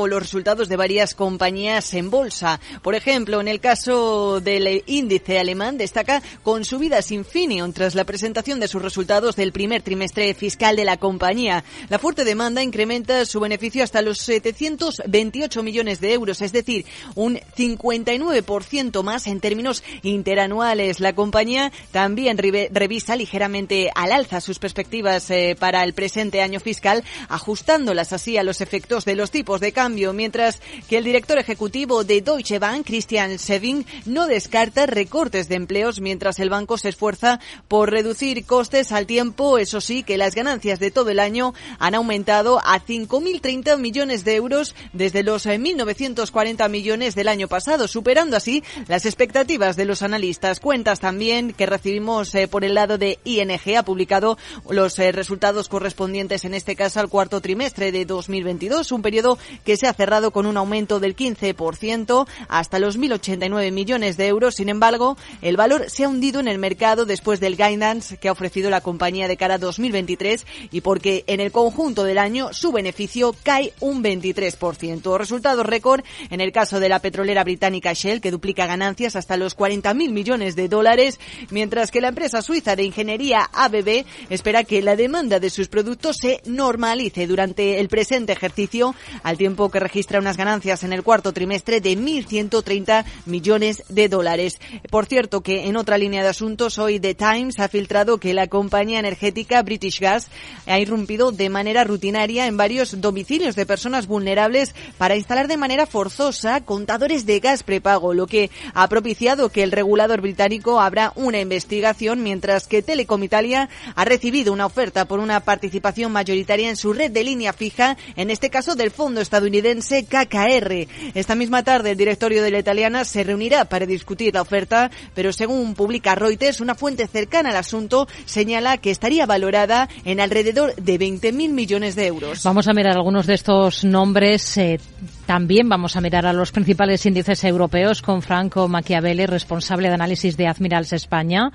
los 0.07 0.21
resultados 0.21 0.69
de 0.69 0.77
varias 0.77 1.15
compañías 1.15 1.93
en 1.95 2.11
bolsa. 2.11 2.61
Por 2.83 2.95
ejemplo, 2.95 3.41
en 3.41 3.49
el 3.49 3.61
caso 3.61 4.41
del 4.41 4.83
índice 4.87 5.39
alemán 5.39 5.79
destaca 5.79 6.23
con 6.43 6.65
subidas 6.65 7.11
Infineon 7.11 7.73
tras 7.73 7.95
la 7.95 8.05
presentación 8.05 8.61
de 8.61 8.69
sus 8.69 8.83
resultados 8.83 9.37
del 9.37 9.53
primer 9.53 9.83
trimestre 9.83 10.33
fiscal 10.35 10.77
de 10.77 10.85
la 10.85 10.97
compañía. 10.97 11.65
La 11.89 11.99
fuerte 11.99 12.25
demanda 12.25 12.63
incrementa 12.63 13.25
su 13.25 13.41
beneficio 13.41 13.85
hasta 13.85 14.03
los 14.03 14.19
728 14.19 15.63
millones 15.63 16.01
de 16.01 16.13
euros, 16.13 16.41
es 16.43 16.53
decir, 16.53 16.87
un 17.15 17.39
59% 17.57 19.03
más 19.03 19.27
en 19.27 19.41
términos 19.41 19.83
interanuales. 20.03 21.01
La 21.01 21.15
compañía 21.15 21.73
también 21.93 22.39
revisa 22.39 23.17
ligeramente 23.17 23.91
al 23.95 24.13
alza 24.13 24.41
sus 24.41 24.59
perspectivas 24.59 25.31
eh, 25.31 25.57
para 25.59 25.85
el 25.85 25.95
presente 25.95 26.43
año 26.43 26.61
fiscal, 26.61 27.05
ajustándolas 27.29 28.13
así 28.13 28.37
a 28.37 28.43
los 28.43 28.61
efectos 28.61 29.05
de 29.05 29.15
los 29.15 29.31
tipos 29.31 29.61
de 29.61 29.73
cambio 29.73 29.90
mientras 29.91 30.61
que 30.89 30.99
el 30.99 31.05
director 31.05 31.39
ejecutivo 31.39 32.05
de 32.05 32.21
Deutsche 32.21 32.59
Bank, 32.59 32.87
Christian 32.87 33.39
Seving, 33.39 33.85
no 34.07 34.27
descarta 34.27 34.87
recortes 34.87 35.49
de 35.49 35.57
empleos 35.57 36.01
mientras 36.01 36.39
el 36.39 36.51
banco 36.51 36.79
se 36.79 36.91
esfuerza 36.91 37.41
por 37.69 37.91
reducir 37.91 38.45
costes 38.45 38.93
al 38.93 39.07
tiempo. 39.07 39.59
Eso 39.59 39.81
sí, 39.81 40.03
que 40.03 40.17
las 40.17 40.35
ganancias 40.35 40.79
de 40.79 40.91
todo 40.91 41.11
el 41.11 41.19
año 41.19 41.55
han 41.79 41.95
aumentado 41.95 42.61
a 42.61 42.81
5.030 42.81 43.79
millones 43.79 44.25
de 44.25 44.37
euros 44.37 44.75
desde 44.93 45.23
los 45.23 45.47
1.940 45.47 46.69
millones 46.69 47.15
del 47.15 47.29
año 47.29 47.49
pasado, 47.49 47.89
superando 47.89 48.37
así 48.37 48.63
las 48.89 49.07
expectativas 49.07 49.77
de 49.77 49.85
los 49.85 50.03
analistas. 50.03 50.61
Cuentas 50.61 51.01
también 51.01 51.53
que 51.53 51.67
recibimos 51.67 52.35
eh, 52.35 52.49
por 52.49 52.65
el 52.65 52.75
lado 52.75 52.99
de 52.99 53.19
ING 53.25 53.77
ha 53.77 53.83
publicado 53.83 54.39
los 54.69 54.99
eh, 54.99 55.13
resultados 55.13 55.69
correspondientes 55.69 56.45
en 56.45 56.55
este 56.55 56.77
caso 56.77 57.01
al 57.01 57.09
cuarto 57.09 57.41
trimestre 57.41 57.93
de 57.93 58.05
2022, 58.05 58.93
un 58.93 59.03
periodo 59.03 59.39
que 59.65 59.77
se 59.81 59.87
ha 59.87 59.95
cerrado 59.95 60.31
con 60.31 60.45
un 60.45 60.59
aumento 60.59 61.01
del 61.01 61.17
15% 61.17 62.29
hasta 62.49 62.79
los 62.79 62.99
1.089 62.99 63.73
millones 63.73 64.19
de 64.19 64.27
euros. 64.27 64.57
Sin 64.57 64.69
embargo, 64.69 65.17
el 65.41 65.57
valor 65.57 65.89
se 65.89 66.05
ha 66.05 66.09
hundido 66.09 66.39
en 66.39 66.49
el 66.49 66.59
mercado 66.59 67.07
después 67.07 67.41
del 67.41 67.57
guidance 67.57 68.19
que 68.19 68.29
ha 68.29 68.33
ofrecido 68.33 68.69
la 68.69 68.83
compañía 68.83 69.27
de 69.27 69.39
cara 69.39 69.55
a 69.55 69.59
2023 69.59 70.47
y 70.71 70.83
porque 70.83 71.25
en 71.29 71.41
el 71.41 71.51
conjunto 71.51 72.05
del 72.05 72.19
año 72.19 72.53
su 72.53 72.73
beneficio 72.73 73.35
cae 73.43 73.73
un 73.81 74.05
23%. 74.05 75.17
Resultados 75.17 75.65
récord 75.65 76.05
en 76.29 76.43
el 76.43 76.53
caso 76.53 76.79
de 76.79 76.91
la 76.91 76.99
petrolera 76.99 77.43
británica 77.43 77.95
Shell, 77.95 78.21
que 78.21 78.31
duplica 78.31 78.67
ganancias 78.67 79.17
hasta 79.17 79.39
los 79.39 79.57
40.000 79.57 80.13
millones 80.13 80.57
de 80.57 80.69
dólares, 80.69 81.19
mientras 81.49 81.91
que 81.91 82.03
la 82.03 82.09
empresa 82.09 82.43
suiza 82.43 82.77
de 82.77 82.85
ingeniería 82.85 83.49
ABB 83.51 84.05
espera 84.29 84.65
que 84.65 84.83
la 84.83 84.95
demanda 84.95 85.41
de 85.41 85.49
sus 85.49 85.69
productos 85.69 86.19
se 86.21 86.43
normalice 86.45 87.27
durante 87.27 87.81
el 87.81 87.89
presente 87.89 88.35
ejercicio, 88.35 88.95
al 89.23 89.39
tiempo 89.39 89.70
que 89.71 89.81
registra 89.81 90.19
unas 90.19 90.37
ganancias 90.37 90.83
en 90.85 90.93
el 90.93 91.03
cuarto 91.03 91.33
trimestre 91.33 91.81
de 91.81 91.97
1.130 91.97 93.05
millones 93.27 93.83
de 93.89 94.09
dólares. 94.09 94.59
Por 94.91 95.07
cierto, 95.07 95.43
que 95.43 95.67
en 95.67 95.77
otra 95.77 95.99
línea 95.99 96.23
de 96.23 96.29
asuntos, 96.29 96.79
hoy 96.79 97.01
The 97.01 97.15
Times 97.15 97.59
ha 97.61 97.69
filtrado 97.69 98.19
que 98.19 98.35
la 98.35 98.47
compañía 98.47 98.99
energética 98.99 99.63
British 99.63 100.01
Gas 100.01 100.29
ha 100.67 100.79
irrumpido 100.79 101.33
de 101.33 101.49
manera 101.49 101.85
rutinaria 101.85 102.47
en 102.47 102.57
varios 102.57 103.01
domicilios 103.01 103.57
de 103.57 103.67
personas 103.67 104.07
vulnerables 104.07 104.75
para 104.99 105.17
instalar 105.17 105.49
de 105.49 105.57
manera 105.57 105.87
forzosa 105.87 106.61
contadores 106.63 107.27
de 107.27 107.41
gas 107.41 107.63
prepago, 107.63 108.15
lo 108.15 108.27
que 108.27 108.51
ha 108.75 108.89
propiciado 108.89 109.51
que 109.51 109.63
el 109.63 109.73
regulador 109.73 110.21
británico 110.21 110.81
abra 110.81 111.13
una 111.17 111.41
investigación, 111.41 112.23
mientras 112.23 112.67
que 112.67 112.83
Telecom 112.83 113.23
Italia 113.23 113.69
ha 113.95 114.05
recibido 114.05 114.53
una 114.53 114.67
oferta 114.67 115.07
por 115.07 115.21
una 115.21 115.41
participación 115.41 116.13
mayoritaria 116.13 116.69
en 116.69 116.77
su 116.77 116.93
red 116.93 117.11
de 117.11 117.25
línea 117.25 117.53
fija, 117.53 117.97
en 118.17 118.31
este 118.31 118.51
caso 118.51 118.75
del 118.75 118.91
fondo 118.91 119.21
estadounidense 119.21 119.60
KKR. 119.63 120.87
Esta 121.15 121.35
misma 121.35 121.63
tarde 121.63 121.93
el 121.93 121.97
directorio 121.97 122.43
de 122.43 122.51
la 122.51 122.59
italiana 122.59 123.05
se 123.05 123.25
reunirá 123.25 123.65
para 123.65 123.87
discutir 123.87 124.35
la 124.35 124.43
oferta, 124.43 124.91
pero 125.15 125.33
según 125.33 125.75
publica 125.75 126.15
Reuters, 126.15 126.61
una 126.61 126.75
fuente 126.75 127.07
cercana 127.07 127.51
al 127.51 127.57
asunto 127.57 128.09
señala 128.25 128.79
que 128.79 128.91
estaría 128.91 129.27
valorada 129.27 129.89
en 130.05 130.21
alrededor 130.21 130.75
de 130.77 130.99
20.000 130.99 131.51
millones 131.51 131.95
de 131.95 132.07
euros. 132.07 132.43
Vamos 132.45 132.69
a 132.69 132.73
mirar 132.73 132.97
algunos 132.97 133.27
de 133.27 133.35
estos 133.35 133.85
nombres. 133.85 134.57
Eh, 134.57 134.81
también 135.27 135.69
vamos 135.69 135.97
a 135.97 136.01
mirar 136.01 136.27
a 136.27 136.33
los 136.33 136.53
principales 136.53 137.05
índices 137.07 137.45
europeos 137.45 138.03
con 138.03 138.23
Franco 138.23 138.69
Machiavelli, 138.69 139.27
responsable 139.27 139.89
de 139.89 139.95
análisis 139.95 140.37
de 140.37 140.47
Admirals 140.47 140.93
España. 140.93 141.51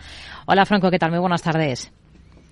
Hola 0.46 0.66
Franco, 0.66 0.90
¿qué 0.90 1.00
tal? 1.00 1.12
Muy 1.12 1.20
buenas 1.20 1.42
tardes. 1.42 1.92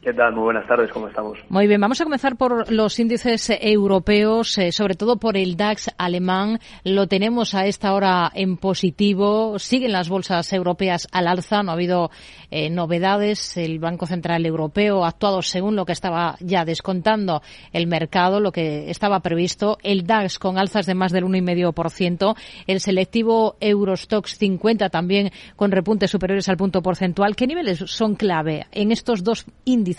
¿Qué 0.04 0.12
tal? 0.12 0.34
Muy 0.34 0.44
buenas 0.44 0.68
tardes, 0.68 0.92
¿cómo 0.92 1.08
estamos? 1.08 1.40
Muy 1.48 1.66
bien, 1.66 1.80
vamos 1.80 2.02
a 2.02 2.04
comenzar 2.04 2.36
por 2.36 2.70
los 2.70 3.00
índices 3.00 3.50
europeos, 3.62 4.58
eh, 4.58 4.74
sobre 4.74 4.96
todo 4.96 5.16
por 5.16 5.38
el 5.38 5.56
DAX 5.56 5.92
alemán. 5.98 6.60
Lo 6.84 7.08
tenemos 7.08 7.56
a 7.56 7.68
esta 7.68 7.94
hora 7.94 8.30
en 8.36 8.58
positivo. 8.58 9.58
Siguen 9.60 9.94
las 9.94 10.10
bolsas 10.10 10.52
europeas 10.52 11.08
al 11.14 11.30
alza, 11.30 11.64
no 11.64 11.72
ha 11.72 11.76
habido 11.76 12.12
eh, 12.52 12.70
novedades. 12.70 13.56
El 13.56 13.80
Banco 13.80 14.06
Central 14.06 14.46
Europeo 14.46 15.06
ha 15.06 15.08
actuado 15.08 15.42
según 15.42 15.78
lo 15.78 15.86
que 15.86 15.94
estaba 15.94 16.36
ya 16.42 16.66
descontando 16.66 17.42
el 17.72 17.88
mercado, 17.88 18.42
lo 18.42 18.52
que 18.52 18.90
estaba 18.92 19.22
previsto. 19.22 19.78
El 19.84 20.06
DAX 20.06 20.38
con 20.38 20.58
alzas 20.58 20.86
de 20.86 20.96
más 20.96 21.14
del 21.14 21.24
1,5%. 21.24 22.36
El 22.68 22.82
selectivo 22.82 23.56
Eurostox 23.62 24.38
50 24.38 24.90
también 24.90 25.32
con 25.56 25.72
repuntes 25.72 26.12
superiores 26.12 26.50
al 26.50 26.58
punto 26.58 26.82
porcentual. 26.82 27.38
¿Qué 27.38 27.48
niveles 27.48 27.80
son 27.88 28.16
clave 28.16 28.68
en 28.74 28.92
estos 28.92 29.24
dos 29.24 29.46
índices? 29.64 29.93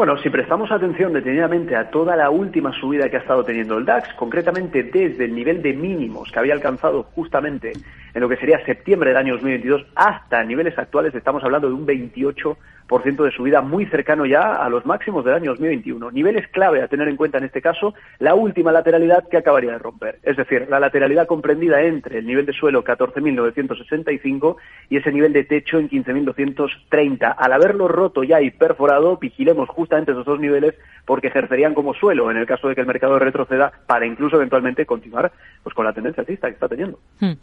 Bueno, 0.00 0.16
si 0.22 0.30
prestamos 0.30 0.72
atención 0.72 1.12
detenidamente 1.12 1.76
a 1.76 1.90
toda 1.90 2.16
la 2.16 2.30
última 2.30 2.72
subida 2.72 3.10
que 3.10 3.18
ha 3.18 3.20
estado 3.20 3.44
teniendo 3.44 3.76
el 3.76 3.84
DAX, 3.84 4.14
concretamente 4.14 4.82
desde 4.82 5.26
el 5.26 5.34
nivel 5.34 5.60
de 5.60 5.74
mínimos 5.74 6.32
que 6.32 6.38
había 6.38 6.54
alcanzado 6.54 7.02
justamente 7.02 7.72
en 8.14 8.20
lo 8.22 8.26
que 8.26 8.38
sería 8.38 8.64
septiembre 8.64 9.10
del 9.10 9.18
año 9.18 9.34
2022 9.34 9.84
hasta 9.94 10.42
niveles 10.42 10.78
actuales, 10.78 11.14
estamos 11.14 11.44
hablando 11.44 11.68
de 11.68 11.74
un 11.74 11.84
28 11.84 12.56
de 12.98 13.30
subida, 13.30 13.60
muy 13.60 13.86
cercano 13.86 14.26
ya 14.26 14.56
a 14.56 14.68
los 14.68 14.84
máximos 14.84 15.24
del 15.24 15.34
año 15.34 15.50
2021. 15.52 16.10
Niveles 16.10 16.48
clave 16.48 16.82
a 16.82 16.88
tener 16.88 17.06
en 17.06 17.16
cuenta 17.16 17.38
en 17.38 17.44
este 17.44 17.62
caso, 17.62 17.94
la 18.18 18.34
última 18.34 18.72
lateralidad 18.72 19.28
que 19.28 19.36
acabaría 19.36 19.72
de 19.72 19.78
romper. 19.78 20.18
Es 20.24 20.36
decir, 20.36 20.66
la 20.68 20.80
lateralidad 20.80 21.26
comprendida 21.26 21.82
entre 21.82 22.18
el 22.18 22.26
nivel 22.26 22.46
de 22.46 22.52
suelo 22.52 22.82
14.965 22.82 24.56
y 24.88 24.96
ese 24.96 25.12
nivel 25.12 25.32
de 25.32 25.44
techo 25.44 25.78
en 25.78 25.88
15.230. 25.88 27.34
Al 27.38 27.52
haberlo 27.52 27.86
roto 27.86 28.24
ya 28.24 28.40
y 28.40 28.50
perforado, 28.50 29.18
vigilemos 29.18 29.68
justamente 29.68 30.10
esos 30.10 30.26
dos 30.26 30.40
niveles 30.40 30.74
porque 31.04 31.28
ejercerían 31.28 31.74
como 31.74 31.94
suelo 31.94 32.30
en 32.30 32.38
el 32.38 32.46
caso 32.46 32.68
de 32.68 32.74
que 32.74 32.80
el 32.80 32.86
mercado 32.88 33.18
retroceda 33.18 33.72
para 33.86 34.04
incluso 34.04 34.36
eventualmente 34.36 34.84
continuar 34.84 35.30
pues 35.62 35.74
con 35.74 35.84
la 35.84 35.92
tendencia 35.92 36.22
alcista 36.22 36.48
que 36.48 36.54
está 36.54 36.68
teniendo. 36.68 36.98
Hmm. 37.20 37.34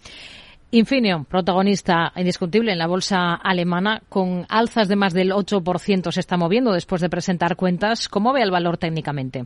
Infineon, 0.71 1.23
protagonista 1.23 2.11
indiscutible 2.17 2.73
en 2.73 2.77
la 2.77 2.87
bolsa 2.87 3.35
alemana, 3.35 4.01
con 4.09 4.45
alzas 4.49 4.89
de 4.89 4.97
más 4.97 5.13
del 5.13 5.31
8% 5.31 6.11
se 6.11 6.19
está 6.19 6.35
moviendo 6.35 6.73
después 6.73 7.01
de 7.01 7.09
presentar 7.09 7.55
cuentas. 7.55 8.09
¿Cómo 8.09 8.33
ve 8.33 8.41
el 8.41 8.51
valor 8.51 8.77
técnicamente? 8.77 9.45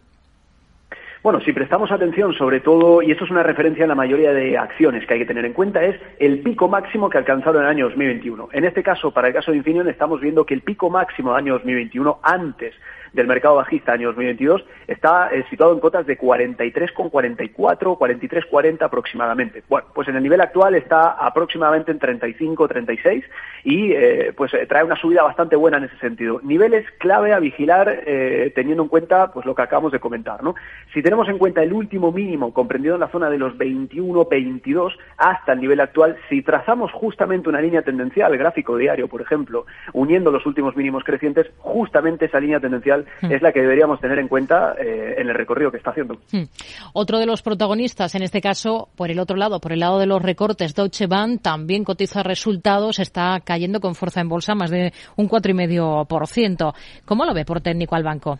Bueno, 1.21 1.39
si 1.41 1.53
prestamos 1.53 1.91
atención 1.91 2.33
sobre 2.33 2.61
todo, 2.61 3.03
y 3.03 3.11
esto 3.11 3.25
es 3.25 3.29
una 3.29 3.43
referencia 3.43 3.83
en 3.83 3.89
la 3.89 3.95
mayoría 3.95 4.33
de 4.33 4.57
acciones 4.57 5.05
que 5.05 5.13
hay 5.13 5.19
que 5.19 5.27
tener 5.27 5.45
en 5.45 5.53
cuenta, 5.53 5.83
es 5.83 6.01
el 6.17 6.39
pico 6.39 6.67
máximo 6.67 7.07
que 7.07 7.17
ha 7.17 7.19
alcanzado 7.19 7.59
en 7.59 7.65
el 7.65 7.69
año 7.69 7.85
2021. 7.85 8.49
En 8.53 8.65
este 8.65 8.81
caso, 8.81 9.11
para 9.11 9.27
el 9.27 9.33
caso 9.35 9.51
de 9.51 9.57
Infineon, 9.57 9.87
estamos 9.89 10.19
viendo 10.19 10.43
que 10.43 10.55
el 10.55 10.61
pico 10.61 10.89
máximo 10.89 11.29
del 11.29 11.43
año 11.43 11.53
2021, 11.53 12.19
antes 12.23 12.73
del 13.13 13.27
mercado 13.27 13.55
bajista 13.55 13.93
año 13.93 14.07
2022 14.07 14.63
está 14.87 15.29
eh, 15.31 15.43
situado 15.49 15.73
en 15.73 15.79
cotas 15.79 16.05
de 16.05 16.17
43,44, 16.17 17.97
43,40 17.97 18.81
aproximadamente. 18.81 19.63
Bueno, 19.67 19.87
pues 19.93 20.07
en 20.07 20.15
el 20.15 20.23
nivel 20.23 20.41
actual 20.41 20.75
está 20.75 21.11
aproximadamente 21.11 21.91
en 21.91 21.99
35, 21.99 22.67
36 22.67 23.23
y 23.63 23.91
eh, 23.91 24.33
pues 24.35 24.53
eh, 24.53 24.65
trae 24.65 24.83
una 24.83 24.95
subida 24.95 25.23
bastante 25.23 25.55
buena 25.55 25.77
en 25.77 25.85
ese 25.85 25.97
sentido. 25.97 26.39
Niveles 26.43 26.85
clave 26.99 27.33
a 27.33 27.39
vigilar 27.39 28.01
teniendo 28.55 28.83
en 28.83 28.89
cuenta 28.89 29.31
pues 29.31 29.45
lo 29.45 29.55
que 29.55 29.61
acabamos 29.61 29.91
de 29.91 29.99
comentar, 29.99 30.43
¿no? 30.43 30.55
Si 30.93 31.01
tenemos 31.01 31.27
en 31.29 31.37
cuenta 31.37 31.63
el 31.63 31.73
último 31.73 32.11
mínimo 32.11 32.53
comprendido 32.53 32.95
en 32.95 33.01
la 33.01 33.09
zona 33.09 33.29
de 33.29 33.37
los 33.37 33.57
21-22 33.57 34.93
hasta 35.17 35.53
el 35.53 35.61
nivel 35.61 35.79
actual, 35.79 36.17
si 36.29 36.41
trazamos 36.41 36.91
justamente 36.91 37.49
una 37.49 37.61
línea 37.61 37.81
tendencial, 37.81 38.37
gráfico 38.37 38.77
diario, 38.77 39.07
por 39.07 39.21
ejemplo, 39.21 39.65
uniendo 39.93 40.31
los 40.31 40.45
últimos 40.45 40.75
mínimos 40.75 41.03
crecientes, 41.03 41.49
justamente 41.59 42.25
esa 42.25 42.39
línea 42.39 42.59
tendencial 42.59 43.00
hmm. 43.21 43.31
es 43.31 43.41
la 43.41 43.51
que 43.51 43.61
deberíamos 43.61 43.99
tener 43.99 44.19
en 44.19 44.27
cuenta 44.27 44.73
eh, 44.79 45.15
en 45.17 45.29
el 45.29 45.35
recorrido 45.35 45.71
que 45.71 45.77
está 45.77 45.91
haciendo. 45.91 46.15
Hmm. 46.31 46.43
Otro 46.93 47.19
de 47.19 47.25
los 47.25 47.41
protagonistas, 47.41 48.15
en 48.15 48.23
este 48.23 48.41
caso, 48.41 48.89
por 48.95 49.11
el 49.11 49.19
otro 49.19 49.37
lado, 49.37 49.59
por 49.59 49.71
el 49.71 49.79
lado 49.79 49.99
de 49.99 50.05
los 50.05 50.21
recortes, 50.21 50.75
Deutsche 50.75 51.07
Bank 51.07 51.41
también 51.41 51.83
cotiza 51.83 52.23
resultados, 52.23 52.99
está 52.99 53.39
cayendo 53.43 53.79
con 53.79 53.95
fuerza 53.95 54.21
en 54.21 54.29
bolsa 54.29 54.55
más 54.55 54.69
de 54.69 54.93
un 55.15 55.29
4,5%. 55.29 56.73
¿Cómo 57.05 57.25
lo 57.25 57.33
ve 57.33 57.45
por 57.45 57.61
técnico 57.61 57.95
al 57.95 58.03
banco? 58.03 58.39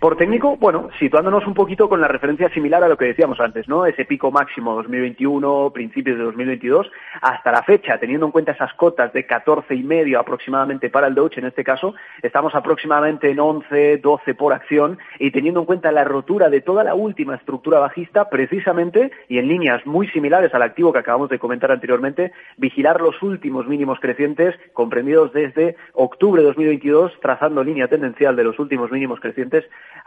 Por 0.00 0.16
técnico, 0.16 0.56
bueno, 0.56 0.88
situándonos 0.98 1.46
un 1.46 1.52
poquito 1.52 1.90
con 1.90 2.00
la 2.00 2.08
referencia 2.08 2.48
similar 2.48 2.82
a 2.82 2.88
lo 2.88 2.96
que 2.96 3.04
decíamos 3.04 3.38
antes, 3.38 3.68
¿no? 3.68 3.84
Ese 3.84 4.06
pico 4.06 4.30
máximo 4.30 4.74
2021, 4.76 5.72
principios 5.74 6.16
de 6.16 6.24
2022, 6.24 6.90
hasta 7.20 7.52
la 7.52 7.62
fecha, 7.62 7.98
teniendo 7.98 8.24
en 8.24 8.32
cuenta 8.32 8.52
esas 8.52 8.72
cotas 8.74 9.12
de 9.12 9.26
14 9.26 9.74
y 9.74 9.82
medio 9.82 10.18
aproximadamente 10.18 10.88
para 10.88 11.08
el 11.08 11.14
Deutsche 11.14 11.40
en 11.40 11.48
este 11.48 11.64
caso, 11.64 11.94
estamos 12.22 12.54
aproximadamente 12.54 13.30
en 13.30 13.38
11, 13.38 13.98
12 13.98 14.34
por 14.34 14.54
acción 14.54 14.98
y 15.18 15.30
teniendo 15.30 15.60
en 15.60 15.66
cuenta 15.66 15.92
la 15.92 16.04
rotura 16.04 16.48
de 16.48 16.62
toda 16.62 16.82
la 16.82 16.94
última 16.94 17.34
estructura 17.34 17.78
bajista, 17.78 18.30
precisamente 18.30 19.10
y 19.28 19.36
en 19.38 19.48
líneas 19.48 19.84
muy 19.84 20.08
similares 20.08 20.54
al 20.54 20.62
activo 20.62 20.94
que 20.94 21.00
acabamos 21.00 21.28
de 21.28 21.38
comentar 21.38 21.70
anteriormente, 21.70 22.32
vigilar 22.56 23.02
los 23.02 23.22
últimos 23.22 23.66
mínimos 23.66 24.00
crecientes 24.00 24.54
comprendidos 24.72 25.34
desde 25.34 25.76
octubre 25.92 26.40
de 26.40 26.48
2022, 26.48 27.12
trazando 27.20 27.62
línea 27.62 27.88
tendencial 27.88 28.34
de 28.34 28.44
los 28.44 28.58
últimos 28.58 28.90
mínimos 28.90 29.20
crecientes 29.20 29.25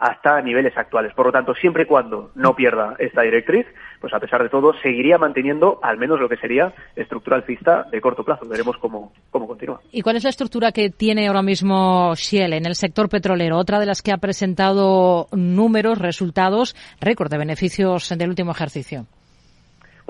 hasta 0.00 0.40
niveles 0.40 0.76
actuales. 0.76 1.12
Por 1.14 1.26
lo 1.26 1.32
tanto, 1.32 1.54
siempre 1.54 1.82
y 1.82 1.86
cuando 1.86 2.32
no 2.34 2.56
pierda 2.56 2.96
esta 2.98 3.22
directriz, 3.22 3.66
pues 4.00 4.12
a 4.14 4.18
pesar 4.18 4.42
de 4.42 4.48
todo, 4.48 4.72
seguiría 4.82 5.18
manteniendo 5.18 5.78
al 5.82 5.98
menos 5.98 6.18
lo 6.18 6.28
que 6.28 6.38
sería 6.38 6.72
estructura 6.96 7.36
alcista 7.36 7.86
de 7.92 8.00
corto 8.00 8.24
plazo. 8.24 8.48
Veremos 8.48 8.78
cómo, 8.78 9.12
cómo 9.30 9.46
continúa. 9.46 9.80
¿Y 9.92 10.00
cuál 10.00 10.16
es 10.16 10.24
la 10.24 10.30
estructura 10.30 10.72
que 10.72 10.88
tiene 10.88 11.28
ahora 11.28 11.42
mismo 11.42 12.14
Shell 12.14 12.54
en 12.54 12.66
el 12.66 12.74
sector 12.74 13.10
petrolero? 13.10 13.58
Otra 13.58 13.78
de 13.78 13.86
las 13.86 14.00
que 14.00 14.12
ha 14.12 14.16
presentado 14.16 15.26
números, 15.32 15.98
resultados, 15.98 16.74
récord 17.00 17.30
de 17.30 17.38
beneficios 17.38 18.08
del 18.08 18.30
último 18.30 18.52
ejercicio. 18.52 19.06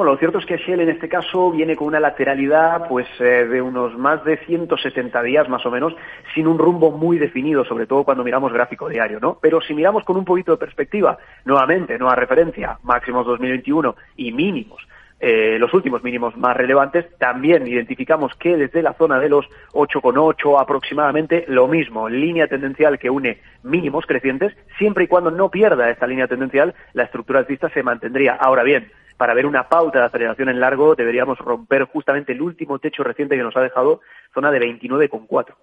Bueno, 0.01 0.13
lo 0.13 0.19
cierto 0.19 0.39
es 0.39 0.47
que 0.47 0.57
Shell 0.57 0.81
en 0.81 0.89
este 0.89 1.11
caso 1.11 1.51
viene 1.51 1.77
con 1.77 1.89
una 1.89 2.01
lateralidad 2.01 2.89
pues 2.89 3.07
eh, 3.19 3.47
de 3.47 3.61
unos 3.61 3.99
más 3.99 4.25
de 4.25 4.39
170 4.39 5.23
días 5.23 5.47
más 5.51 5.67
o 5.67 5.71
menos, 5.71 5.95
sin 6.35 6.47
un 6.47 6.57
rumbo 6.57 6.91
muy 6.91 7.19
definido, 7.19 7.67
sobre 7.67 7.87
todo 7.87 8.03
cuando 8.03 8.25
miramos 8.25 8.51
gráfico 8.51 8.89
diario, 8.89 9.21
¿no? 9.21 9.37
Pero 9.43 9.61
si 9.61 9.75
miramos 9.75 10.03
con 10.05 10.17
un 10.17 10.25
poquito 10.25 10.53
de 10.53 10.57
perspectiva, 10.57 11.19
nuevamente, 11.45 11.99
nueva 11.99 12.15
referencia, 12.15 12.79
máximos 12.83 13.27
2021 13.27 13.95
y 14.17 14.33
mínimos 14.33 14.81
eh, 15.21 15.59
los 15.59 15.75
últimos 15.75 16.03
mínimos 16.03 16.35
más 16.39 16.57
relevantes, 16.57 17.05
también 17.19 17.67
identificamos 17.67 18.35
que 18.37 18.57
desde 18.57 18.83
la 18.83 18.95
zona 18.95 19.21
de 19.21 19.29
los 19.29 19.45
8,8 19.75 20.59
aproximadamente, 20.59 21.45
lo 21.49 21.69
mismo, 21.69 22.09
línea 22.09 22.49
tendencial 22.49 22.99
que 22.99 23.11
une 23.11 23.39
mínimos 23.63 24.07
crecientes, 24.07 24.57
siempre 24.79 25.05
y 25.05 25.09
cuando 25.09 25.31
no 25.31 25.51
pierda 25.51 25.91
esta 25.91 26.07
línea 26.07 26.27
tendencial, 26.27 26.75
la 26.95 27.03
estructura 27.03 27.41
alcista 27.41 27.69
se 27.69 27.83
mantendría. 27.83 28.33
Ahora 28.33 28.63
bien, 28.63 28.91
para 29.21 29.35
ver 29.35 29.45
una 29.45 29.69
pauta 29.69 29.99
de 29.99 30.07
aceleración 30.07 30.49
en 30.49 30.61
largo 30.61 30.95
deberíamos 30.95 31.37
romper 31.37 31.85
justamente 31.85 32.33
el 32.33 32.41
último 32.41 32.79
techo 32.79 33.03
reciente 33.03 33.37
que 33.37 33.43
nos 33.43 33.55
ha 33.55 33.61
dejado 33.61 34.01
zona 34.33 34.51
de 34.51 34.61
29,4. 34.61 35.57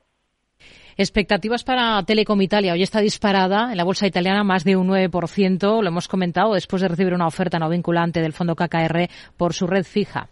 Expectativas 0.96 1.64
para 1.64 2.04
Telecom 2.04 2.40
Italia. 2.40 2.74
Hoy 2.74 2.84
está 2.84 3.00
disparada 3.00 3.72
en 3.72 3.78
la 3.78 3.84
bolsa 3.84 4.06
italiana 4.06 4.44
más 4.44 4.64
de 4.64 4.76
un 4.76 4.88
9%. 4.90 5.82
Lo 5.82 5.88
hemos 5.88 6.08
comentado 6.08 6.54
después 6.54 6.84
de 6.84 6.88
recibir 6.88 7.16
una 7.16 7.26
oferta 7.26 7.58
no 7.58 7.68
vinculante 7.68 8.22
del 8.22 8.34
fondo 8.34 8.56
KKR 8.56 9.10
por 9.38 9.54
su 9.54 9.66
red 9.66 9.86
fija. 9.86 10.30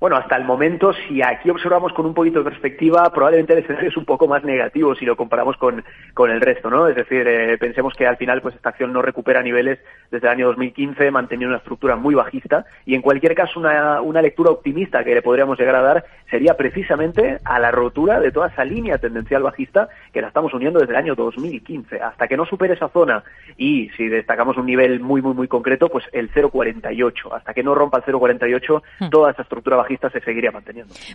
Bueno, 0.00 0.16
hasta 0.16 0.36
el 0.36 0.44
momento, 0.44 0.92
si 0.92 1.22
aquí 1.22 1.50
observamos 1.50 1.92
con 1.92 2.04
un 2.04 2.14
poquito 2.14 2.40
de 2.40 2.50
perspectiva, 2.50 3.10
probablemente 3.10 3.52
el 3.52 3.60
escenario 3.60 3.88
es 3.88 3.96
un 3.96 4.04
poco 4.04 4.26
más 4.26 4.44
negativo 4.44 4.94
si 4.94 5.04
lo 5.04 5.16
comparamos 5.16 5.56
con, 5.56 5.84
con 6.12 6.30
el 6.30 6.40
resto, 6.40 6.68
¿no? 6.68 6.88
Es 6.88 6.96
decir, 6.96 7.26
eh, 7.26 7.56
pensemos 7.58 7.94
que 7.94 8.06
al 8.06 8.16
final 8.16 8.42
pues 8.42 8.54
esta 8.54 8.70
acción 8.70 8.92
no 8.92 9.02
recupera 9.02 9.42
niveles 9.42 9.78
desde 10.10 10.26
el 10.26 10.32
año 10.32 10.46
2015, 10.48 11.10
manteniendo 11.10 11.54
una 11.54 11.58
estructura 11.58 11.96
muy 11.96 12.14
bajista 12.14 12.66
y 12.84 12.94
en 12.94 13.02
cualquier 13.02 13.34
caso 13.34 13.60
una, 13.60 14.00
una 14.00 14.20
lectura 14.20 14.50
optimista 14.50 15.04
que 15.04 15.14
le 15.14 15.22
podríamos 15.22 15.58
llegar 15.58 15.76
a 15.76 15.82
dar 15.82 16.04
sería 16.30 16.54
precisamente 16.54 17.38
a 17.44 17.58
la 17.58 17.70
rotura 17.70 18.20
de 18.20 18.32
toda 18.32 18.48
esa 18.48 18.64
línea 18.64 18.98
tendencial 18.98 19.42
bajista 19.42 19.88
que 20.12 20.20
la 20.20 20.28
estamos 20.28 20.52
uniendo 20.52 20.80
desde 20.80 20.92
el 20.92 20.98
año 20.98 21.14
2015. 21.14 22.00
Hasta 22.00 22.26
que 22.28 22.36
no 22.36 22.44
supere 22.46 22.74
esa 22.74 22.88
zona 22.88 23.22
y 23.56 23.88
si 23.96 24.08
destacamos 24.08 24.56
un 24.56 24.66
nivel 24.66 25.00
muy, 25.00 25.22
muy, 25.22 25.34
muy 25.34 25.48
concreto, 25.48 25.88
pues 25.88 26.04
el 26.12 26.32
0,48. 26.32 27.32
Hasta 27.32 27.54
que 27.54 27.62
no 27.62 27.74
rompa 27.74 27.98
el 27.98 28.04
0,48, 28.04 28.82
hmm. 29.00 29.08
toda 29.10 29.30
esa 29.30 29.42
estructura 29.42 29.76
bajista 29.76 29.83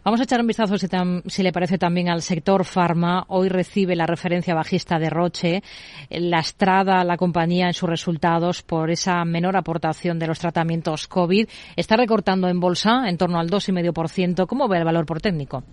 Vamos 0.03 0.20
a 0.20 0.24
echar 0.24 0.39
un 0.41 0.47
vistazo, 0.47 0.78
si, 0.78 0.88
si, 1.28 1.43
le 1.43 1.51
parece, 1.51 1.78
también 1.78 2.09
al 2.09 2.22
sector 2.22 2.65
farma. 2.65 3.26
Hoy 3.28 3.49
recibe 3.49 3.95
la 3.95 4.05
referencia 4.05 4.55
bajista 4.55 4.99
de 4.99 5.09
Roche, 5.09 5.61
lastrada 6.09 7.03
la 7.03 7.17
compañía 7.17 7.67
en 7.67 7.74
sus 7.74 7.89
resultados 7.89 8.61
por 8.61 8.89
esa 8.89 9.24
menor 9.26 9.57
aportación 9.57 10.20
de 10.20 10.28
los 10.28 10.39
tratamientos 10.39 11.07
COVID. 11.07 11.47
Está 11.76 11.95
recortando 11.97 12.47
en 12.47 12.59
bolsa 12.59 13.07
en 13.07 13.17
torno 13.17 13.39
al 13.39 13.49
2,5%. 13.49 14.45
¿Cómo 14.47 14.67
ve 14.67 14.78
el 14.78 14.86
valor 14.86 15.05
por 15.05 15.22
técnico? 15.22 15.63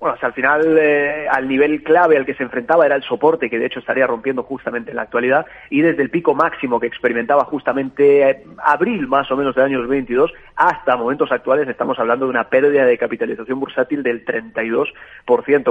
Bueno, 0.00 0.16
al 0.18 0.32
final 0.32 0.78
eh, 0.78 1.26
al 1.30 1.46
nivel 1.46 1.82
clave 1.82 2.16
al 2.16 2.24
que 2.24 2.32
se 2.32 2.42
enfrentaba 2.42 2.86
era 2.86 2.96
el 2.96 3.02
soporte, 3.02 3.50
que 3.50 3.58
de 3.58 3.66
hecho 3.66 3.80
estaría 3.80 4.06
rompiendo 4.06 4.42
justamente 4.42 4.92
en 4.92 4.96
la 4.96 5.02
actualidad, 5.02 5.44
y 5.68 5.82
desde 5.82 6.02
el 6.02 6.08
pico 6.08 6.34
máximo 6.34 6.80
que 6.80 6.86
experimentaba 6.86 7.44
justamente 7.44 8.30
eh, 8.30 8.44
abril 8.64 9.06
más 9.08 9.30
o 9.30 9.36
menos 9.36 9.54
del 9.54 9.66
año 9.66 9.76
2022 9.80 10.32
hasta 10.56 10.96
momentos 10.96 11.30
actuales 11.30 11.68
estamos 11.68 11.98
hablando 11.98 12.24
de 12.24 12.30
una 12.30 12.48
pérdida 12.48 12.86
de 12.86 12.96
capitalización 12.96 13.60
bursátil 13.60 14.02
del 14.02 14.24
32%. 14.24 14.92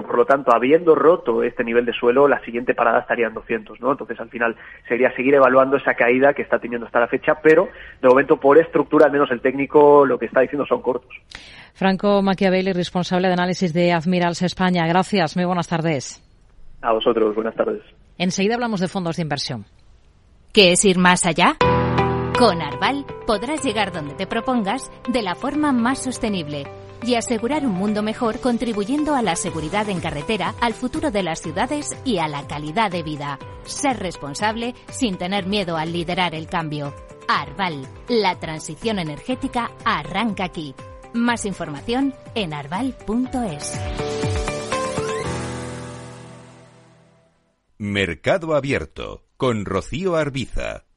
Por 0.04 0.16
lo 0.16 0.26
tanto, 0.26 0.54
habiendo 0.54 0.94
roto 0.94 1.42
este 1.42 1.64
nivel 1.64 1.86
de 1.86 1.94
suelo, 1.94 2.28
la 2.28 2.40
siguiente 2.42 2.76
parada 2.76 3.00
estaría 3.00 3.28
en 3.28 3.34
200, 3.34 3.82
¿no? 3.82 3.92
Entonces, 3.92 4.20
al 4.20 4.30
final 4.30 4.56
sería 4.88 5.12
seguir 5.16 5.34
evaluando 5.34 5.78
esa 5.78 5.96
caída 5.96 6.36
que 6.36 6.44
está 6.44 6.60
teniendo 6.60 6.86
hasta 6.86 7.00
la 7.00 7.08
fecha, 7.08 7.40
pero 7.42 7.70
de 8.00 8.08
momento 8.08 8.38
por 8.38 8.60
estructura, 8.60 9.08
al 9.08 9.12
menos 9.12 9.32
el 9.32 9.42
técnico, 9.42 10.06
lo 10.06 10.20
que 10.20 10.28
está 10.28 10.42
diciendo 10.42 10.68
son 10.68 10.84
cortos. 10.84 11.16
Franco 11.74 12.22
Machiavelli, 12.22 12.74
responsable 12.74 13.28
de 13.28 13.34
análisis 13.34 13.74
de 13.74 13.92
Admirals 13.92 14.42
España. 14.42 14.86
Gracias, 14.88 15.36
muy 15.36 15.46
buenas 15.46 15.68
tardes. 15.68 16.24
A 16.82 16.94
vosotros, 16.94 17.36
buenas 17.36 17.56
tardes. 17.56 17.82
Enseguida 18.18 18.56
hablamos 18.56 18.80
de 18.80 18.88
fondos 18.88 19.18
de 19.18 19.22
inversión. 19.22 19.66
¿Qué 20.52 20.72
es 20.72 20.84
ir 20.86 20.98
más 20.98 21.26
allá? 21.26 21.58
Con 22.38 22.62
Arval 22.62 23.06
podrás 23.28 23.64
llegar 23.64 23.92
donde 23.92 24.14
te 24.14 24.26
propongas 24.26 24.90
de 25.10 25.22
la 25.22 25.36
forma 25.36 25.72
más 25.72 26.00
sostenible 26.00 26.64
y 27.06 27.16
asegurar 27.16 27.66
un 27.66 27.74
mundo 27.74 28.02
mejor 28.02 28.40
contribuyendo 28.40 29.16
a 29.16 29.22
la 29.22 29.36
seguridad 29.36 29.90
en 29.90 30.00
carretera, 30.00 30.54
al 30.62 30.74
futuro 30.74 31.12
de 31.12 31.24
las 31.24 31.42
ciudades 31.42 31.96
y 32.06 32.18
a 32.20 32.28
la 32.28 32.48
calidad 32.48 32.92
de 32.92 33.04
vida. 33.04 33.40
Ser 33.64 34.00
responsable 34.00 34.76
sin 34.90 35.18
tener 35.18 35.46
miedo 35.46 35.78
al 35.78 35.94
liderar 35.94 36.36
el 36.36 36.48
cambio. 36.48 36.94
Arval, 37.28 37.88
la 38.08 38.40
transición 38.40 39.00
energética 39.00 39.72
arranca 39.86 40.46
aquí. 40.46 40.74
Más 41.14 41.46
información 41.46 42.14
en 42.36 42.54
arval.es. 42.54 43.80
Mercado 47.78 48.56
Abierto 48.56 49.26
con 49.38 49.64
Rocío 49.66 50.16
Arbiza. 50.18 50.89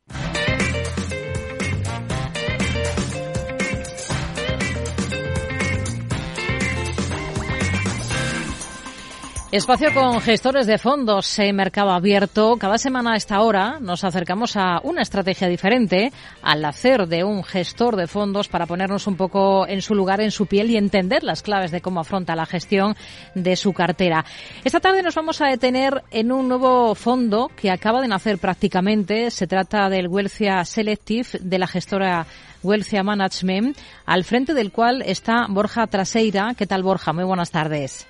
Espacio 9.53 9.93
con 9.93 10.19
gestores 10.23 10.67
de 10.67 10.79
fondos 10.79 11.39
en 11.39 11.55
mercado 11.55 11.91
abierto. 11.91 12.57
Cada 12.57 12.79
semana 12.79 13.13
a 13.13 13.17
esta 13.17 13.43
hora 13.43 13.81
nos 13.81 14.03
acercamos 14.03 14.57
a 14.57 14.81
una 14.83 15.03
estrategia 15.03 15.47
diferente 15.47 16.11
al 16.41 16.65
hacer 16.65 17.07
de 17.07 17.23
un 17.23 17.45
gestor 17.45 17.97
de 17.97 18.07
fondos 18.07 18.49
para 18.49 18.65
ponernos 18.65 19.07
un 19.07 19.19
poco 19.19 19.69
en 19.69 19.83
su 19.83 19.95
lugar, 19.95 20.23
en 20.23 20.31
su 20.31 20.47
piel 20.47 20.71
y 20.71 20.79
entender 20.79 21.23
las 21.23 21.43
claves 21.43 21.71
de 21.71 21.83
cómo 21.83 22.01
afronta 22.01 22.35
la 22.35 22.47
gestión 22.47 22.97
de 23.35 23.55
su 23.57 23.75
cartera. 23.75 24.25
Esta 24.65 24.81
tarde 24.81 25.03
nos 25.03 25.17
vamos 25.17 25.43
a 25.43 25.49
detener 25.49 26.03
en 26.11 26.33
un 26.33 26.49
nuevo 26.49 26.95
fondo 26.95 27.51
que 27.55 27.71
acaba 27.71 28.01
de 28.01 28.09
nacer 28.09 28.39
prácticamente. 28.39 29.31
Se 29.31 29.47
trata 29.47 29.91
del 29.91 30.09
Wealthia 30.09 30.65
Selective 30.65 31.29
de 31.41 31.59
la 31.59 31.67
gestora 31.67 32.25
Wealthia 32.63 33.03
Management, 33.03 33.77
al 34.07 34.25
frente 34.25 34.55
del 34.55 34.73
cual 34.73 35.03
está 35.03 35.45
Borja 35.51 35.87
Traseira. 35.89 36.55
¿Qué 36.57 36.67
tal 36.67 36.83
Borja? 36.83 37.13
Muy 37.13 37.25
buenas 37.25 37.51
tardes. 37.51 38.07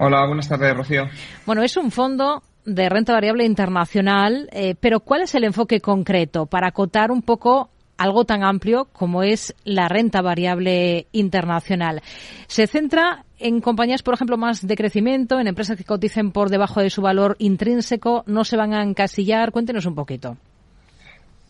Hola, 0.00 0.24
buenas 0.26 0.48
tardes, 0.48 0.76
Rocío. 0.76 1.08
Bueno, 1.44 1.64
es 1.64 1.76
un 1.76 1.90
fondo 1.90 2.42
de 2.64 2.88
renta 2.88 3.12
variable 3.12 3.44
internacional, 3.44 4.48
eh, 4.52 4.76
pero 4.78 5.00
¿cuál 5.00 5.22
es 5.22 5.34
el 5.34 5.42
enfoque 5.42 5.80
concreto 5.80 6.46
para 6.46 6.68
acotar 6.68 7.10
un 7.10 7.22
poco 7.22 7.70
algo 7.96 8.24
tan 8.24 8.44
amplio 8.44 8.86
como 8.92 9.24
es 9.24 9.56
la 9.64 9.88
renta 9.88 10.22
variable 10.22 11.08
internacional. 11.10 12.00
Se 12.46 12.68
centra 12.68 13.24
en 13.40 13.60
compañías, 13.60 14.02
por 14.02 14.14
ejemplo, 14.14 14.36
más 14.36 14.64
de 14.64 14.76
crecimiento, 14.76 15.40
en 15.40 15.48
empresas 15.48 15.76
que 15.76 15.82
coticen 15.82 16.30
por 16.30 16.48
debajo 16.48 16.80
de 16.80 16.90
su 16.90 17.02
valor 17.02 17.34
intrínseco, 17.40 18.22
no 18.26 18.44
se 18.44 18.56
van 18.56 18.72
a 18.74 18.84
encasillar. 18.84 19.50
Cuéntenos 19.50 19.84
un 19.84 19.96
poquito. 19.96 20.36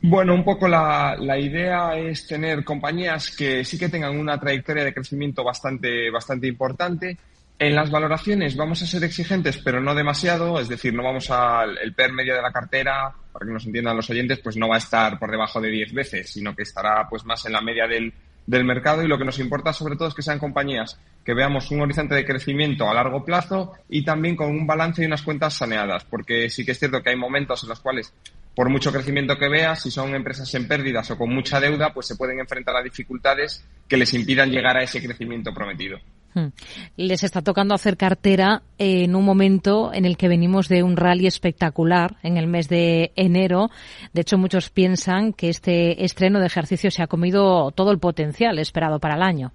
Bueno, 0.00 0.34
un 0.34 0.44
poco 0.44 0.68
la, 0.68 1.16
la, 1.18 1.38
idea 1.38 1.98
es 1.98 2.26
tener 2.26 2.64
compañías 2.64 3.34
que 3.36 3.62
sí 3.64 3.78
que 3.78 3.88
tengan 3.88 4.18
una 4.18 4.38
trayectoria 4.38 4.84
de 4.84 4.94
crecimiento 4.94 5.44
bastante, 5.44 6.10
bastante 6.10 6.46
importante. 6.46 7.18
En 7.60 7.74
las 7.74 7.90
valoraciones 7.90 8.54
vamos 8.54 8.82
a 8.82 8.86
ser 8.86 9.02
exigentes, 9.02 9.58
pero 9.58 9.80
no 9.80 9.92
demasiado, 9.92 10.60
es 10.60 10.68
decir, 10.68 10.94
no 10.94 11.02
vamos 11.02 11.28
al 11.32 11.76
el 11.78 11.92
PER 11.92 12.12
medio 12.12 12.36
de 12.36 12.42
la 12.42 12.52
cartera, 12.52 13.12
para 13.32 13.44
que 13.44 13.52
nos 13.52 13.66
entiendan 13.66 13.96
los 13.96 14.08
oyentes, 14.10 14.38
pues 14.38 14.56
no 14.56 14.68
va 14.68 14.76
a 14.76 14.78
estar 14.78 15.18
por 15.18 15.28
debajo 15.28 15.60
de 15.60 15.68
10 15.68 15.92
veces, 15.92 16.30
sino 16.30 16.54
que 16.54 16.62
estará 16.62 17.08
pues 17.10 17.24
más 17.24 17.44
en 17.46 17.52
la 17.52 17.60
media 17.60 17.88
del, 17.88 18.14
del 18.46 18.64
mercado 18.64 19.02
y 19.02 19.08
lo 19.08 19.18
que 19.18 19.24
nos 19.24 19.40
importa 19.40 19.72
sobre 19.72 19.96
todo 19.96 20.06
es 20.06 20.14
que 20.14 20.22
sean 20.22 20.38
compañías 20.38 21.00
que 21.24 21.34
veamos 21.34 21.68
un 21.72 21.80
horizonte 21.80 22.14
de 22.14 22.24
crecimiento 22.24 22.88
a 22.88 22.94
largo 22.94 23.24
plazo 23.24 23.72
y 23.88 24.04
también 24.04 24.36
con 24.36 24.50
un 24.50 24.64
balance 24.64 25.02
y 25.02 25.06
unas 25.06 25.22
cuentas 25.22 25.54
saneadas, 25.54 26.04
porque 26.04 26.48
sí 26.50 26.64
que 26.64 26.72
es 26.72 26.78
cierto 26.78 27.02
que 27.02 27.10
hay 27.10 27.16
momentos 27.16 27.64
en 27.64 27.70
los 27.70 27.80
cuales 27.80 28.14
por 28.54 28.70
mucho 28.70 28.92
crecimiento 28.92 29.36
que 29.36 29.48
veas, 29.48 29.82
si 29.82 29.90
son 29.90 30.14
empresas 30.14 30.54
en 30.54 30.68
pérdidas 30.68 31.10
o 31.10 31.18
con 31.18 31.34
mucha 31.34 31.58
deuda, 31.58 31.92
pues 31.92 32.06
se 32.06 32.14
pueden 32.14 32.38
enfrentar 32.38 32.76
a 32.76 32.82
dificultades 32.84 33.64
que 33.88 33.96
les 33.96 34.14
impidan 34.14 34.52
llegar 34.52 34.76
a 34.76 34.84
ese 34.84 35.02
crecimiento 35.02 35.52
prometido. 35.52 35.98
Hmm. 36.34 36.48
Les 36.96 37.24
está 37.24 37.42
tocando 37.42 37.74
hacer 37.74 37.96
cartera 37.96 38.62
en 38.78 39.14
un 39.16 39.24
momento 39.24 39.92
en 39.92 40.04
el 40.04 40.16
que 40.16 40.28
venimos 40.28 40.68
de 40.68 40.82
un 40.82 40.96
rally 40.96 41.26
espectacular 41.26 42.16
en 42.22 42.36
el 42.36 42.46
mes 42.46 42.68
de 42.68 43.12
enero. 43.16 43.70
De 44.12 44.20
hecho, 44.22 44.38
muchos 44.38 44.70
piensan 44.70 45.32
que 45.32 45.48
este 45.48 46.04
estreno 46.04 46.38
de 46.40 46.46
ejercicio 46.46 46.90
se 46.90 47.02
ha 47.02 47.06
comido 47.06 47.70
todo 47.72 47.90
el 47.90 47.98
potencial 47.98 48.58
esperado 48.58 48.98
para 48.98 49.16
el 49.16 49.22
año. 49.22 49.52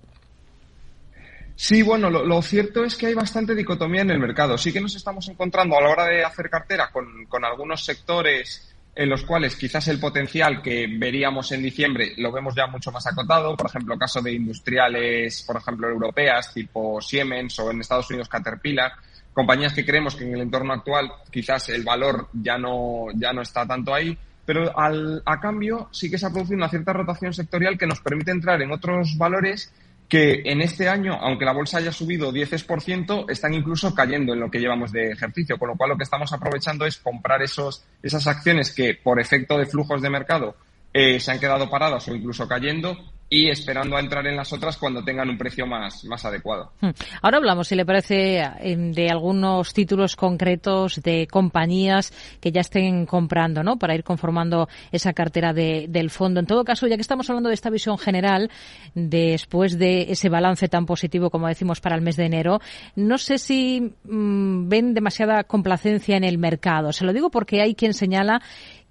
Sí, 1.56 1.84
bueno, 1.84 2.10
lo, 2.10 2.42
cierto 2.42 2.84
es 2.84 2.96
que 2.96 3.06
hay 3.06 3.14
bastante 3.14 3.54
dicotomía 3.54 4.02
en 4.02 4.10
el 4.10 4.20
mercado. 4.20 4.58
Sí 4.58 4.74
que 4.74 4.82
nos 4.82 4.96
estamos 4.96 5.30
encontrando 5.30 5.78
a 5.78 5.82
la 5.82 5.90
hora 5.90 6.06
de 6.06 6.24
hacer 6.24 6.50
cartera 6.50 6.90
con 6.92 7.46
algunos 7.46 7.86
sectores 7.86 8.73
en 8.96 9.10
los 9.10 9.24
cuales 9.24 9.56
quizás 9.56 9.88
el 9.88 10.00
potencial 10.00 10.62
que 10.62 10.88
veríamos 10.88 11.52
en 11.52 11.64
diciembre 11.64 12.14
lo 12.18 12.32
vemos 12.32 12.54
ya 12.56 12.68
mucho 12.68 12.92
más 12.92 13.06
acotado. 13.08 13.56
Por 13.58 13.68
ejemplo, 13.68 13.98
caso 13.98 14.22
de 14.22 14.34
industriales, 14.34 15.44
por 15.44 15.58
ejemplo, 15.58 15.90
europeas, 15.90 16.54
tipo 16.54 17.02
Siemens 17.02 17.58
o 17.60 17.72
en 17.72 17.82
Estados 17.82 18.10
Unidos 18.10 18.30
Caterpillar, 18.30 18.92
compañías 19.34 19.74
que 19.74 19.86
creemos 19.86 20.16
que 20.16 20.26
en 20.26 20.36
el 20.36 20.42
entorno 20.42 20.74
actual 20.74 21.12
quizás 21.32 21.70
el 21.70 21.84
valor 21.84 22.30
ya 22.34 22.58
no, 22.58 23.08
ya 23.16 23.34
no 23.34 23.42
está 23.42 23.66
tanto 23.66 23.94
ahí, 23.94 24.16
pero 24.46 24.78
al, 24.78 25.24
a 25.26 25.40
cambio 25.40 25.90
sí 25.92 26.12
que 26.12 26.18
se 26.18 26.28
ha 26.28 26.30
producido 26.30 26.58
una 26.58 26.70
cierta 26.70 26.94
rotación 26.94 27.34
sectorial 27.34 27.78
que 27.78 27.88
nos 27.88 28.02
permite 28.02 28.32
entrar 28.32 28.62
en 28.62 28.72
otros 28.72 29.18
valores 29.18 29.74
que 30.08 30.44
en 30.46 30.62
este 30.62 30.88
año, 30.88 31.14
aunque 31.20 31.46
la 31.46 31.54
bolsa 31.54 31.80
haya 31.80 31.92
subido 31.92 32.32
10%, 32.32 33.30
están 33.30 33.54
incluso 33.54 33.96
cayendo 33.96 34.34
en 34.34 34.40
lo 34.40 34.52
que 34.52 34.60
llevamos 34.60 34.92
de 34.92 35.12
ejercicio, 35.12 35.58
con 35.58 35.70
lo 35.70 35.76
cual 35.76 35.92
lo 35.92 35.98
que 35.98 36.04
estamos 36.04 36.32
aprovechando 36.34 36.86
es 36.86 36.98
comprar 36.98 37.42
esos, 37.42 37.84
esas 38.02 38.28
acciones 38.28 38.72
que 38.74 38.94
por 38.96 39.20
efecto 39.20 39.58
de 39.58 39.66
flujos 39.66 40.02
de 40.02 40.10
mercado 40.10 40.56
eh, 40.94 41.20
se 41.20 41.32
han 41.32 41.40
quedado 41.40 41.70
paradas 41.70 42.08
o 42.08 42.16
incluso 42.16 42.48
cayendo 42.48 42.96
y 43.34 43.50
esperando 43.50 43.98
a 43.98 44.00
entrar 44.00 44.28
en 44.28 44.36
las 44.36 44.54
otras 44.54 44.78
cuando 44.78 45.04
tengan 45.04 45.28
un 45.28 45.40
precio 45.40 45.66
más, 45.66 46.06
más 46.06 46.24
adecuado. 46.24 46.72
Hmm. 46.82 46.92
Ahora 47.24 47.38
hablamos, 47.38 47.68
si 47.68 47.76
le 47.76 47.84
parece, 47.84 48.44
de 48.62 49.10
algunos 49.10 49.74
títulos 49.74 50.16
concretos 50.16 51.02
de 51.02 51.26
compañías 51.26 52.14
que 52.40 52.52
ya 52.52 52.62
estén 52.62 53.08
comprando, 53.08 53.64
¿no? 53.64 53.78
Para 53.78 53.96
ir 53.96 54.04
conformando 54.04 54.70
esa 54.92 55.14
cartera 55.14 55.52
de, 55.52 55.88
del 55.90 56.12
fondo. 56.12 56.42
En 56.42 56.46
todo 56.46 56.64
caso, 56.64 56.86
ya 56.86 56.96
que 56.96 57.02
estamos 57.02 57.28
hablando 57.28 57.50
de 57.50 57.56
esta 57.56 57.72
visión 57.72 57.98
general, 57.98 58.52
después 58.94 59.80
de 59.80 60.12
ese 60.12 60.30
balance 60.30 60.68
tan 60.68 60.86
positivo, 60.86 61.32
como 61.32 61.48
decimos, 61.48 61.82
para 61.82 61.96
el 61.96 62.04
mes 62.04 62.18
de 62.18 62.26
enero, 62.26 62.60
no 62.96 63.18
sé 63.18 63.40
si 63.40 63.94
mm, 64.04 64.70
ven 64.70 64.94
demasiada 64.94 65.44
complacencia 65.44 66.18
en 66.18 66.24
el 66.24 66.38
mercado. 66.38 66.94
Se 66.94 67.04
lo 67.04 67.14
digo 67.14 67.32
porque 67.32 67.62
hay 67.62 67.74
quien 67.74 67.96
señala 67.96 68.44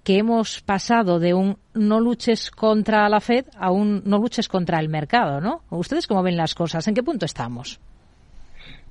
que 0.03 0.17
hemos 0.17 0.61
pasado 0.61 1.19
de 1.19 1.33
un 1.33 1.57
no 1.73 1.99
luches 1.99 2.51
contra 2.51 3.07
la 3.09 3.21
Fed 3.21 3.45
a 3.57 3.71
un 3.71 4.03
no 4.05 4.17
luches 4.17 4.47
contra 4.47 4.79
el 4.79 4.89
mercado, 4.89 5.39
¿no? 5.39 5.63
¿Ustedes 5.69 6.07
cómo 6.07 6.23
ven 6.23 6.37
las 6.37 6.55
cosas? 6.55 6.87
¿En 6.87 6.93
qué 6.93 7.03
punto 7.03 7.25
estamos? 7.25 7.79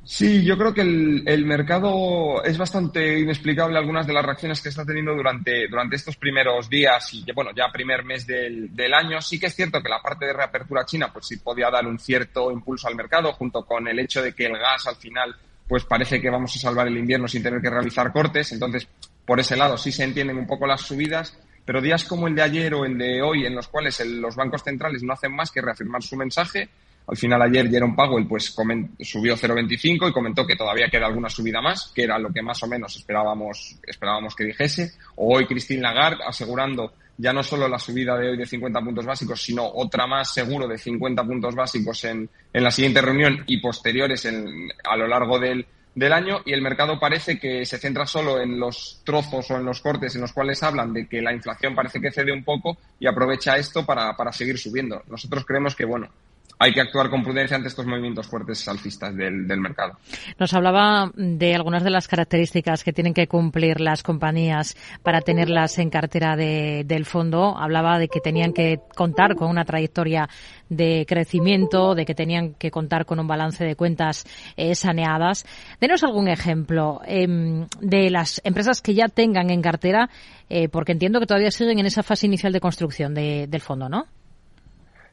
Sí, 0.04 0.44
yo 0.44 0.58
creo 0.58 0.74
que 0.74 0.80
el, 0.80 1.44
mercado 1.46 2.42
es 2.42 2.58
bastante 2.58 3.20
inexplicable 3.20 3.78
algunas 3.78 4.04
de 4.04 4.12
las 4.12 4.24
reacciones 4.24 4.60
que 4.60 4.70
está 4.70 4.84
teniendo 4.84 5.14
durante, 5.14 5.68
durante 5.68 5.94
estos 5.94 6.16
primeros 6.16 6.68
días 6.68 7.14
y 7.14 7.24
bueno, 7.32 7.52
ya 7.54 7.70
primer 7.72 8.04
mes 8.04 8.26
del, 8.26 8.74
del 8.74 8.94
año. 8.94 9.20
Sí 9.20 9.38
que 9.38 9.46
es 9.46 9.54
cierto 9.54 9.80
que 9.80 9.88
la 9.88 10.02
parte 10.02 10.26
de 10.26 10.32
reapertura 10.32 10.84
china, 10.84 11.12
pues 11.12 11.26
sí 11.28 11.36
podía 11.36 11.70
dar 11.70 11.86
un 11.86 12.00
cierto 12.00 12.50
impulso 12.50 12.88
al 12.88 12.96
mercado, 12.96 13.32
junto 13.32 13.64
con 13.64 13.86
el 13.86 14.00
hecho 14.00 14.20
de 14.20 14.34
que 14.34 14.46
el 14.46 14.58
gas 14.58 14.88
al 14.88 14.96
final, 14.96 15.36
pues 15.68 15.84
parece 15.84 16.20
que 16.20 16.30
vamos 16.30 16.56
a 16.56 16.58
salvar 16.58 16.88
el 16.88 16.98
invierno 16.98 17.28
sin 17.28 17.44
tener 17.44 17.60
que 17.60 17.70
realizar 17.70 18.12
cortes. 18.12 18.50
Entonces, 18.50 18.88
por 19.26 19.40
ese 19.40 19.56
lado 19.56 19.76
sí 19.76 19.92
se 19.92 20.04
entienden 20.04 20.38
un 20.38 20.46
poco 20.46 20.66
las 20.66 20.82
subidas, 20.82 21.38
pero 21.64 21.80
días 21.80 22.04
como 22.04 22.28
el 22.28 22.34
de 22.34 22.42
ayer 22.42 22.74
o 22.74 22.84
el 22.84 22.98
de 22.98 23.22
hoy, 23.22 23.46
en 23.46 23.54
los 23.54 23.68
cuales 23.68 24.04
los 24.06 24.34
bancos 24.36 24.62
centrales 24.62 25.02
no 25.02 25.12
hacen 25.12 25.34
más 25.34 25.50
que 25.50 25.60
reafirmar 25.60 26.02
su 26.02 26.16
mensaje, 26.16 26.68
al 27.06 27.16
final 27.16 27.42
ayer 27.42 27.68
Jerome 27.68 27.94
Powell 27.96 28.26
pues 28.26 28.54
subió 29.00 29.36
0,25 29.36 30.08
y 30.08 30.12
comentó 30.12 30.46
que 30.46 30.56
todavía 30.56 30.88
queda 30.88 31.06
alguna 31.06 31.28
subida 31.28 31.60
más, 31.60 31.92
que 31.94 32.04
era 32.04 32.18
lo 32.18 32.32
que 32.32 32.42
más 32.42 32.62
o 32.62 32.68
menos 32.68 32.96
esperábamos, 32.96 33.76
esperábamos 33.86 34.36
que 34.36 34.44
dijese. 34.44 34.92
O 35.16 35.36
hoy 35.36 35.46
Christine 35.46 35.82
Lagarde 35.82 36.22
asegurando 36.26 36.94
ya 37.18 37.32
no 37.32 37.42
solo 37.42 37.68
la 37.68 37.78
subida 37.78 38.16
de 38.16 38.30
hoy 38.30 38.36
de 38.36 38.46
50 38.46 38.80
puntos 38.80 39.04
básicos, 39.04 39.42
sino 39.42 39.66
otra 39.66 40.06
más 40.06 40.32
seguro 40.32 40.66
de 40.66 40.78
50 40.78 41.24
puntos 41.24 41.54
básicos 41.54 42.04
en, 42.04 42.28
en 42.52 42.64
la 42.64 42.70
siguiente 42.70 43.02
reunión 43.02 43.44
y 43.46 43.60
posteriores 43.60 44.24
en, 44.24 44.70
a 44.84 44.96
lo 44.96 45.06
largo 45.06 45.38
del, 45.38 45.66
del 45.94 46.12
año 46.12 46.40
y 46.44 46.52
el 46.52 46.62
mercado 46.62 46.98
parece 46.98 47.38
que 47.38 47.66
se 47.66 47.78
centra 47.78 48.06
solo 48.06 48.40
en 48.40 48.58
los 48.58 49.02
trozos 49.04 49.50
o 49.50 49.56
en 49.56 49.64
los 49.64 49.80
cortes 49.80 50.14
en 50.14 50.22
los 50.22 50.32
cuales 50.32 50.62
hablan 50.62 50.92
de 50.92 51.06
que 51.06 51.20
la 51.20 51.32
inflación 51.32 51.74
parece 51.74 52.00
que 52.00 52.10
cede 52.10 52.32
un 52.32 52.44
poco 52.44 52.78
y 52.98 53.06
aprovecha 53.06 53.56
esto 53.56 53.84
para, 53.84 54.16
para 54.16 54.32
seguir 54.32 54.58
subiendo. 54.58 55.02
Nosotros 55.08 55.44
creemos 55.44 55.74
que, 55.74 55.84
bueno, 55.84 56.08
hay 56.62 56.72
que 56.72 56.80
actuar 56.80 57.10
con 57.10 57.24
prudencia 57.24 57.56
ante 57.56 57.68
estos 57.68 57.86
movimientos 57.86 58.28
fuertes 58.28 58.68
alcistas 58.68 59.16
del, 59.16 59.60
mercado. 59.60 59.98
Nos 60.38 60.54
hablaba 60.54 61.10
de 61.16 61.56
algunas 61.56 61.82
de 61.82 61.90
las 61.90 62.06
características 62.06 62.84
que 62.84 62.92
tienen 62.92 63.14
que 63.14 63.26
cumplir 63.26 63.80
las 63.80 64.04
compañías 64.04 64.76
para 65.02 65.22
tenerlas 65.22 65.80
en 65.80 65.90
cartera 65.90 66.36
de, 66.36 66.84
del 66.86 67.04
fondo. 67.04 67.58
Hablaba 67.58 67.98
de 67.98 68.06
que 68.06 68.20
tenían 68.20 68.52
que 68.52 68.78
contar 68.94 69.34
con 69.34 69.50
una 69.50 69.64
trayectoria 69.64 70.28
de 70.68 71.04
crecimiento, 71.08 71.96
de 71.96 72.04
que 72.04 72.14
tenían 72.14 72.54
que 72.54 72.70
contar 72.70 73.06
con 73.06 73.18
un 73.18 73.26
balance 73.26 73.64
de 73.64 73.74
cuentas 73.74 74.24
eh, 74.56 74.76
saneadas. 74.76 75.44
Denos 75.80 76.04
algún 76.04 76.28
ejemplo 76.28 77.00
eh, 77.04 77.66
de 77.80 78.10
las 78.10 78.40
empresas 78.44 78.80
que 78.80 78.94
ya 78.94 79.08
tengan 79.08 79.50
en 79.50 79.62
cartera, 79.62 80.08
eh, 80.48 80.68
porque 80.68 80.92
entiendo 80.92 81.18
que 81.18 81.26
todavía 81.26 81.50
siguen 81.50 81.80
en 81.80 81.86
esa 81.86 82.04
fase 82.04 82.26
inicial 82.26 82.52
de 82.52 82.60
construcción 82.60 83.14
de, 83.14 83.48
del 83.48 83.60
fondo, 83.60 83.88
¿no? 83.88 84.06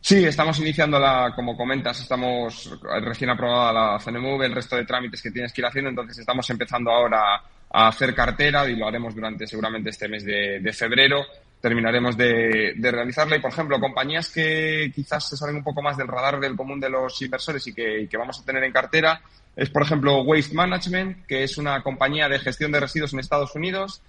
Sí, 0.01 0.23
estamos 0.23 0.57
iniciando 0.59 0.97
la, 0.97 1.33
como 1.35 1.57
comentas, 1.57 1.99
estamos 1.99 2.79
recién 3.01 3.29
aprobada 3.29 3.73
la 3.73 3.99
CNMV, 3.99 4.43
el 4.43 4.55
resto 4.55 4.75
de 4.75 4.85
trámites 4.85 5.21
que 5.21 5.31
tienes 5.31 5.51
que 5.51 5.61
ir 5.61 5.65
haciendo, 5.65 5.89
entonces 5.89 6.19
estamos 6.19 6.49
empezando 6.49 6.89
ahora 6.89 7.41
a 7.71 7.87
hacer 7.87 8.15
cartera 8.15 8.67
y 8.67 8.75
lo 8.75 8.87
haremos 8.87 9.13
durante 9.13 9.45
seguramente 9.45 9.89
este 9.89 10.07
mes 10.07 10.23
de, 10.23 10.73
febrero. 10.73 11.25
Terminaremos 11.61 12.15
de, 12.15 12.73
de, 12.77 12.91
realizarla 12.91 13.35
y, 13.35 13.41
por 13.41 13.51
ejemplo, 13.51 13.79
compañías 13.79 14.29
que 14.29 14.89
quizás 14.95 15.27
se 15.27 15.35
salen 15.35 15.57
un 15.57 15.63
poco 15.63 15.81
más 15.81 15.97
del 15.97 16.07
radar 16.07 16.39
del 16.39 16.55
común 16.55 16.79
de 16.79 16.89
los 16.89 17.21
inversores 17.21 17.67
y 17.67 17.73
que, 17.73 18.01
y 18.01 18.07
que 18.07 18.17
vamos 18.17 18.39
a 18.39 18.45
tener 18.45 18.63
en 18.63 18.71
cartera 18.71 19.21
es, 19.59 19.69
por 19.69 19.81
ejemplo, 19.81 20.21
Waste 20.21 20.55
Management, 20.55 21.25
que 21.25 21.43
es 21.43 21.57
una 21.57 21.83
compañía 21.83 22.29
de 22.29 22.39
gestión 22.39 22.71
de 22.71 22.79
residuos 22.79 23.11
en 23.11 23.19
Estados 23.19 23.53
Unidos 23.55 24.01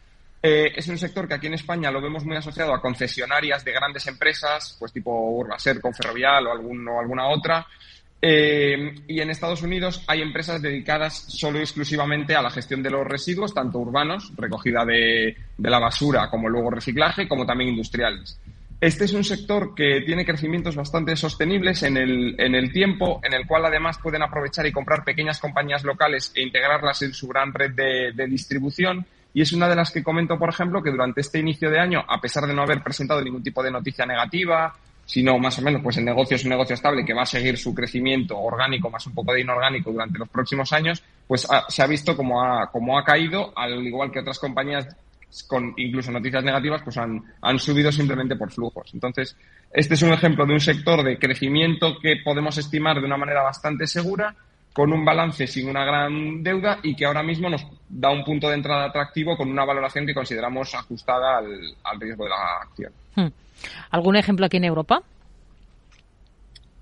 eh, 0.42 0.72
es 0.74 0.88
un 0.88 0.98
sector 0.98 1.28
que 1.28 1.34
aquí 1.34 1.48
en 1.48 1.54
España 1.54 1.90
lo 1.90 2.00
vemos 2.00 2.24
muy 2.24 2.36
asociado 2.36 2.74
a 2.74 2.80
concesionarias 2.80 3.64
de 3.64 3.72
grandes 3.72 4.06
empresas, 4.06 4.76
pues 4.78 4.92
tipo 4.92 5.10
Urbaser, 5.10 5.80
Conferrovial 5.80 6.46
o, 6.46 6.50
o 6.52 7.00
alguna 7.00 7.28
otra. 7.28 7.66
Eh, 8.22 8.94
y 9.08 9.20
en 9.20 9.30
Estados 9.30 9.62
Unidos 9.62 10.04
hay 10.06 10.20
empresas 10.20 10.60
dedicadas 10.60 11.24
solo 11.28 11.58
y 11.58 11.62
exclusivamente 11.62 12.34
a 12.34 12.42
la 12.42 12.50
gestión 12.50 12.82
de 12.82 12.90
los 12.90 13.06
residuos, 13.06 13.54
tanto 13.54 13.78
urbanos, 13.78 14.32
recogida 14.36 14.84
de, 14.84 15.36
la 15.58 15.78
basura, 15.78 16.28
como 16.30 16.48
luego 16.48 16.70
reciclaje, 16.70 17.26
como 17.26 17.46
también 17.46 17.70
industriales. 17.70 18.38
Este 18.78 19.04
es 19.04 19.12
un 19.12 19.24
sector 19.24 19.74
que 19.74 20.02
tiene 20.06 20.24
crecimientos 20.24 20.74
bastante 20.74 21.14
sostenibles 21.16 21.82
en 21.82 21.98
el, 21.98 22.72
tiempo, 22.72 23.20
en 23.22 23.34
el 23.34 23.46
cual 23.46 23.66
además 23.66 23.98
pueden 23.98 24.22
aprovechar 24.22 24.66
y 24.66 24.72
comprar 24.72 25.04
pequeñas 25.04 25.38
compañías 25.38 25.84
locales 25.84 26.32
e 26.34 26.42
integrarlas 26.42 27.02
en 27.02 27.12
su 27.12 27.28
gran 27.28 27.52
red 27.52 27.72
de 27.72 28.26
distribución 28.26 29.06
y 29.32 29.42
es 29.42 29.52
una 29.52 29.68
de 29.68 29.76
las 29.76 29.90
que 29.90 30.02
comento, 30.02 30.38
por 30.38 30.48
ejemplo, 30.48 30.82
que 30.82 30.90
durante 30.90 31.20
este 31.20 31.38
inicio 31.38 31.70
de 31.70 31.78
año, 31.78 32.04
a 32.06 32.20
pesar 32.20 32.46
de 32.46 32.54
no 32.54 32.62
haber 32.62 32.82
presentado 32.82 33.22
ningún 33.22 33.42
tipo 33.42 33.62
de 33.62 33.70
noticia 33.70 34.04
negativa, 34.06 34.74
sino 35.06 35.38
más 35.38 35.58
o 35.58 35.62
menos, 35.62 35.82
pues 35.82 35.96
el 35.96 36.04
negocio 36.04 36.36
es 36.36 36.44
un 36.44 36.50
negocio 36.50 36.74
estable 36.74 37.04
que 37.04 37.14
va 37.14 37.22
a 37.22 37.26
seguir 37.26 37.58
su 37.58 37.74
crecimiento 37.74 38.38
orgánico 38.38 38.90
más 38.90 39.04
un 39.08 39.14
poco 39.14 39.32
de 39.32 39.40
inorgánico 39.40 39.90
durante 39.90 40.18
los 40.18 40.28
próximos 40.28 40.72
años, 40.72 41.02
pues 41.26 41.48
se 41.68 41.82
ha 41.82 41.86
visto 41.86 42.16
como 42.16 42.42
ha, 42.42 42.70
como 42.70 42.96
ha 42.96 43.04
caído, 43.04 43.52
al 43.56 43.84
igual 43.84 44.12
que 44.12 44.20
otras 44.20 44.38
compañías 44.38 44.86
con 45.46 45.74
incluso 45.76 46.10
noticias 46.10 46.44
negativas, 46.44 46.82
pues 46.82 46.96
han, 46.96 47.22
han 47.40 47.58
subido 47.58 47.90
simplemente 47.92 48.36
por 48.36 48.50
flujos. 48.50 48.90
Entonces, 48.94 49.36
este 49.72 49.94
es 49.94 50.02
un 50.02 50.12
ejemplo 50.12 50.46
de 50.46 50.52
un 50.52 50.60
sector 50.60 51.02
de 51.04 51.18
crecimiento 51.18 51.98
que 52.00 52.16
podemos 52.24 52.58
estimar 52.58 53.00
de 53.00 53.06
una 53.06 53.16
manera 53.16 53.42
bastante 53.42 53.86
segura, 53.86 54.34
con 54.72 54.92
un 54.92 55.04
balance 55.04 55.46
sin 55.46 55.68
una 55.68 55.84
gran 55.84 56.42
deuda 56.42 56.78
y 56.82 56.94
que 56.94 57.04
ahora 57.04 57.22
mismo 57.22 57.48
nos 57.48 57.66
da 57.88 58.10
un 58.10 58.24
punto 58.24 58.48
de 58.48 58.54
entrada 58.54 58.86
atractivo 58.86 59.36
con 59.36 59.50
una 59.50 59.64
valoración 59.64 60.06
que 60.06 60.14
consideramos 60.14 60.74
ajustada 60.74 61.38
al, 61.38 61.74
al 61.82 62.00
riesgo 62.00 62.24
de 62.24 62.30
la 62.30 62.62
acción. 62.62 62.92
Hmm. 63.16 63.28
¿Algún 63.90 64.16
ejemplo 64.16 64.46
aquí 64.46 64.58
en 64.58 64.64
Europa? 64.64 65.02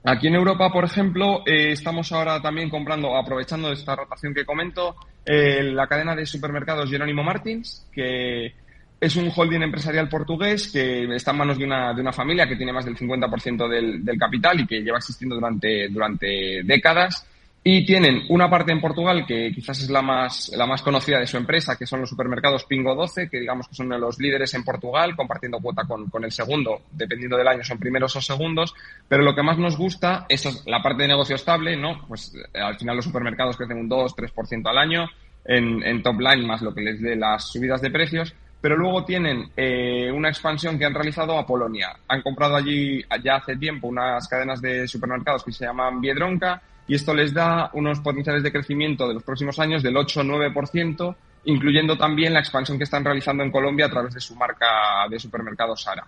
Aquí 0.04 0.28
en 0.28 0.36
Europa, 0.36 0.70
por 0.70 0.84
ejemplo, 0.84 1.42
eh, 1.44 1.72
estamos 1.72 2.12
ahora 2.12 2.40
también 2.40 2.70
comprando, 2.70 3.16
aprovechando 3.16 3.72
esta 3.72 3.96
rotación 3.96 4.32
que 4.32 4.44
comento, 4.44 4.96
eh, 5.24 5.62
la 5.62 5.86
cadena 5.86 6.14
de 6.14 6.24
supermercados 6.24 6.88
Jerónimo 6.88 7.22
Martins, 7.22 7.86
que 7.92 8.54
es 9.00 9.16
un 9.16 9.30
holding 9.34 9.62
empresarial 9.62 10.08
portugués 10.08 10.72
que 10.72 11.04
está 11.14 11.32
en 11.32 11.36
manos 11.36 11.58
de 11.58 11.64
una, 11.64 11.92
de 11.92 12.00
una 12.00 12.12
familia 12.12 12.48
que 12.48 12.56
tiene 12.56 12.72
más 12.72 12.84
del 12.84 12.96
50% 12.96 13.68
del, 13.68 14.04
del 14.04 14.18
capital 14.18 14.60
y 14.60 14.66
que 14.66 14.80
lleva 14.80 14.98
existiendo 14.98 15.34
durante, 15.34 15.88
durante 15.88 16.62
décadas 16.64 17.27
y 17.64 17.84
tienen 17.84 18.22
una 18.28 18.48
parte 18.48 18.72
en 18.72 18.80
Portugal 18.80 19.26
que 19.26 19.50
quizás 19.52 19.82
es 19.82 19.90
la 19.90 20.00
más, 20.00 20.50
la 20.56 20.66
más 20.66 20.80
conocida 20.80 21.18
de 21.18 21.26
su 21.26 21.36
empresa, 21.36 21.76
que 21.76 21.86
son 21.86 22.00
los 22.00 22.08
supermercados 22.08 22.64
Pingo 22.64 22.94
12, 22.94 23.28
que 23.28 23.40
digamos 23.40 23.68
que 23.68 23.74
son 23.74 23.88
los 23.88 24.18
líderes 24.18 24.54
en 24.54 24.64
Portugal, 24.64 25.16
compartiendo 25.16 25.58
cuota 25.60 25.84
con, 25.84 26.08
con 26.08 26.24
el 26.24 26.30
segundo, 26.30 26.82
dependiendo 26.92 27.36
del 27.36 27.48
año, 27.48 27.64
son 27.64 27.78
primeros 27.78 28.14
o 28.16 28.20
segundos. 28.20 28.74
Pero 29.08 29.22
lo 29.22 29.34
que 29.34 29.42
más 29.42 29.58
nos 29.58 29.76
gusta 29.76 30.24
es 30.28 30.64
la 30.66 30.80
parte 30.80 31.02
de 31.02 31.08
negocio 31.08 31.34
estable, 31.34 31.76
¿no? 31.76 32.06
Pues 32.06 32.34
eh, 32.34 32.60
al 32.60 32.78
final 32.78 32.96
los 32.96 33.04
supermercados 33.04 33.56
crecen 33.56 33.78
un 33.78 33.90
2-3% 33.90 34.68
al 34.68 34.78
año 34.78 35.06
en, 35.44 36.02
top 36.02 36.20
line, 36.20 36.46
más 36.46 36.62
lo 36.62 36.72
que 36.74 36.82
les 36.82 37.00
dé 37.00 37.16
las 37.16 37.50
subidas 37.50 37.80
de 37.80 37.90
precios 37.90 38.34
pero 38.60 38.76
luego 38.76 39.04
tienen 39.04 39.50
eh, 39.56 40.10
una 40.12 40.30
expansión 40.30 40.76
que 40.80 40.84
han 40.84 40.92
realizado 40.92 41.38
a 41.38 41.46
Polonia. 41.46 41.94
Han 42.08 42.22
comprado 42.22 42.56
allí 42.56 43.00
ya 43.22 43.36
hace 43.36 43.56
tiempo 43.56 43.86
unas 43.86 44.26
cadenas 44.26 44.60
de 44.60 44.88
supermercados 44.88 45.44
que 45.44 45.52
se 45.52 45.64
llaman 45.64 46.00
Biedronka 46.00 46.60
y 46.88 46.94
esto 46.94 47.14
les 47.14 47.32
da 47.34 47.70
unos 47.74 48.00
potenciales 48.00 48.42
de 48.42 48.50
crecimiento 48.50 49.06
de 49.06 49.14
los 49.14 49.22
próximos 49.22 49.58
años 49.58 49.82
del 49.82 49.94
8-9%, 49.94 51.14
incluyendo 51.44 51.96
también 51.96 52.32
la 52.32 52.40
expansión 52.40 52.78
que 52.78 52.84
están 52.84 53.04
realizando 53.04 53.44
en 53.44 53.52
Colombia 53.52 53.86
a 53.86 53.90
través 53.90 54.14
de 54.14 54.20
su 54.20 54.34
marca 54.34 55.06
de 55.08 55.20
supermercados 55.20 55.82
Sara. 55.82 56.06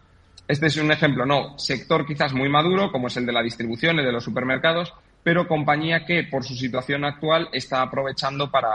Este 0.49 0.67
es 0.67 0.77
un 0.79 0.91
ejemplo, 0.91 1.25
no, 1.25 1.59
sector 1.59 2.05
quizás 2.07 2.33
muy 2.33 2.49
maduro, 2.49 2.91
como 2.91 3.07
es 3.07 3.17
el 3.17 3.27
de 3.27 3.33
la 3.33 3.43
distribución 3.43 4.01
y 4.01 4.05
de 4.05 4.11
los 4.11 4.25
supermercados, 4.25 4.93
pero 5.23 5.47
compañía 5.47 6.05
que 6.05 6.25
por 6.25 6.45
su 6.45 6.55
situación 6.55 7.05
actual 7.05 7.49
está 7.53 7.83
aprovechando 7.83 8.51
para, 8.51 8.71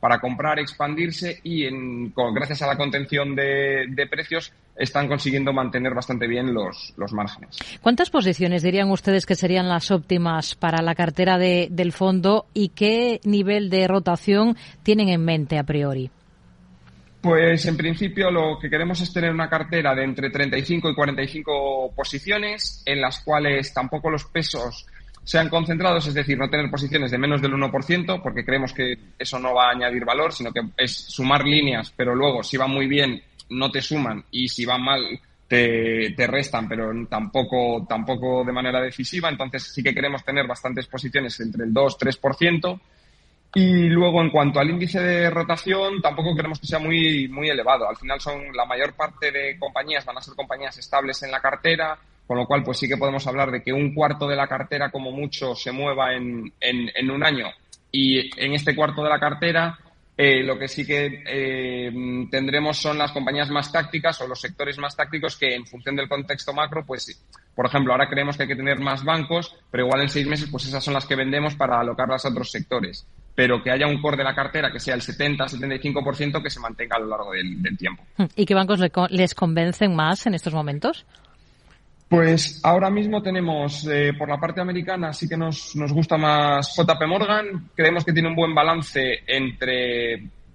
para 0.00 0.18
comprar, 0.18 0.58
expandirse 0.58 1.40
y 1.44 1.66
en, 1.66 2.12
gracias 2.34 2.62
a 2.62 2.66
la 2.66 2.76
contención 2.76 3.36
de, 3.36 4.08
precios 4.10 4.52
están 4.74 5.08
consiguiendo 5.08 5.52
mantener 5.52 5.94
bastante 5.94 6.26
bien 6.26 6.54
los, 6.54 6.94
los, 6.96 7.12
márgenes. 7.12 7.58
¿Cuántas 7.82 8.08
posiciones 8.08 8.62
dirían 8.62 8.90
ustedes 8.90 9.26
que 9.26 9.34
serían 9.34 9.68
las 9.68 9.90
óptimas 9.90 10.54
para 10.54 10.82
la 10.82 10.94
cartera 10.94 11.36
de, 11.36 11.68
del 11.70 11.92
fondo 11.92 12.46
y 12.54 12.70
qué 12.70 13.20
nivel 13.24 13.68
de 13.68 13.86
rotación 13.86 14.56
tienen 14.82 15.10
en 15.10 15.22
mente 15.22 15.58
a 15.58 15.64
priori? 15.64 16.10
Pues 17.20 17.66
en 17.66 17.76
principio 17.76 18.30
lo 18.30 18.58
que 18.58 18.70
queremos 18.70 19.00
es 19.02 19.12
tener 19.12 19.30
una 19.30 19.50
cartera 19.50 19.94
de 19.94 20.04
entre 20.04 20.30
35 20.30 20.90
y 20.90 20.94
45 20.94 21.92
posiciones 21.94 22.82
en 22.86 23.02
las 23.02 23.20
cuales 23.20 23.74
tampoco 23.74 24.08
los 24.08 24.24
pesos 24.24 24.86
sean 25.24 25.48
concentrados, 25.48 26.06
es 26.06 26.14
decir, 26.14 26.38
no 26.38 26.48
tener 26.48 26.70
posiciones 26.70 27.10
de 27.10 27.18
menos 27.18 27.40
del 27.42 27.52
1%, 27.52 28.22
porque 28.22 28.44
creemos 28.44 28.72
que 28.72 28.98
eso 29.18 29.38
no 29.38 29.54
va 29.54 29.68
a 29.68 29.72
añadir 29.72 30.04
valor, 30.04 30.32
sino 30.32 30.52
que 30.52 30.60
es 30.76 30.92
sumar 30.92 31.44
líneas, 31.44 31.92
pero 31.96 32.14
luego 32.14 32.42
si 32.42 32.56
van 32.56 32.70
muy 32.70 32.86
bien 32.86 33.22
no 33.50 33.70
te 33.70 33.82
suman 33.82 34.24
y 34.30 34.48
si 34.48 34.64
van 34.64 34.82
mal 34.82 35.20
te, 35.46 36.14
te 36.16 36.26
restan, 36.28 36.68
pero 36.68 36.92
tampoco, 37.08 37.84
tampoco 37.88 38.44
de 38.44 38.52
manera 38.52 38.80
decisiva. 38.80 39.28
Entonces 39.28 39.64
sí 39.64 39.82
que 39.82 39.92
queremos 39.92 40.24
tener 40.24 40.46
bastantes 40.46 40.86
posiciones 40.86 41.38
entre 41.40 41.64
el 41.64 41.74
2-3%. 41.74 42.80
Y 43.54 43.88
luego, 43.88 44.22
en 44.22 44.30
cuanto 44.30 44.60
al 44.60 44.70
índice 44.70 45.00
de 45.00 45.28
rotación, 45.28 46.00
tampoco 46.00 46.36
queremos 46.36 46.60
que 46.60 46.68
sea 46.68 46.78
muy, 46.78 47.26
muy 47.26 47.50
elevado. 47.50 47.88
Al 47.88 47.96
final 47.96 48.20
son 48.20 48.40
la 48.54 48.64
mayor 48.64 48.94
parte 48.94 49.32
de 49.32 49.58
compañías, 49.58 50.04
van 50.04 50.18
a 50.18 50.22
ser 50.22 50.34
compañías 50.36 50.78
estables 50.78 51.20
en 51.24 51.32
la 51.32 51.40
cartera, 51.40 51.98
con 52.30 52.38
lo 52.38 52.46
cual, 52.46 52.62
pues 52.62 52.78
sí 52.78 52.86
que 52.86 52.96
podemos 52.96 53.26
hablar 53.26 53.50
de 53.50 53.60
que 53.60 53.72
un 53.72 53.92
cuarto 53.92 54.28
de 54.28 54.36
la 54.36 54.46
cartera, 54.46 54.92
como 54.92 55.10
mucho, 55.10 55.56
se 55.56 55.72
mueva 55.72 56.14
en, 56.14 56.52
en, 56.60 57.10
un 57.10 57.24
año. 57.24 57.48
Y 57.90 58.20
en 58.40 58.54
este 58.54 58.76
cuarto 58.76 59.02
de 59.02 59.08
la 59.08 59.18
cartera, 59.18 59.76
eh, 60.16 60.44
lo 60.44 60.56
que 60.56 60.68
sí 60.68 60.86
que 60.86 61.24
eh, 61.26 61.90
tendremos 62.30 62.76
son 62.76 62.98
las 62.98 63.10
compañías 63.10 63.50
más 63.50 63.72
tácticas 63.72 64.20
o 64.20 64.28
los 64.28 64.40
sectores 64.40 64.78
más 64.78 64.94
tácticos 64.94 65.36
que, 65.36 65.56
en 65.56 65.66
función 65.66 65.96
del 65.96 66.08
contexto 66.08 66.52
macro, 66.52 66.86
pues, 66.86 67.20
por 67.52 67.66
ejemplo, 67.66 67.94
ahora 67.94 68.08
creemos 68.08 68.36
que 68.36 68.44
hay 68.44 68.48
que 68.50 68.54
tener 68.54 68.78
más 68.78 69.02
bancos, 69.02 69.56
pero 69.68 69.86
igual 69.86 70.02
en 70.02 70.08
seis 70.08 70.28
meses, 70.28 70.48
pues 70.48 70.66
esas 70.66 70.84
son 70.84 70.94
las 70.94 71.06
que 71.06 71.16
vendemos 71.16 71.56
para 71.56 71.80
alocarlas 71.80 72.24
a 72.26 72.28
otros 72.28 72.52
sectores. 72.52 73.08
Pero 73.34 73.60
que 73.60 73.72
haya 73.72 73.88
un 73.88 74.00
core 74.00 74.18
de 74.18 74.24
la 74.24 74.36
cartera 74.36 74.70
que 74.70 74.78
sea 74.78 74.94
el 74.94 75.00
70-75% 75.00 76.40
que 76.40 76.50
se 76.50 76.60
mantenga 76.60 76.94
a 76.94 77.00
lo 77.00 77.06
largo 77.08 77.32
del, 77.32 77.60
del 77.60 77.76
tiempo. 77.76 78.04
¿Y 78.36 78.46
qué 78.46 78.54
bancos 78.54 78.78
les 79.10 79.34
convencen 79.34 79.96
más 79.96 80.26
en 80.26 80.34
estos 80.34 80.54
momentos? 80.54 81.04
Pues 82.10 82.58
ahora 82.64 82.90
mismo 82.90 83.22
tenemos, 83.22 83.86
eh, 83.86 84.12
por 84.18 84.28
la 84.28 84.40
parte 84.40 84.60
americana, 84.60 85.12
sí 85.12 85.28
que 85.28 85.36
nos, 85.36 85.76
nos 85.76 85.92
gusta 85.92 86.16
más 86.16 86.74
JP 86.76 87.06
Morgan. 87.06 87.70
Creemos 87.72 88.04
que 88.04 88.12
tiene 88.12 88.28
un 88.28 88.34
buen 88.34 88.52
balance 88.52 89.20
entre, 89.28 90.14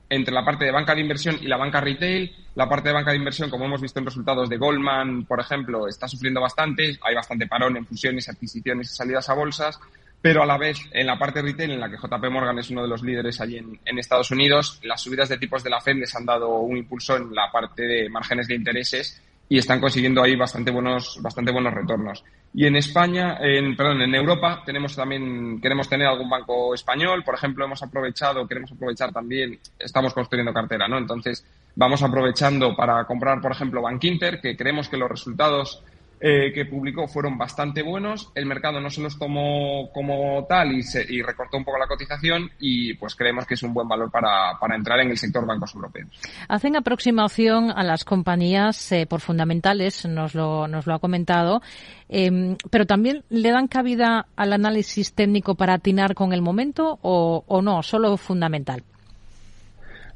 entre 0.10 0.34
la 0.34 0.44
parte 0.44 0.66
de 0.66 0.74
banca 0.74 0.94
de 0.94 1.00
inversión 1.00 1.38
y 1.42 1.48
la 1.48 1.56
banca 1.56 1.80
retail. 1.80 2.30
La 2.56 2.68
parte 2.68 2.90
de 2.90 2.96
banca 2.96 3.12
de 3.12 3.20
inversión, 3.20 3.50
como 3.50 3.64
hemos 3.64 3.80
visto 3.80 4.00
en 4.00 4.06
resultados 4.06 4.50
de 4.50 4.58
Goldman, 4.58 5.24
por 5.24 5.40
ejemplo, 5.40 5.88
está 5.88 6.10
sufriendo 6.10 6.42
bastante. 6.42 7.00
Hay 7.02 7.16
bastante 7.16 7.48
parón 7.48 7.78
en 7.78 7.86
fusiones, 7.86 8.28
adquisiciones 8.28 8.92
y 8.92 8.94
salidas 8.94 9.30
a 9.30 9.34
bolsas. 9.34 9.80
Pero 10.22 10.44
a 10.44 10.46
la 10.46 10.58
vez, 10.58 10.78
en 10.92 11.08
la 11.08 11.18
parte 11.18 11.42
retail, 11.42 11.72
en 11.72 11.80
la 11.80 11.90
que 11.90 11.96
JP 11.96 12.32
Morgan 12.32 12.60
es 12.60 12.70
uno 12.70 12.82
de 12.82 12.90
los 12.90 13.02
líderes 13.02 13.40
allí 13.40 13.60
en, 13.60 13.80
en 13.86 13.98
Estados 13.98 14.30
Unidos, 14.30 14.82
las 14.84 15.02
subidas 15.02 15.30
de 15.30 15.38
tipos 15.38 15.64
de 15.64 15.70
la 15.70 15.80
Fed 15.80 15.96
les 15.96 16.14
han 16.18 16.26
dado 16.26 16.50
un 16.60 16.76
impulso 16.76 17.16
en 17.16 17.34
la 17.34 17.50
parte 17.50 17.84
de 17.84 18.10
márgenes 18.10 18.50
de 18.50 18.56
intereses 18.56 19.22
y 19.48 19.58
están 19.58 19.80
consiguiendo 19.80 20.24
ahí 20.24 20.36
bastante 20.36 20.72
buenos, 20.72 21.20
bastante 21.22 21.52
buenos 21.52 21.74
retornos. 21.74 22.24
Y 22.54 22.66
en 22.66 22.76
España, 22.78 23.38
en, 23.40 23.76
perdón, 23.76 24.02
en 24.02 24.16
Europa 24.16 24.64
tenemos 24.66 24.96
también, 24.96 25.60
queremos 25.62 25.88
tener 25.88 26.08
algún 26.08 26.30
banco 26.30 26.74
español, 26.74 27.24
por 27.24 27.36
ejemplo, 27.36 27.66
hemos 27.66 27.84
aprovechado, 27.84 28.48
queremos 28.48 28.72
aprovechar 28.72 29.12
también, 29.12 29.60
estamos 29.78 30.14
construyendo 30.14 30.54
cartera, 30.54 30.88
¿no? 30.88 30.98
Entonces, 30.98 31.46
vamos 31.76 32.02
aprovechando 32.02 32.76
para 32.76 33.04
comprar, 33.06 33.42
por 33.42 33.52
ejemplo, 33.52 33.82
Bank 33.82 34.04
Inter, 34.06 34.42
que 34.42 34.56
creemos 34.56 34.90
que 34.90 34.98
los 34.98 35.10
resultados 35.10 35.84
eh, 36.20 36.52
que 36.54 36.66
publicó 36.66 37.08
fueron 37.08 37.38
bastante 37.38 37.82
buenos. 37.84 38.32
El 38.36 38.46
mercado 38.46 38.80
no 38.80 38.90
se 38.90 39.02
los 39.02 39.20
tomó 39.20 39.90
como 39.94 40.46
tal 40.48 40.72
y, 40.72 40.84
se, 40.84 41.06
y 41.08 41.22
recortó 41.22 41.58
un 41.58 41.66
poco 41.66 41.78
la 41.78 41.88
cotización 41.88 42.50
y 42.60 42.94
pues 42.96 43.16
creemos 43.16 43.46
que 43.46 43.56
es 43.56 43.64
un 43.64 43.74
buen 43.74 43.88
valor 43.88 44.10
para, 44.10 44.58
para 44.60 44.76
entrar 44.76 45.00
en 45.00 45.10
el 45.10 45.18
sector 45.18 45.46
bancos 45.46 45.76
europeos. 45.76 46.10
Hacen 46.48 46.76
aproximación 46.76 47.72
a 47.72 47.84
las 47.84 48.06
compañías 48.06 48.92
eh, 48.92 49.06
por 49.06 49.22
fundamentales, 49.22 50.06
nos 50.06 50.36
lo, 50.36 50.68
nos 50.68 50.88
lo 50.88 50.96
ha 50.96 51.00
comentado, 51.00 51.62
eh, 52.10 52.56
pero 52.70 52.86
también 52.86 53.24
le 53.30 53.52
dan 53.52 53.68
cabida 53.68 54.28
al 54.36 54.54
análisis 54.54 55.14
técnico 55.14 55.56
para 55.56 55.74
atinar 55.74 56.16
con 56.16 56.34
el 56.34 56.42
momento 56.42 56.98
o, 57.02 57.44
o 57.48 57.62
no, 57.62 57.84
solo 57.84 58.16
fundamental. 58.18 58.84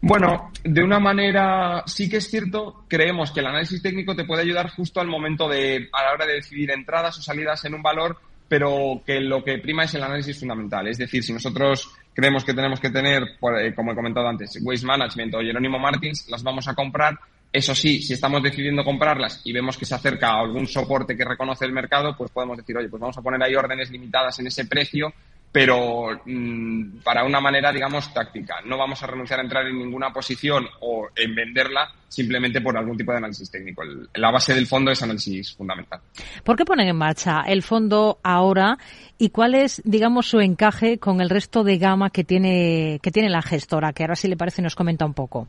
Bueno, 0.02 0.52
de 0.64 0.82
una 0.82 1.00
manera 1.00 1.84
sí 1.86 2.10
que 2.10 2.18
es 2.18 2.30
cierto, 2.30 2.86
creemos 2.88 3.32
que 3.32 3.42
el 3.42 3.48
análisis 3.48 3.82
técnico 3.82 4.16
te 4.16 4.24
puede 4.24 4.44
ayudar 4.44 4.70
justo 4.70 5.02
al 5.02 5.08
momento 5.08 5.50
de, 5.50 5.90
a 5.92 6.04
la 6.04 6.14
hora 6.14 6.26
de 6.26 6.36
decidir 6.36 6.72
entradas 6.72 7.18
o 7.18 7.22
salidas 7.22 7.66
en 7.66 7.74
un 7.74 7.82
valor, 7.82 8.18
pero 8.48 9.02
que 9.06 9.20
lo 9.20 9.44
que 9.44 9.58
prima 9.58 9.84
es 9.84 9.94
el 9.96 10.04
análisis 10.04 10.40
fundamental. 10.40 10.88
Es 10.88 10.98
decir, 10.98 11.22
si 11.22 11.34
nosotros 11.34 11.92
creemos 12.14 12.46
que 12.46 12.54
tenemos 12.54 12.80
que 12.80 12.90
tener, 12.90 13.24
eh, 13.60 13.74
como 13.76 13.92
he 13.92 13.96
comentado 13.96 14.28
antes, 14.28 14.58
Waste 14.62 14.86
Management 14.86 15.36
o 15.36 15.42
Jerónimo 15.42 15.78
Martins, 15.78 16.28
las 16.30 16.44
vamos 16.44 16.68
a 16.70 16.74
comprar. 16.74 17.20
Eso 17.52 17.76
sí, 17.76 18.02
si 18.02 18.14
estamos 18.14 18.42
decidiendo 18.42 18.86
comprarlas 18.86 19.42
y 19.44 19.52
vemos 19.52 19.78
que 19.78 19.86
se 19.86 19.96
acerca 19.96 20.30
a 20.30 20.40
algún 20.40 20.68
soporte 20.68 21.18
que 21.18 21.26
reconoce 21.26 21.66
el 21.66 21.74
mercado, 21.74 22.16
pues 22.16 22.32
podemos 22.32 22.58
decir, 22.58 22.78
oye, 22.78 22.88
pues 22.88 23.02
vamos 23.02 23.18
a 23.18 23.22
poner 23.22 23.42
ahí 23.44 23.56
órdenes 23.56 23.90
limitadas 23.90 24.40
en 24.40 24.48
ese 24.48 24.66
precio 24.66 25.12
pero 25.52 26.22
mm, 26.26 27.00
para 27.04 27.24
una 27.24 27.42
manera, 27.42 27.72
digamos, 27.72 28.14
táctica. 28.14 28.58
No 28.66 28.78
vamos 28.78 29.02
a 29.02 29.08
renunciar 29.08 29.40
a 29.40 29.44
entrar 29.44 29.66
en 29.66 29.80
ninguna 29.80 30.14
posición 30.14 30.68
o 30.82 31.08
en 31.16 31.34
venderla 31.34 31.92
simplemente 32.08 32.62
por 32.62 32.78
algún 32.78 32.98
tipo 32.98 33.12
de 33.12 33.18
análisis 33.18 33.50
técnico. 33.50 33.84
la 34.16 34.32
base 34.32 34.54
del 34.54 34.68
fondo 34.68 34.92
es 34.92 35.02
análisis 35.02 35.56
fundamental. 35.56 36.02
¿Por 36.44 36.56
qué 36.56 36.66
ponen 36.66 36.88
en 36.88 36.96
marcha 36.96 37.42
el 37.48 37.64
fondo 37.64 38.20
ahora 38.24 38.78
y 39.18 39.30
cuál 39.30 39.56
es, 39.56 39.82
digamos, 39.86 40.28
su 40.28 40.40
encaje 40.40 41.00
con 41.00 41.20
el 41.20 41.30
resto 41.30 41.64
de 41.64 41.78
gama 41.78 42.10
que 42.12 42.24
tiene, 42.24 43.00
que 43.02 43.12
tiene 43.12 43.30
la 43.30 43.42
gestora? 43.42 43.94
Que 43.94 44.04
ahora 44.04 44.16
sí 44.16 44.28
le 44.28 44.38
parece 44.38 44.62
nos 44.62 44.76
comenta 44.76 45.06
un 45.06 45.14
poco. 45.14 45.48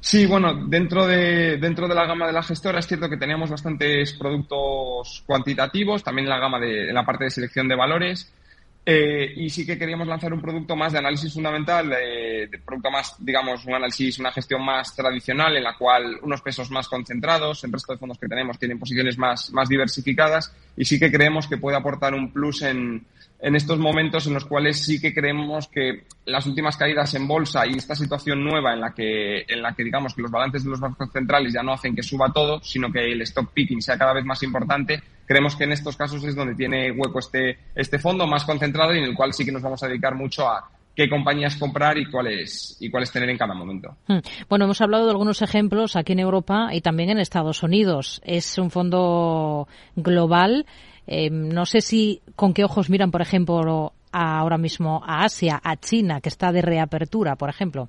Sí, 0.00 0.26
bueno, 0.26 0.66
dentro 0.66 1.06
de, 1.06 1.58
dentro 1.58 1.86
de 1.86 1.94
la 1.94 2.06
gama 2.06 2.26
de 2.26 2.32
la 2.32 2.42
gestora 2.42 2.80
es 2.80 2.88
cierto 2.88 3.08
que 3.08 3.16
teníamos 3.16 3.50
bastantes 3.50 4.14
productos 4.14 5.22
cuantitativos, 5.24 6.02
también 6.02 6.26
en 6.26 6.30
la 6.30 6.40
gama 6.40 6.58
de, 6.58 6.88
en 6.88 6.94
la 6.94 7.06
parte 7.06 7.24
de 7.24 7.30
selección 7.30 7.68
de 7.68 7.76
valores 7.76 8.32
Eh, 8.84 9.32
y 9.36 9.48
sí 9.48 9.64
que 9.64 9.78
queríamos 9.78 10.08
lanzar 10.08 10.32
un 10.32 10.40
producto 10.40 10.74
más 10.74 10.92
de 10.92 10.98
análisis 10.98 11.32
fundamental, 11.32 11.88
de 11.88 12.60
producto 12.64 12.90
más, 12.90 13.14
digamos, 13.20 13.64
un 13.64 13.74
análisis, 13.74 14.18
una 14.18 14.32
gestión 14.32 14.64
más 14.64 14.96
tradicional 14.96 15.56
en 15.56 15.62
la 15.62 15.76
cual 15.76 16.18
unos 16.22 16.42
pesos 16.42 16.68
más 16.70 16.88
concentrados, 16.88 17.62
el 17.62 17.72
resto 17.72 17.92
de 17.92 17.98
fondos 18.00 18.18
que 18.18 18.26
tenemos 18.26 18.58
tienen 18.58 18.80
posiciones 18.80 19.16
más, 19.16 19.52
más 19.52 19.68
diversificadas 19.68 20.52
y 20.76 20.84
sí 20.84 20.98
que 20.98 21.12
creemos 21.12 21.46
que 21.46 21.58
puede 21.58 21.76
aportar 21.76 22.12
un 22.12 22.32
plus 22.32 22.62
en, 22.62 23.06
en 23.42 23.56
estos 23.56 23.76
momentos 23.76 24.28
en 24.28 24.34
los 24.34 24.44
cuales 24.44 24.84
sí 24.84 25.00
que 25.00 25.12
creemos 25.12 25.66
que 25.66 26.04
las 26.26 26.46
últimas 26.46 26.76
caídas 26.76 27.12
en 27.14 27.26
bolsa 27.26 27.66
y 27.66 27.72
esta 27.72 27.96
situación 27.96 28.42
nueva 28.42 28.72
en 28.72 28.80
la 28.80 28.94
que, 28.94 29.40
en 29.48 29.60
la 29.60 29.74
que 29.74 29.82
digamos 29.82 30.14
que 30.14 30.22
los 30.22 30.30
balances 30.30 30.62
de 30.62 30.70
los 30.70 30.78
bancos 30.78 31.10
centrales 31.12 31.52
ya 31.52 31.62
no 31.62 31.72
hacen 31.72 31.96
que 31.96 32.04
suba 32.04 32.32
todo, 32.32 32.60
sino 32.62 32.92
que 32.92 33.10
el 33.10 33.20
stock 33.22 33.52
picking 33.52 33.82
sea 33.82 33.98
cada 33.98 34.12
vez 34.12 34.24
más 34.24 34.44
importante, 34.44 35.02
creemos 35.26 35.56
que 35.56 35.64
en 35.64 35.72
estos 35.72 35.96
casos 35.96 36.22
es 36.22 36.36
donde 36.36 36.54
tiene 36.54 36.92
hueco 36.92 37.18
este, 37.18 37.58
este 37.74 37.98
fondo 37.98 38.28
más 38.28 38.44
concentrado 38.44 38.94
y 38.94 38.98
en 38.98 39.04
el 39.04 39.14
cual 39.16 39.32
sí 39.32 39.44
que 39.44 39.52
nos 39.52 39.62
vamos 39.62 39.82
a 39.82 39.88
dedicar 39.88 40.14
mucho 40.14 40.48
a 40.48 40.70
qué 40.94 41.08
compañías 41.08 41.56
comprar 41.56 41.98
y 41.98 42.08
cuáles 42.08 42.76
y 42.78 42.90
cuáles 42.90 43.10
tener 43.10 43.28
en 43.28 43.38
cada 43.38 43.54
momento. 43.54 43.96
Hmm. 44.06 44.18
Bueno, 44.48 44.66
hemos 44.66 44.80
hablado 44.80 45.06
de 45.06 45.10
algunos 45.10 45.42
ejemplos 45.42 45.96
aquí 45.96 46.12
en 46.12 46.20
Europa 46.20 46.68
y 46.72 46.80
también 46.80 47.10
en 47.10 47.18
Estados 47.18 47.64
Unidos. 47.64 48.20
Es 48.24 48.56
un 48.58 48.70
fondo 48.70 49.66
global. 49.96 50.64
Eh, 51.06 51.30
no 51.30 51.66
sé 51.66 51.80
si 51.80 52.22
con 52.36 52.54
qué 52.54 52.64
ojos 52.64 52.90
miran, 52.90 53.10
por 53.10 53.22
ejemplo, 53.22 53.92
ahora 54.12 54.58
mismo 54.58 55.02
a 55.04 55.24
Asia, 55.24 55.60
a 55.62 55.76
China, 55.76 56.20
que 56.20 56.28
está 56.28 56.52
de 56.52 56.62
reapertura, 56.62 57.36
por 57.36 57.48
ejemplo. 57.48 57.88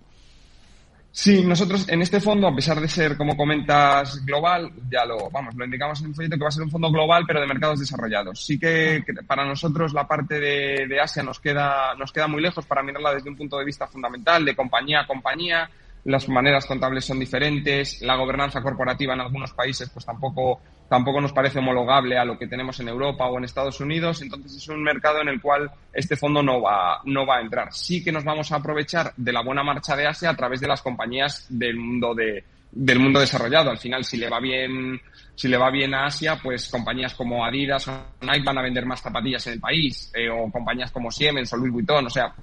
Sí, 1.15 1.45
nosotros 1.45 1.87
en 1.89 2.01
este 2.01 2.19
fondo, 2.19 2.47
a 2.47 2.55
pesar 2.55 2.81
de 2.81 2.87
ser, 2.87 3.15
como 3.15 3.37
comentas, 3.37 4.25
global, 4.25 4.71
ya 4.89 5.05
lo, 5.05 5.29
vamos, 5.29 5.53
lo 5.53 5.63
indicamos 5.63 6.01
en 6.01 6.07
el 6.07 6.15
folleto 6.15 6.37
que 6.37 6.41
va 6.41 6.47
a 6.47 6.51
ser 6.51 6.63
un 6.63 6.71
fondo 6.71 6.89
global, 6.89 7.23
pero 7.27 7.39
de 7.39 7.45
mercados 7.45 7.79
desarrollados. 7.79 8.43
Sí 8.43 8.57
que, 8.57 9.03
para 9.27 9.45
nosotros 9.45 9.93
la 9.93 10.07
parte 10.07 10.39
de, 10.39 10.87
de, 10.87 10.99
Asia 10.99 11.21
nos 11.21 11.39
queda, 11.39 11.93
nos 11.99 12.11
queda 12.11 12.27
muy 12.27 12.41
lejos 12.41 12.65
para 12.65 12.81
mirarla 12.81 13.13
desde 13.13 13.29
un 13.29 13.37
punto 13.37 13.59
de 13.59 13.65
vista 13.65 13.85
fundamental, 13.85 14.43
de 14.43 14.55
compañía 14.55 15.01
a 15.01 15.07
compañía. 15.07 15.69
Las 16.05 16.27
maneras 16.27 16.65
contables 16.65 17.05
son 17.05 17.19
diferentes, 17.19 18.01
la 18.01 18.15
gobernanza 18.15 18.61
corporativa 18.61 19.13
en 19.13 19.21
algunos 19.21 19.53
países 19.53 19.89
pues 19.89 20.05
tampoco 20.05 20.59
tampoco 20.89 21.21
nos 21.21 21.33
parece 21.33 21.59
homologable 21.59 22.17
a 22.17 22.25
lo 22.25 22.37
que 22.37 22.45
tenemos 22.45 22.79
en 22.79 22.87
Europa 22.87 23.25
o 23.25 23.37
en 23.37 23.45
Estados 23.45 23.79
Unidos, 23.79 24.21
entonces 24.21 24.55
es 24.55 24.67
un 24.67 24.83
mercado 24.83 25.21
en 25.21 25.29
el 25.29 25.41
cual 25.41 25.71
este 25.91 26.15
fondo 26.15 26.43
no 26.43 26.61
va, 26.61 27.01
no 27.05 27.25
va 27.25 27.37
a 27.37 27.41
entrar. 27.41 27.73
Sí 27.73 28.03
que 28.03 28.11
nos 28.11 28.23
vamos 28.23 28.51
a 28.51 28.57
aprovechar 28.57 29.11
de 29.17 29.33
la 29.33 29.41
buena 29.41 29.63
marcha 29.63 29.95
de 29.95 30.05
Asia 30.05 30.29
a 30.29 30.35
través 30.35 30.61
de 30.61 30.67
las 30.67 30.83
compañías 30.83 31.47
del 31.49 31.77
mundo 31.77 32.13
de, 32.13 32.43
del 32.71 32.99
mundo 32.99 33.19
desarrollado. 33.19 33.69
Al 33.69 33.77
final, 33.77 34.03
si 34.03 34.17
le 34.17 34.29
va 34.29 34.39
bien, 34.39 34.99
si 35.35 35.47
le 35.47 35.57
va 35.57 35.71
bien 35.71 35.93
a 35.93 36.05
Asia, 36.05 36.39
pues 36.41 36.69
compañías 36.69 37.13
como 37.15 37.45
Adidas 37.45 37.87
o 37.87 38.05
Nike 38.21 38.43
van 38.43 38.57
a 38.57 38.63
vender 38.63 38.85
más 38.85 39.01
zapatillas 39.01 39.47
en 39.47 39.53
el 39.53 39.59
país, 39.59 40.11
eh, 40.15 40.29
o 40.29 40.51
compañías 40.51 40.91
como 40.91 41.11
Siemens 41.11 41.51
o 41.53 41.57
Louis 41.57 41.71
Vuitton, 41.71 42.05
o 42.05 42.09
sea, 42.09 42.33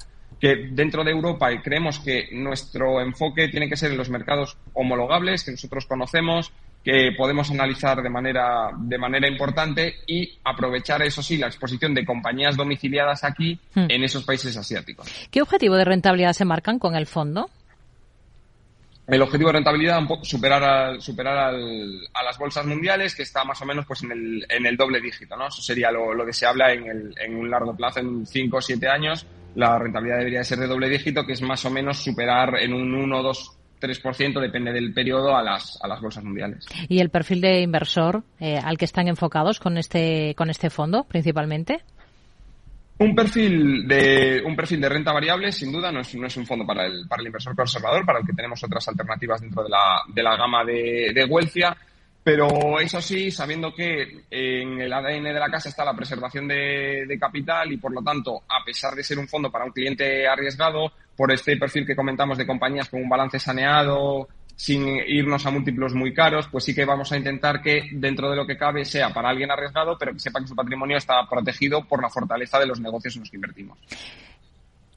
que 0.41 0.69
dentro 0.71 1.05
de 1.05 1.11
Europa 1.11 1.49
creemos 1.63 2.01
que 2.01 2.29
nuestro 2.33 3.01
enfoque 3.01 3.49
tiene 3.49 3.69
que 3.69 3.77
ser 3.77 3.93
en 3.93 3.99
los 3.99 4.09
mercados 4.09 4.57
homologables 4.73 5.45
que 5.45 5.51
nosotros 5.51 5.85
conocemos, 5.85 6.51
que 6.83 7.13
podemos 7.17 7.51
analizar 7.51 8.03
de 8.03 8.09
manera, 8.09 8.71
de 8.75 8.97
manera 8.97 9.29
importante 9.29 9.97
y 10.07 10.39
aprovechar, 10.43 11.03
eso 11.03 11.23
sí, 11.23 11.37
la 11.37 11.49
exposición 11.49 11.95
de 11.95 12.07
compañías 12.07 12.57
domiciliadas 12.57 13.23
aquí 13.23 13.61
hmm. 13.75 13.87
en 13.91 14.03
esos 14.03 14.25
países 14.25 14.57
asiáticos. 14.57 15.07
¿Qué 15.31 15.43
objetivo 15.43 15.77
de 15.77 15.85
rentabilidad 15.85 16.33
se 16.33 16.47
marcan 16.47 16.79
con 16.79 16.97
el 16.97 17.07
fondo? 17.07 17.51
El 19.07 19.23
objetivo 19.23 19.49
de 19.49 19.55
rentabilidad 19.55 20.01
superar, 20.23 20.63
a, 20.63 21.01
superar 21.01 21.37
al, 21.37 22.01
a 22.15 22.23
las 22.23 22.39
bolsas 22.39 22.65
mundiales, 22.65 23.15
que 23.15 23.25
está 23.25 23.45
más 23.45 23.61
o 23.61 23.67
menos 23.67 23.85
pues 23.85 24.05
en 24.05 24.13
el, 24.13 24.47
en 24.49 24.65
el 24.65 24.77
doble 24.77 25.01
dígito, 25.01 25.37
¿no? 25.37 25.49
Eso 25.49 25.61
sería 25.61 25.91
lo, 25.91 26.15
lo 26.15 26.25
deseable 26.25 26.73
en, 26.73 26.87
el, 26.87 27.15
en 27.19 27.35
un 27.35 27.51
largo 27.51 27.75
plazo, 27.75 27.99
en 27.99 28.25
5 28.25 28.57
o 28.57 28.61
7 28.63 28.89
años. 28.89 29.27
La 29.55 29.79
rentabilidad 29.79 30.19
debería 30.19 30.45
ser 30.45 30.59
de 30.59 30.67
doble 30.67 30.89
dígito, 30.89 31.27
que 31.27 31.33
es 31.33 31.43
más 31.43 31.65
o 31.65 31.71
menos 31.71 32.03
superar 32.03 32.57
en 32.61 32.73
un 32.73 32.95
1 32.95 33.19
o 33.19 33.23
2 33.23 33.61
3%, 33.81 34.41
depende 34.41 34.73
del 34.73 34.93
periodo, 34.93 35.35
a 35.35 35.43
las, 35.43 35.79
a 35.83 35.89
las 35.89 36.01
bolsas 36.01 36.23
mundiales. 36.23 36.67
¿Y 36.89 37.01
el 37.01 37.11
perfil 37.11 37.41
de 37.41 37.63
inversor 37.63 38.23
eh, 38.39 38.59
al 38.63 38.77
que 38.77 38.85
están 38.85 39.09
enfocados 39.09 39.59
con 39.59 39.79
este, 39.79 40.35
con 40.37 40.51
este 40.51 40.71
fondo, 40.71 41.05
principalmente? 41.05 41.81
Un 42.99 43.15
perfil 43.15 43.89
de 43.89 44.43
un 44.45 44.55
perfil 44.55 44.83
de 44.83 44.89
renta 44.91 45.13
variable, 45.13 45.51
sin 45.53 45.73
duda, 45.73 45.91
no 45.91 46.01
es, 46.01 46.15
no 46.15 46.27
es 46.27 46.37
un 46.37 46.45
fondo 46.45 46.67
para 46.67 46.85
el, 46.85 47.09
para 47.09 47.23
el 47.23 47.29
inversor 47.29 47.57
conservador, 47.57 48.05
para 48.05 48.19
el 48.19 48.27
que 48.27 48.35
tenemos 48.35 48.63
otras 48.63 48.87
alternativas 48.89 49.41
dentro 49.41 49.63
de 49.63 49.71
la, 49.71 50.03
de 50.07 50.23
la 50.23 50.37
gama 50.37 50.65
de, 50.65 51.11
de 51.15 51.25
Huelcia. 51.25 51.75
Pero 52.23 52.79
eso 52.81 53.01
sí, 53.01 53.31
sabiendo 53.31 53.75
que 53.75 54.25
en 54.31 54.81
el 54.81 54.93
ADN 54.93 55.25
de 55.25 55.41
la 55.41 55.51
casa 55.51 55.71
está 55.71 55.85
la 55.85 55.97
preservación 55.97 56.47
de, 56.47 57.17
capital 57.19 57.73
y 57.73 57.79
por 57.79 57.93
lo 57.93 58.03
tanto, 58.03 58.43
a 58.47 58.63
pesar 58.65 58.95
de 58.95 59.03
ser 59.03 59.19
un 59.19 59.27
fondo 59.27 59.51
para 59.51 59.65
un 59.65 59.73
cliente 59.73 60.29
arriesgado, 60.29 60.93
por 61.17 61.33
este 61.33 61.57
perfil 61.57 61.87
que 61.87 61.97
comentamos 61.97 62.37
de 62.37 62.47
compañías 62.47 62.89
con 62.89 63.03
un 63.03 63.09
balance 63.09 63.39
saneado, 63.39 64.29
sin 64.55 64.87
irnos 65.07 65.47
a 65.47 65.51
múltiplos 65.51 65.95
muy 65.95 66.13
caros, 66.13 66.47
pues 66.49 66.65
sí 66.65 66.75
que 66.75 66.85
vamos 66.85 67.11
a 67.13 67.17
intentar 67.17 67.63
que 67.63 67.89
dentro 67.93 68.29
de 68.29 68.37
lo 68.37 68.47
que 68.47 68.59
cabe 68.59 68.85
sea 68.85 69.13
para 69.13 69.31
alguien 69.31 69.51
arriesgado, 69.51 69.97
pero 69.99 70.13
que 70.13 70.19
sepa 70.19 70.41
que 70.41 70.49
su 70.49 70.55
patrimonio 70.55 70.99
está 70.99 71.27
protegido 71.29 71.83
por 71.85 72.03
la 72.03 72.11
fortaleza 72.11 72.59
de 72.59 72.67
los 72.67 72.81
negocios 72.81 73.17
en 73.17 73.21
los 73.23 73.31
que 73.31 73.37
invertimos. 73.37 73.79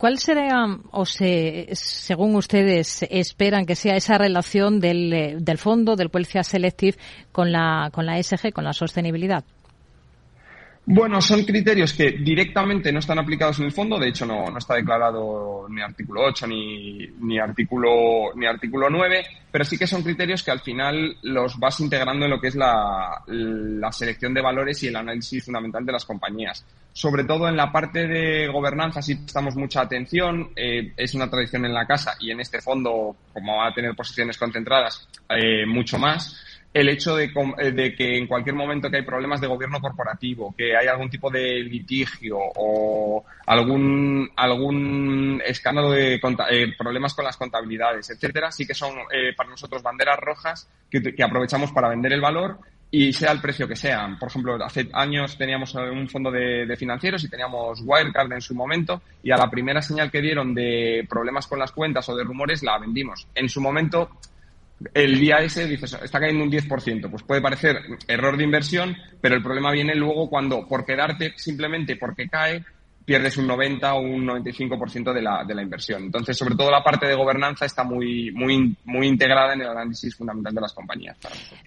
¿Cuál 0.04 0.20
sería, 0.20 0.66
o 0.91 1.06
se, 1.06 1.70
según 1.72 2.36
ustedes 2.36 3.04
esperan 3.10 3.66
que 3.66 3.78
sea 3.78 3.95
esa 3.95 4.18
relación 4.18 4.82
del, 4.82 5.14
eh, 5.14 5.38
del 5.39 5.58
fondo, 5.58 5.95
del 5.95 6.10
Wealthia 6.14 6.43
Selective, 6.43 6.97
con 7.32 7.54
la, 7.54 7.89
con 7.89 8.06
la 8.06 8.22
SG, 8.22 8.51
con 8.51 8.66
la 8.66 8.74
sostenibilidad? 8.74 9.45
Bueno, 10.86 11.22
son 11.22 11.46
criterios 11.46 11.94
que 11.94 12.12
directamente 12.12 12.92
no 12.92 13.00
están 13.00 13.18
aplicados 13.18 13.58
en 13.60 13.66
el 13.66 13.72
fondo, 13.72 13.98
de 13.98 14.10
hecho 14.10 14.26
no, 14.26 14.48
no 14.48 14.58
está 14.58 14.76
declarado 14.76 15.66
ni 15.70 15.82
artículo 15.82 16.24
8 16.26 16.46
ni, 16.48 17.08
ni, 17.22 17.40
artículo, 17.40 18.34
ni 18.36 18.46
artículo 18.46 18.90
9, 18.90 19.24
pero 19.50 19.64
sí 19.64 19.78
que 19.78 19.88
son 19.88 20.04
criterios 20.04 20.44
que 20.44 20.52
al 20.52 20.60
final 20.60 21.16
los 21.22 21.58
vas 21.58 21.80
integrando 21.80 22.26
en 22.26 22.32
lo 22.32 22.42
que 22.42 22.50
es 22.50 22.56
la, 22.56 23.24
la 23.28 23.92
selección 23.94 24.34
de 24.34 24.42
valores 24.42 24.84
y 24.84 24.88
el 24.88 24.98
análisis 24.98 25.46
fundamental 25.46 25.86
de 25.86 25.94
las 25.94 26.04
compañías. 26.04 26.66
Sobre 26.92 27.24
todo 27.24 27.48
en 27.48 27.56
la 27.56 27.72
parte 27.72 28.06
de 28.06 28.50
gobernanza 28.50 29.02
sí 29.02 29.16
prestamos 29.16 29.56
mucha 29.56 29.82
atención, 29.82 30.50
eh, 30.54 30.92
es 30.98 31.14
una 31.16 31.30
tradición 31.30 31.64
en 31.64 31.74
la 31.74 31.88
casa 31.88 32.16
y 32.20 32.32
en 32.32 32.42
este 32.42 32.60
fondo, 32.60 33.16
como 33.32 33.56
va 33.56 33.70
a 33.70 33.74
tener 33.74 33.96
posiciones 33.96 34.38
concentradas, 34.38 35.08
eh, 35.30 35.66
mucho 35.66 35.98
más 35.98 36.53
el 36.74 36.89
hecho 36.89 37.15
de, 37.15 37.32
eh, 37.59 37.71
de, 37.71 37.95
que 37.95 38.17
en 38.17 38.26
cualquier 38.26 38.55
momento 38.55 38.89
que 38.89 38.97
hay 38.97 39.03
problemas 39.03 39.39
de 39.39 39.47
gobierno 39.47 39.80
corporativo, 39.80 40.53
que 40.57 40.76
hay 40.76 40.88
algún 40.88 41.09
tipo 41.09 41.30
de 41.30 41.59
litigio 41.59 42.38
o 42.39 43.24
algún, 43.45 44.30
algún 44.36 45.41
escándalo 45.45 45.91
de 45.91 46.15
eh, 46.15 46.74
problemas 46.78 47.13
con 47.13 47.26
las 47.26 47.38
contabilidades, 47.38 48.09
etcétera, 48.09 48.51
sí 48.51 48.65
que 48.65 48.74
son 48.74 48.91
eh, 49.11 49.34
para 49.38 49.51
nosotros 49.51 49.84
banderas 49.84 50.19
rojas 50.19 50.67
que, 50.89 51.13
aprovechamos 51.24 51.71
para 51.71 51.89
vender 51.89 52.13
el 52.13 52.21
valor 52.21 52.57
y 52.89 53.13
sea 53.13 53.32
el 53.32 53.41
precio 53.41 53.67
que 53.67 53.76
sea. 53.76 54.15
Por 54.19 54.30
ejemplo, 54.30 54.63
hace 54.63 54.89
años 54.93 55.38
teníamos 55.38 55.74
un 55.76 56.09
fondo 56.09 56.32
de, 56.32 56.65
de 56.65 56.76
financieros 56.76 57.24
y 57.24 57.30
teníamos 57.30 57.82
Wirecard 57.84 58.32
en 58.32 58.41
su 58.41 58.55
momento 58.55 59.01
y 59.24 59.32
a 59.32 59.38
la 59.38 59.49
primera 59.49 59.82
señal 59.82 60.11
que 60.11 60.21
dieron 60.21 60.53
de 60.53 61.05
problemas 61.09 61.47
con 61.47 61.59
las 61.59 61.71
cuentas 61.71 62.07
o 62.09 62.15
de 62.15 62.24
rumores 62.24 62.63
la 62.63 62.78
vendimos. 62.80 63.28
En 63.34 63.49
su 63.49 63.61
momento 63.61 64.09
el 64.94 65.20
día 65.20 65.38
ese 65.38 65.68
dices, 65.68 65.98
está 66.04 66.20
cayendo 66.20 66.44
un 66.44 66.52
10%, 66.52 67.10
pues 67.10 67.24
puede 67.24 67.42
parecer 67.42 67.78
error 68.08 68.38
de 68.38 68.44
inversión, 68.44 68.96
pero 69.22 69.36
el 69.36 69.44
problema 69.44 69.72
viene 69.72 69.96
luego 69.96 70.30
cuando 70.30 70.68
por 70.68 70.86
quedarte 70.86 71.34
simplemente 71.36 71.96
porque 71.96 72.28
cae, 72.28 72.64
pierdes 73.06 73.38
un 73.38 73.48
90 73.48 73.94
o 73.94 74.00
un 74.02 74.26
95% 74.26 75.14
de 75.14 75.22
la, 75.22 75.44
de 75.44 75.54
la 75.54 75.62
inversión. 75.62 76.04
Entonces, 76.04 76.38
sobre 76.38 76.56
todo 76.56 76.72
la 76.72 76.84
parte 76.84 77.06
de 77.06 77.16
gobernanza 77.16 77.66
está 77.66 77.84
muy, 77.84 78.32
muy, 78.32 78.76
muy 78.86 79.08
integrada 79.08 79.54
en 79.54 79.62
el 79.62 79.68
análisis 79.68 80.16
fundamental 80.16 80.54
de 80.54 80.62
las 80.62 80.74
compañías. 80.74 81.18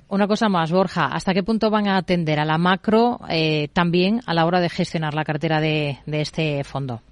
Una 0.08 0.26
cosa 0.26 0.48
más, 0.48 0.70
Borja, 0.72 1.06
¿hasta 1.06 1.34
qué 1.34 1.42
punto 1.42 1.70
van 1.70 1.88
a 1.88 1.98
atender 1.98 2.38
a 2.38 2.44
la 2.44 2.58
macro 2.58 3.20
eh, 3.28 3.68
también 3.72 4.20
a 4.26 4.34
la 4.34 4.46
hora 4.46 4.60
de 4.60 4.70
gestionar 4.70 5.14
la 5.14 5.24
cartera 5.24 5.60
de, 5.60 5.98
de 6.06 6.20
este 6.20 6.64
fondo? 6.64 7.02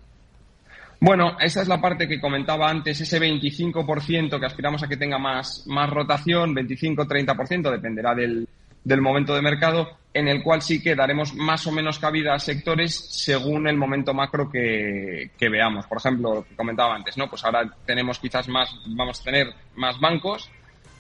Bueno, 1.05 1.37
esa 1.39 1.61
es 1.61 1.69
la 1.69 1.83
parte 1.83 2.09
que 2.09 2.19
comentaba 2.19 2.71
antes, 2.71 2.99
ese 2.99 3.21
25% 3.21 4.41
que 4.41 4.47
aspiramos 4.47 4.83
a 4.83 4.89
que 4.89 4.97
tenga 4.97 5.19
más, 5.19 5.63
más 5.67 5.91
rotación, 5.91 6.55
25-30%, 6.55 7.71
dependerá 7.71 8.15
del, 8.15 8.49
del 8.83 9.03
momento 9.03 9.35
de 9.35 9.43
mercado, 9.43 9.99
en 10.15 10.29
el 10.29 10.43
cual 10.43 10.63
sí 10.63 10.83
que 10.83 10.95
daremos 10.95 11.35
más 11.35 11.67
o 11.67 11.73
menos 11.73 11.99
cabida 11.99 12.33
a 12.33 12.39
sectores 12.39 12.95
según 13.23 13.69
el 13.69 13.77
momento 13.77 14.15
macro 14.15 14.51
que, 14.51 15.33
que 15.37 15.51
veamos. 15.51 15.87
Por 15.87 15.99
ejemplo, 15.99 16.37
lo 16.37 16.43
que 16.43 16.57
comentaba 16.57 16.95
antes, 16.95 17.19
¿no? 17.19 17.29
Pues 17.29 17.45
ahora 17.45 17.71
tenemos 17.85 18.19
quizás 18.19 18.49
más, 18.49 18.75
vamos 18.87 19.21
a 19.21 19.25
tener 19.25 19.53
más 19.77 20.01
bancos, 20.01 20.51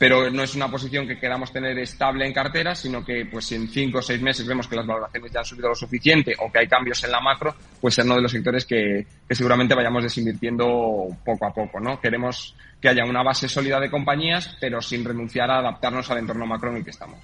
pero 0.05 0.31
no 0.31 0.43
es 0.43 0.55
una 0.55 0.71
posición 0.71 1.09
que 1.09 1.19
queramos 1.19 1.51
tener 1.51 1.79
estable 1.79 2.27
en 2.27 2.35
cartera, 2.35 2.75
sino 2.75 3.03
que 3.03 3.25
pues 3.25 3.51
en 3.53 3.67
cinco 3.69 4.01
o 4.01 4.03
seis 4.03 4.21
meses 4.21 4.47
vemos 4.47 4.69
que 4.69 4.77
las 4.77 4.87
valoraciones 4.87 5.33
ya 5.33 5.39
han 5.39 5.47
subido 5.47 5.71
lo 5.71 5.75
suficiente 5.75 6.35
o 6.41 6.53
que 6.53 6.59
hay 6.59 6.69
cambios 6.69 7.03
en 7.05 7.11
la 7.11 7.21
macro, 7.21 7.55
pues 7.81 7.95
ser 7.95 8.05
uno 8.05 8.17
de 8.17 8.21
los 8.21 8.31
sectores 8.31 8.67
que, 8.67 9.07
que 9.27 9.35
seguramente 9.35 9.75
vayamos 9.75 10.03
desinvirtiendo 10.03 11.07
poco 11.25 11.47
a 11.47 11.55
poco, 11.55 11.81
¿no? 11.81 11.99
Queremos 12.03 12.55
que 12.83 12.91
haya 12.91 13.07
una 13.07 13.23
base 13.23 13.49
sólida 13.49 13.81
de 13.81 13.91
compañías, 13.91 14.55
pero 14.61 14.83
sin 14.83 15.07
renunciar 15.07 15.51
a 15.51 15.61
adaptarnos 15.61 16.11
al 16.11 16.19
entorno 16.19 16.45
macro 16.45 16.69
en 16.69 16.77
el 16.77 16.85
que 16.85 16.91
estamos. 16.91 17.19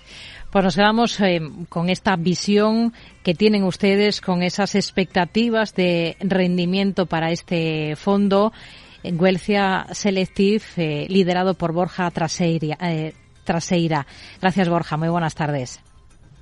Pues 0.50 0.64
nos 0.64 0.74
quedamos 0.74 1.20
eh, 1.20 1.38
con 1.68 1.90
esta 1.90 2.16
visión 2.16 2.94
que 3.22 3.34
tienen 3.34 3.64
ustedes, 3.64 4.22
con 4.22 4.42
esas 4.42 4.74
expectativas 4.74 5.74
de 5.74 6.16
rendimiento 6.20 7.04
para 7.04 7.30
este 7.30 7.94
fondo 7.96 8.54
en 9.02 9.20
Huelcia 9.20 9.86
Selective, 9.92 10.62
eh, 10.76 11.06
liderado 11.08 11.54
por 11.54 11.72
Borja 11.72 12.10
Traseira, 12.10 12.76
eh, 12.80 13.14
Traseira. 13.44 14.06
Gracias, 14.40 14.68
Borja. 14.68 14.96
Muy 14.96 15.08
buenas 15.08 15.34
tardes. 15.34 15.80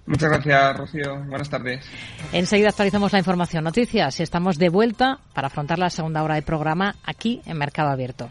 Muchas 0.06 0.30
gracias, 0.30 0.76
Rocío. 0.76 1.22
Buenas 1.26 1.50
tardes. 1.50 1.84
Enseguida 2.32 2.70
actualizamos 2.70 3.12
la 3.12 3.18
información. 3.18 3.64
Noticias 3.64 4.18
y 4.20 4.22
estamos 4.22 4.56
de 4.56 4.70
vuelta 4.70 5.18
para 5.34 5.48
afrontar 5.48 5.78
la 5.78 5.90
segunda 5.90 6.22
hora 6.22 6.36
de 6.36 6.42
programa 6.42 6.96
aquí 7.04 7.42
en 7.44 7.59
Mercado 7.59 7.90
Abierto. 7.90 8.30